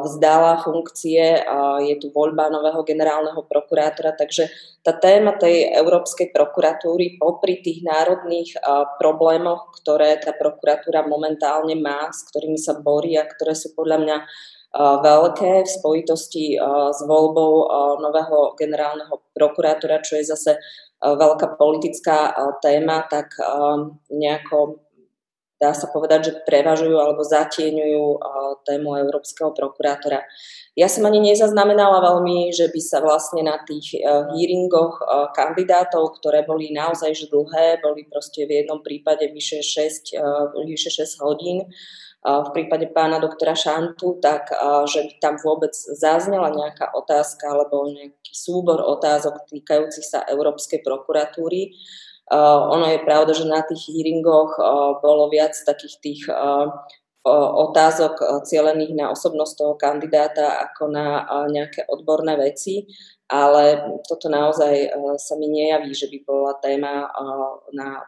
[0.00, 1.44] vzdala funkcie,
[1.84, 4.48] je tu voľba nového generálneho prokurátora, takže
[4.80, 8.56] tá téma tej Európskej prokuratúry popri tých národných
[8.96, 14.16] problémoch, ktoré tá prokuratúra momentálne má, s ktorými sa borí a ktoré sú podľa mňa
[15.04, 16.56] veľké v spojitosti
[16.92, 17.68] s voľbou
[18.00, 20.56] nového generálneho prokurátora, čo je zase
[21.04, 22.32] veľká politická
[22.64, 23.36] téma, tak
[24.08, 24.80] nejako
[25.58, 28.04] dá sa povedať, že prevažujú alebo zatieňujú
[28.62, 30.22] tému európskeho prokurátora.
[30.78, 35.02] Ja som ani nezaznamenala veľmi, že by sa vlastne na tých hearingoch
[35.34, 40.14] kandidátov, ktoré boli naozaj že dlhé, boli proste v jednom prípade vyše 6,
[40.62, 41.66] vyše 6 hodín,
[42.18, 44.50] v prípade pána doktora Šantu, tak
[44.86, 51.74] že by tam vôbec zaznela nejaká otázka alebo nejaký súbor otázok týkajúcich sa Európskej prokuratúry.
[52.28, 56.68] Uh, ono je pravda, že na tých hearingoch uh, bolo viac takých tých uh,
[57.68, 62.88] otázok cielených na osobnosť toho kandidáta ako na nejaké odborné veci,
[63.28, 64.88] ale toto naozaj
[65.20, 67.04] sa mi nejaví, že by bola téma
[67.76, 68.00] na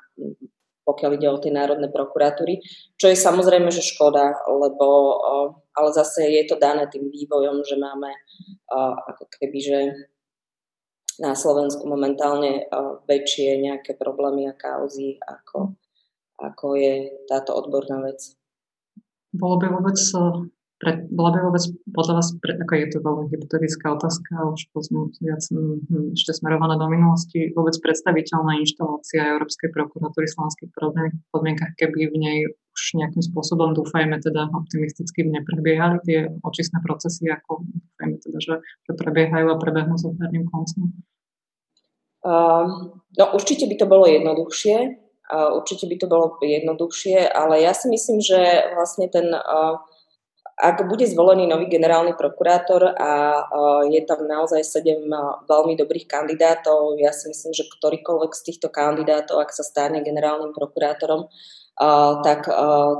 [0.88, 2.64] pokiaľ ide o tie národné prokuratúry,
[2.96, 5.20] čo je samozrejme, že škoda, lebo
[5.76, 8.08] ale zase je to dané tým vývojom, že máme
[9.04, 9.78] ako keby, že
[11.20, 12.64] na Slovensku momentálne
[13.04, 15.76] väčšie nejaké problémy a kauzy, ako,
[16.40, 18.34] ako je táto odborná vec.
[19.30, 20.00] Bolo by vôbec,
[20.80, 24.72] pre, bola by vôbec podľa vás, pre, ako je to veľmi hypotetická otázka, už
[25.20, 30.70] viac hm, ešte smerovaná do minulosti, vôbec predstaviteľná inštalácia Európskej prokuratúry v slovenských
[31.30, 32.38] podmienkach, keby v nej
[32.80, 38.92] už nejakým spôsobom, dúfajme teda optimisticky, neprebiehali tie očistné procesy, ako dúfajme teda, že, že
[38.96, 40.88] prebiehajú a prebehnú s otvorným koncom?
[42.24, 44.76] Uh, no určite by to bolo jednoduchšie,
[45.28, 48.40] uh, určite by to bolo jednoduchšie, ale ja si myslím, že
[48.76, 49.76] vlastne ten, uh,
[50.60, 55.00] ak bude zvolený nový generálny prokurátor a uh, je tam naozaj sedem
[55.48, 60.52] veľmi dobrých kandidátov, ja si myslím, že ktorýkoľvek z týchto kandidátov, ak sa stane generálnym
[60.52, 61.28] prokurátorom,
[62.24, 62.48] tak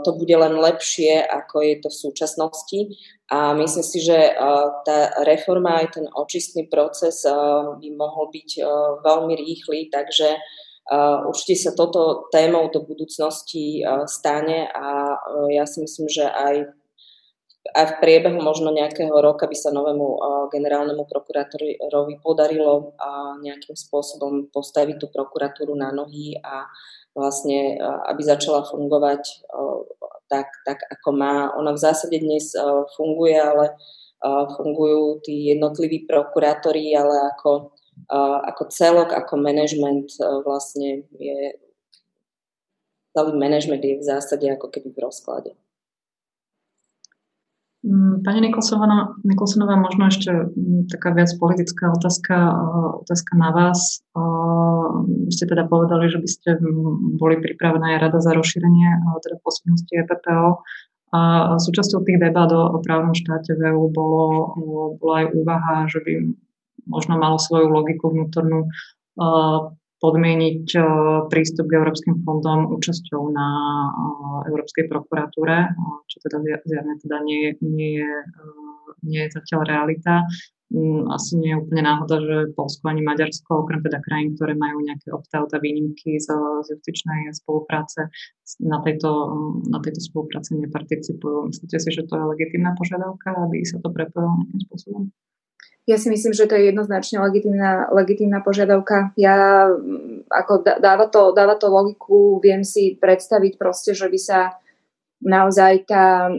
[0.04, 2.80] to bude len lepšie, ako je to v súčasnosti.
[3.30, 4.34] A myslím si, že
[4.86, 7.22] tá reforma aj ten očistný proces
[7.78, 8.50] by mohol byť
[9.04, 10.34] veľmi rýchly, takže
[11.28, 15.14] určite sa toto témou do budúcnosti stane a
[15.54, 16.79] ja si myslím, že aj
[17.60, 20.06] aj v priebehu možno nejakého roka by sa novému
[20.48, 22.96] generálnemu prokurátorovi podarilo
[23.44, 26.64] nejakým spôsobom postaviť tú prokuratúru na nohy a
[27.12, 27.76] vlastne,
[28.08, 29.44] aby začala fungovať
[30.32, 31.52] tak, tak ako má.
[31.60, 32.56] Ona v zásade dnes
[32.96, 33.76] funguje, ale
[34.56, 37.76] fungujú tí jednotliví prokurátori, ale ako,
[38.46, 40.16] ako celok, ako management
[40.48, 41.60] vlastne je
[43.10, 45.50] celý management je v zásade ako keby v rozklade.
[47.80, 52.36] Mm, pani Nikolsonová, možno ešte mm, taká viac politická otázka,
[53.08, 54.04] otázka na vás.
[55.24, 58.88] Vy ste teda povedali, že by ste mm, boli pripravená aj rada za rozšírenie
[59.24, 60.60] teda posobnosti EPPO.
[61.10, 61.20] A
[61.58, 64.54] súčasťou tých debat o, o právnom štáte v EU bolo,
[65.00, 66.12] bola aj úvaha, že by
[66.86, 68.68] možno malo svoju logiku vnútornú
[70.00, 70.64] podmieniť
[71.28, 73.48] prístup k európskym fondom účasťou na
[74.48, 75.76] Európskej prokuratúre,
[76.08, 78.00] čo teda zjavne teda nie, nie,
[79.04, 80.24] nie je zatiaľ realita.
[80.70, 84.78] Mm, asi nie je úplne náhoda, že Polsko ani Maďarsko, okrem teda krajín, ktoré majú
[84.86, 88.06] nejaké opt-out a výnimky z, z justičnej spolupráce,
[88.62, 89.10] na tejto,
[89.66, 91.50] na tejto spolupráce neparticipujú.
[91.50, 95.02] Myslíte si, že to je legitimná požiadavka, aby sa to prepojilo nejakým spôsobom?
[95.88, 99.16] Ja si myslím, že to je jednoznačne legitimná, legitimná požiadavka.
[99.16, 104.60] Ja, mm, ako dáva to, dáva to logiku, viem si predstaviť proste, že by sa
[105.24, 106.30] naozaj tá...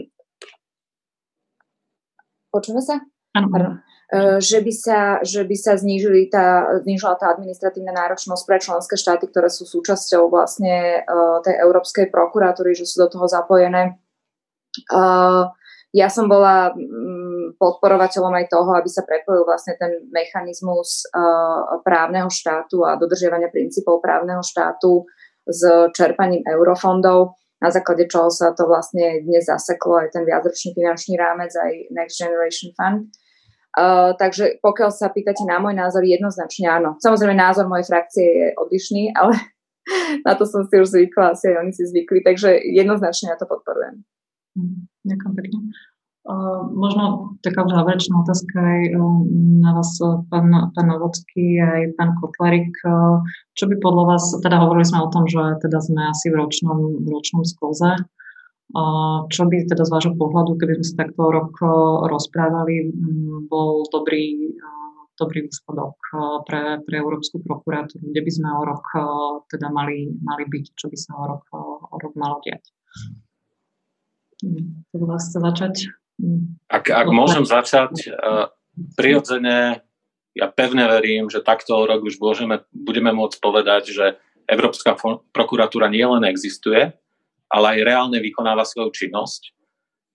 [2.52, 3.00] Počúva sa?
[3.32, 3.80] Áno.
[4.12, 8.94] E, že by sa, že by sa znížili tá, znížila tá administratívna náročnosť pre členské
[9.00, 13.96] štáty, ktoré sú súčasťou vlastne uh, tej Európskej prokuratúry, že sú do toho zapojené.
[14.92, 15.48] Uh,
[15.96, 22.28] ja som bola um, podporovateľom aj toho, aby sa prepojil vlastne ten mechanizmus uh, právneho
[22.28, 25.06] štátu a dodržiavania princípov právneho štátu
[25.42, 25.62] s
[25.96, 31.54] čerpaním eurofondov, na základe čoho sa to vlastne dnes zaseklo aj ten viacročný finančný rámec,
[31.54, 33.06] aj Next Generation Fund.
[33.72, 37.00] Uh, takže pokiaľ sa pýtate na môj názor, jednoznačne áno.
[37.00, 39.38] Samozrejme názor mojej frakcie je odlišný, ale
[40.26, 43.46] na to som si už zvykla, asi aj oni si zvykli, takže jednoznačne ja to
[43.48, 44.04] podporujem.
[44.58, 44.76] Mhm,
[45.08, 45.58] ďakujem pekne.
[46.22, 49.26] Uh, možno taká záverečná otázka aj uh,
[49.58, 49.90] na vás,
[50.30, 52.70] pán, pán Novocký, aj pán Kotlarik.
[52.86, 53.18] Uh,
[53.58, 57.02] čo by podľa vás, teda hovorili sme o tom, že teda sme asi v ročnom,
[57.02, 58.06] v ročnom sklze,
[59.28, 61.52] čo by teda z vášho pohľadu, keby sme sa takto rok
[62.08, 62.88] rozprávali,
[63.44, 64.56] bol dobrý,
[65.20, 66.00] dobrý výsledok
[66.48, 68.86] pre, pre Európsku prokuratúru, kde by sme o rok
[69.52, 71.44] teda mali, mali byť, čo by sa o rok,
[71.84, 72.64] o rok malo diať?
[74.96, 75.92] To vás začať?
[76.70, 78.14] Ak, ak môžem začať,
[78.94, 79.82] prirodzene
[80.32, 84.06] ja pevne verím, že takto rok už môžeme, budeme môcť povedať, že
[84.48, 84.96] Európska
[85.34, 86.96] prokuratúra nielen existuje,
[87.52, 89.52] ale aj reálne vykonáva svoju činnosť,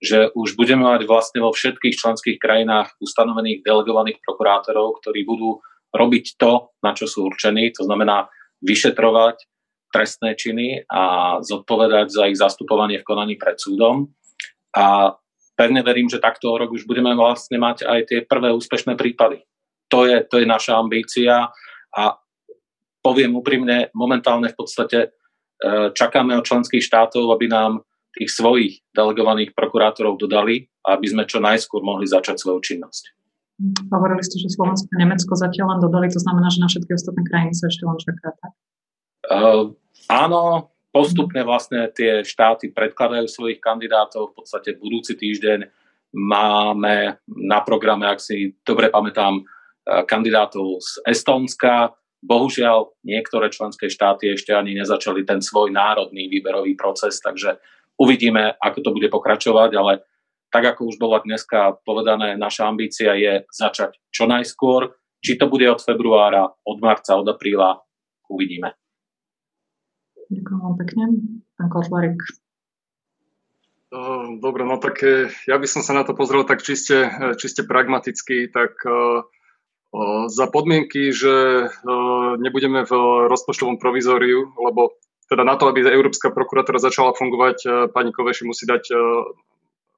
[0.02, 5.62] že už budeme mať vlastne vo všetkých členských krajinách ustanovených delegovaných prokurátorov, ktorí budú
[5.94, 8.26] robiť to, na čo sú určení, to znamená
[8.62, 9.46] vyšetrovať
[9.88, 14.12] trestné činy a zodpovedať za ich zastupovanie v konaní pred súdom.
[14.76, 15.16] A
[15.58, 19.42] pevne verím, že takto rok už budeme vlastne mať aj tie prvé úspešné prípady.
[19.90, 21.50] To je, to je naša ambícia
[21.90, 22.02] a
[23.02, 25.18] poviem úprimne, momentálne v podstate
[25.58, 27.82] E, čakáme od členských štátov, aby nám
[28.14, 33.12] tých svojich delegovaných prokurátorov dodali aby sme čo najskôr mohli začať svoju činnosť.
[33.92, 37.22] Hovorili ste, že Slovensko a Nemecko zatiaľ len dodali, to znamená, že na všetky ostatné
[37.28, 38.52] krajiny sa ešte len čaká, tak?
[39.28, 39.76] Uh,
[40.08, 44.32] áno, postupne vlastne tie štáty predkladajú svojich kandidátov.
[44.32, 45.68] V podstate budúci týždeň
[46.16, 49.42] máme na programe, ak si dobre pamätám, e,
[50.08, 57.22] kandidátov z Estónska, Bohužiaľ, niektoré členské štáty ešte ani nezačali ten svoj národný výberový proces,
[57.22, 57.62] takže
[57.94, 60.02] uvidíme, ako to bude pokračovať, ale
[60.50, 64.98] tak ako už bola dneska povedané, naša ambícia je začať čo najskôr.
[65.18, 67.78] Či to bude od februára, od marca, od apríla,
[68.30, 68.74] uvidíme.
[70.28, 71.04] Ďakujem vám pekne.
[71.56, 72.20] Pán Kotlarik.
[74.44, 77.64] Dobre, no tak eh, ja by som sa na to pozrel tak čiste, eh, čiste
[77.64, 79.24] pragmaticky, tak uh,
[80.28, 81.64] za podmienky, že
[82.44, 82.92] nebudeme v
[83.24, 84.92] rozpočtovom provizóriu, lebo
[85.32, 88.92] teda na to, aby Európska prokuratúra začala fungovať, pani Koveši musí dať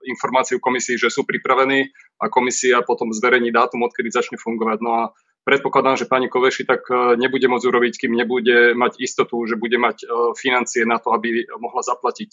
[0.07, 1.91] informáciu komisii, že sú pripravení
[2.23, 4.79] a komisia potom zverejní dátum, odkedy začne fungovať.
[4.79, 5.03] No a
[5.43, 6.87] predpokladám, že pani Koveši tak
[7.17, 10.05] nebude môcť urobiť, kým nebude mať istotu, že bude mať
[10.37, 12.31] financie na to, aby mohla zaplatiť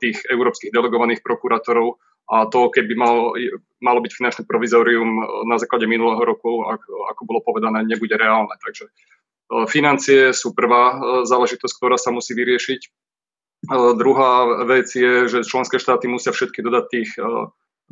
[0.00, 3.38] tých európskych delegovaných prokurátorov a to, keby malo,
[3.78, 8.50] malo byť finančné provizorium na základe minulého roku, ako, ako bolo povedané, nebude reálne.
[8.58, 8.92] Takže e,
[9.70, 12.80] financie sú prvá e, záležitosť, ktorá sa musí vyriešiť.
[12.82, 12.88] E,
[13.94, 17.10] druhá vec je, že členské štáty musia všetky dodať tých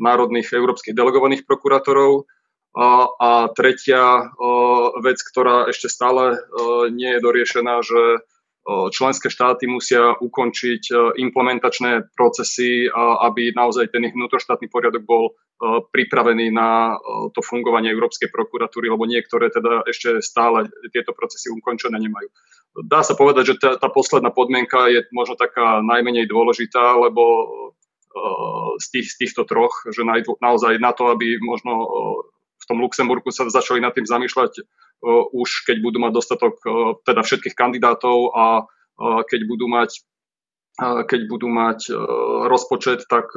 [0.02, 2.26] národných európskych delegovaných prokurátorov.
[2.74, 4.34] A, a tretia
[4.98, 6.42] vec, ktorá ešte stále
[6.90, 8.02] nie je doriešená, že
[8.90, 15.36] členské štáty musia ukončiť implementačné procesy, aby naozaj ten ich vnútroštátny poriadok bol
[15.92, 16.96] pripravený na
[17.36, 22.28] to fungovanie Európskej prokuratúry, lebo niektoré teda ešte stále tieto procesy ukončené nemajú.
[22.88, 27.22] Dá sa povedať, že tá, tá posledná podmienka je možno taká najmenej dôležitá, lebo
[28.80, 30.02] z, tých, z týchto troch, že
[30.40, 31.86] naozaj na to, aby možno
[32.64, 34.64] v tom Luxemburgu sa začali nad tým zamýšľať
[35.36, 36.56] už keď budú mať dostatok
[37.04, 38.64] teda všetkých kandidátov a
[39.28, 40.00] keď budú mať,
[40.80, 41.92] keď budú mať
[42.48, 43.28] rozpočet, tak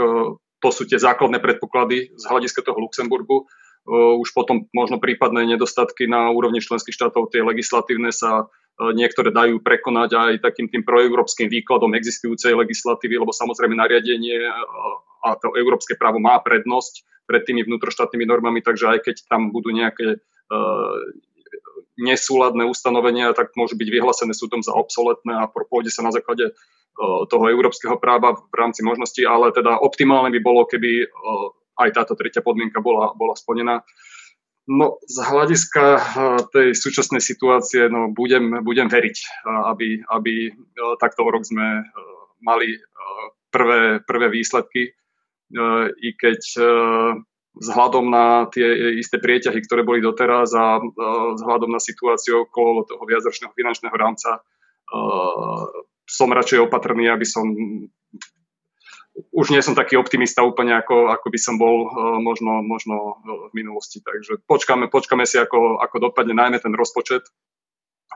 [0.58, 3.46] to sú tie základné predpoklady z hľadiska toho Luxemburgu.
[3.88, 8.48] Už potom možno prípadné nedostatky na úrovni členských štátov, tie legislatívne sa
[8.94, 14.38] niektoré dajú prekonať aj takým tým proeurópskym výkladom existujúcej legislatívy, lebo samozrejme nariadenie
[15.26, 19.74] a to európske právo má prednosť pred tými vnútroštátnymi normami, takže aj keď tam budú
[19.74, 20.22] nejaké
[21.98, 26.54] nesúladné ustanovenia, tak môžu byť vyhlásené súdom za obsoletné a pôjde sa na základe
[27.30, 31.10] toho európskeho práva v rámci možností, ale teda optimálne by bolo, keby
[31.78, 33.82] aj táto tretia podmienka bola, bola splnená.
[34.68, 35.84] No, z hľadiska
[36.52, 40.52] tej súčasnej situácie no, budem, budem veriť, aby, aby
[41.00, 41.88] takto o rok sme
[42.44, 42.76] mali
[43.48, 44.92] prvé, prvé výsledky,
[46.04, 46.40] i keď
[47.58, 50.84] vzhľadom na tie isté prieťahy, ktoré boli doteraz a
[51.40, 54.44] vzhľadom na situáciu okolo toho viacročného finančného rámca
[56.08, 57.48] som radšej opatrný, aby som
[59.34, 61.90] už nie som taký optimista úplne, ako, ako by som bol
[62.22, 63.18] možno, možno
[63.50, 64.02] v minulosti.
[64.06, 67.26] Takže počkáme, počkáme si, ako, ako dopadne najmä ten rozpočet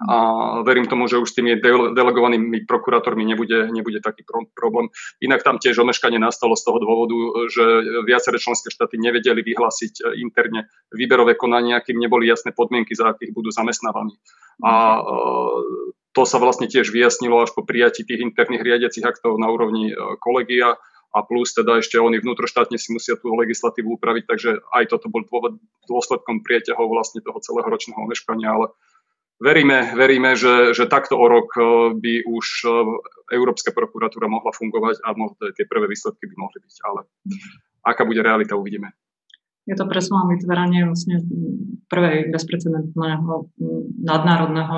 [0.10, 0.18] a
[0.64, 1.60] verím tomu, že už s tými
[1.94, 4.23] delegovanými prokurátormi nebude, nebude taký
[4.56, 4.88] problém.
[5.19, 7.18] Inak tam tiež omeškanie nastalo z toho dôvodu,
[7.52, 7.64] že
[8.07, 13.36] viaceré členské štáty nevedeli vyhlásiť e, interne výberové konania, kým neboli jasné podmienky, za akých
[13.36, 14.15] budú zamestnávaní.
[14.64, 15.03] A
[16.15, 19.91] to sa vlastne tiež vyjasnilo až po prijatí tých interných riadiacich aktov na úrovni
[20.23, 20.80] kolegia
[21.12, 25.28] a plus teda ešte oni vnútroštátne si musia tú legislatívu upraviť, takže aj toto bol
[25.88, 28.72] dôsledkom prieťahov vlastne toho celého ročného omeškania, ale
[29.44, 31.66] veríme, veríme že, že takto o rok eh,
[32.00, 32.72] by už eh,
[33.36, 35.12] Európska prokuratúra mohla fungovať a
[35.52, 37.00] tie prvé výsledky by mohli byť, ale
[37.84, 38.96] aká bude realita, uvidíme.
[39.70, 41.22] Je to presne vytváranie vlastne
[41.86, 43.52] prvej bezprecedentného
[44.02, 44.78] nadnárodného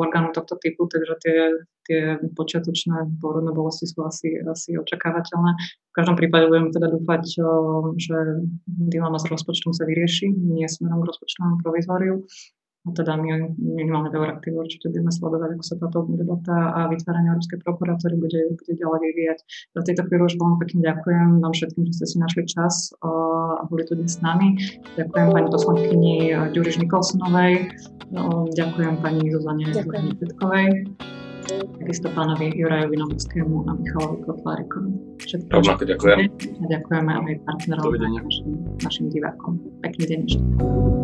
[0.00, 1.38] orgánu tohto typu, takže tie,
[1.86, 2.00] tie
[2.32, 5.50] počiatočné pôrodné bolesti sú asi, asi očakávateľné.
[5.60, 7.22] V každom prípade budeme teda dúfať,
[8.00, 8.18] že
[8.66, 14.20] dilema s rozpočtom sa vyrieši, nie smerom k rozpočtovému provizóriu a teda my minimálne v
[14.20, 19.00] Euraktíve určite budeme sledovať, ako sa táto debata a vytváranie Európskej prokuratúry bude, bude ďalej
[19.00, 19.38] vyvíjať.
[19.72, 23.64] Za tejto chvíľu už veľmi pekne ďakujem vám všetkým, že ste si našli čas a
[23.72, 24.60] boli tu dnes s nami.
[25.00, 26.14] Ďakujem pani poslankyni
[26.52, 27.72] Ďuriš Nikolsonovej,
[28.52, 29.64] ďakujem pani Zuzane
[30.20, 30.68] Petkovej,
[31.80, 34.90] takisto pánovi Jurajovi Novickému a Michalovi Kotlárikovi.
[35.24, 36.18] Všetko Rovnako ďakujem.
[36.36, 38.50] A ďakujeme aj partnerom a našim,
[38.84, 39.56] našim divákom.
[39.80, 41.03] Pekný deň ešte.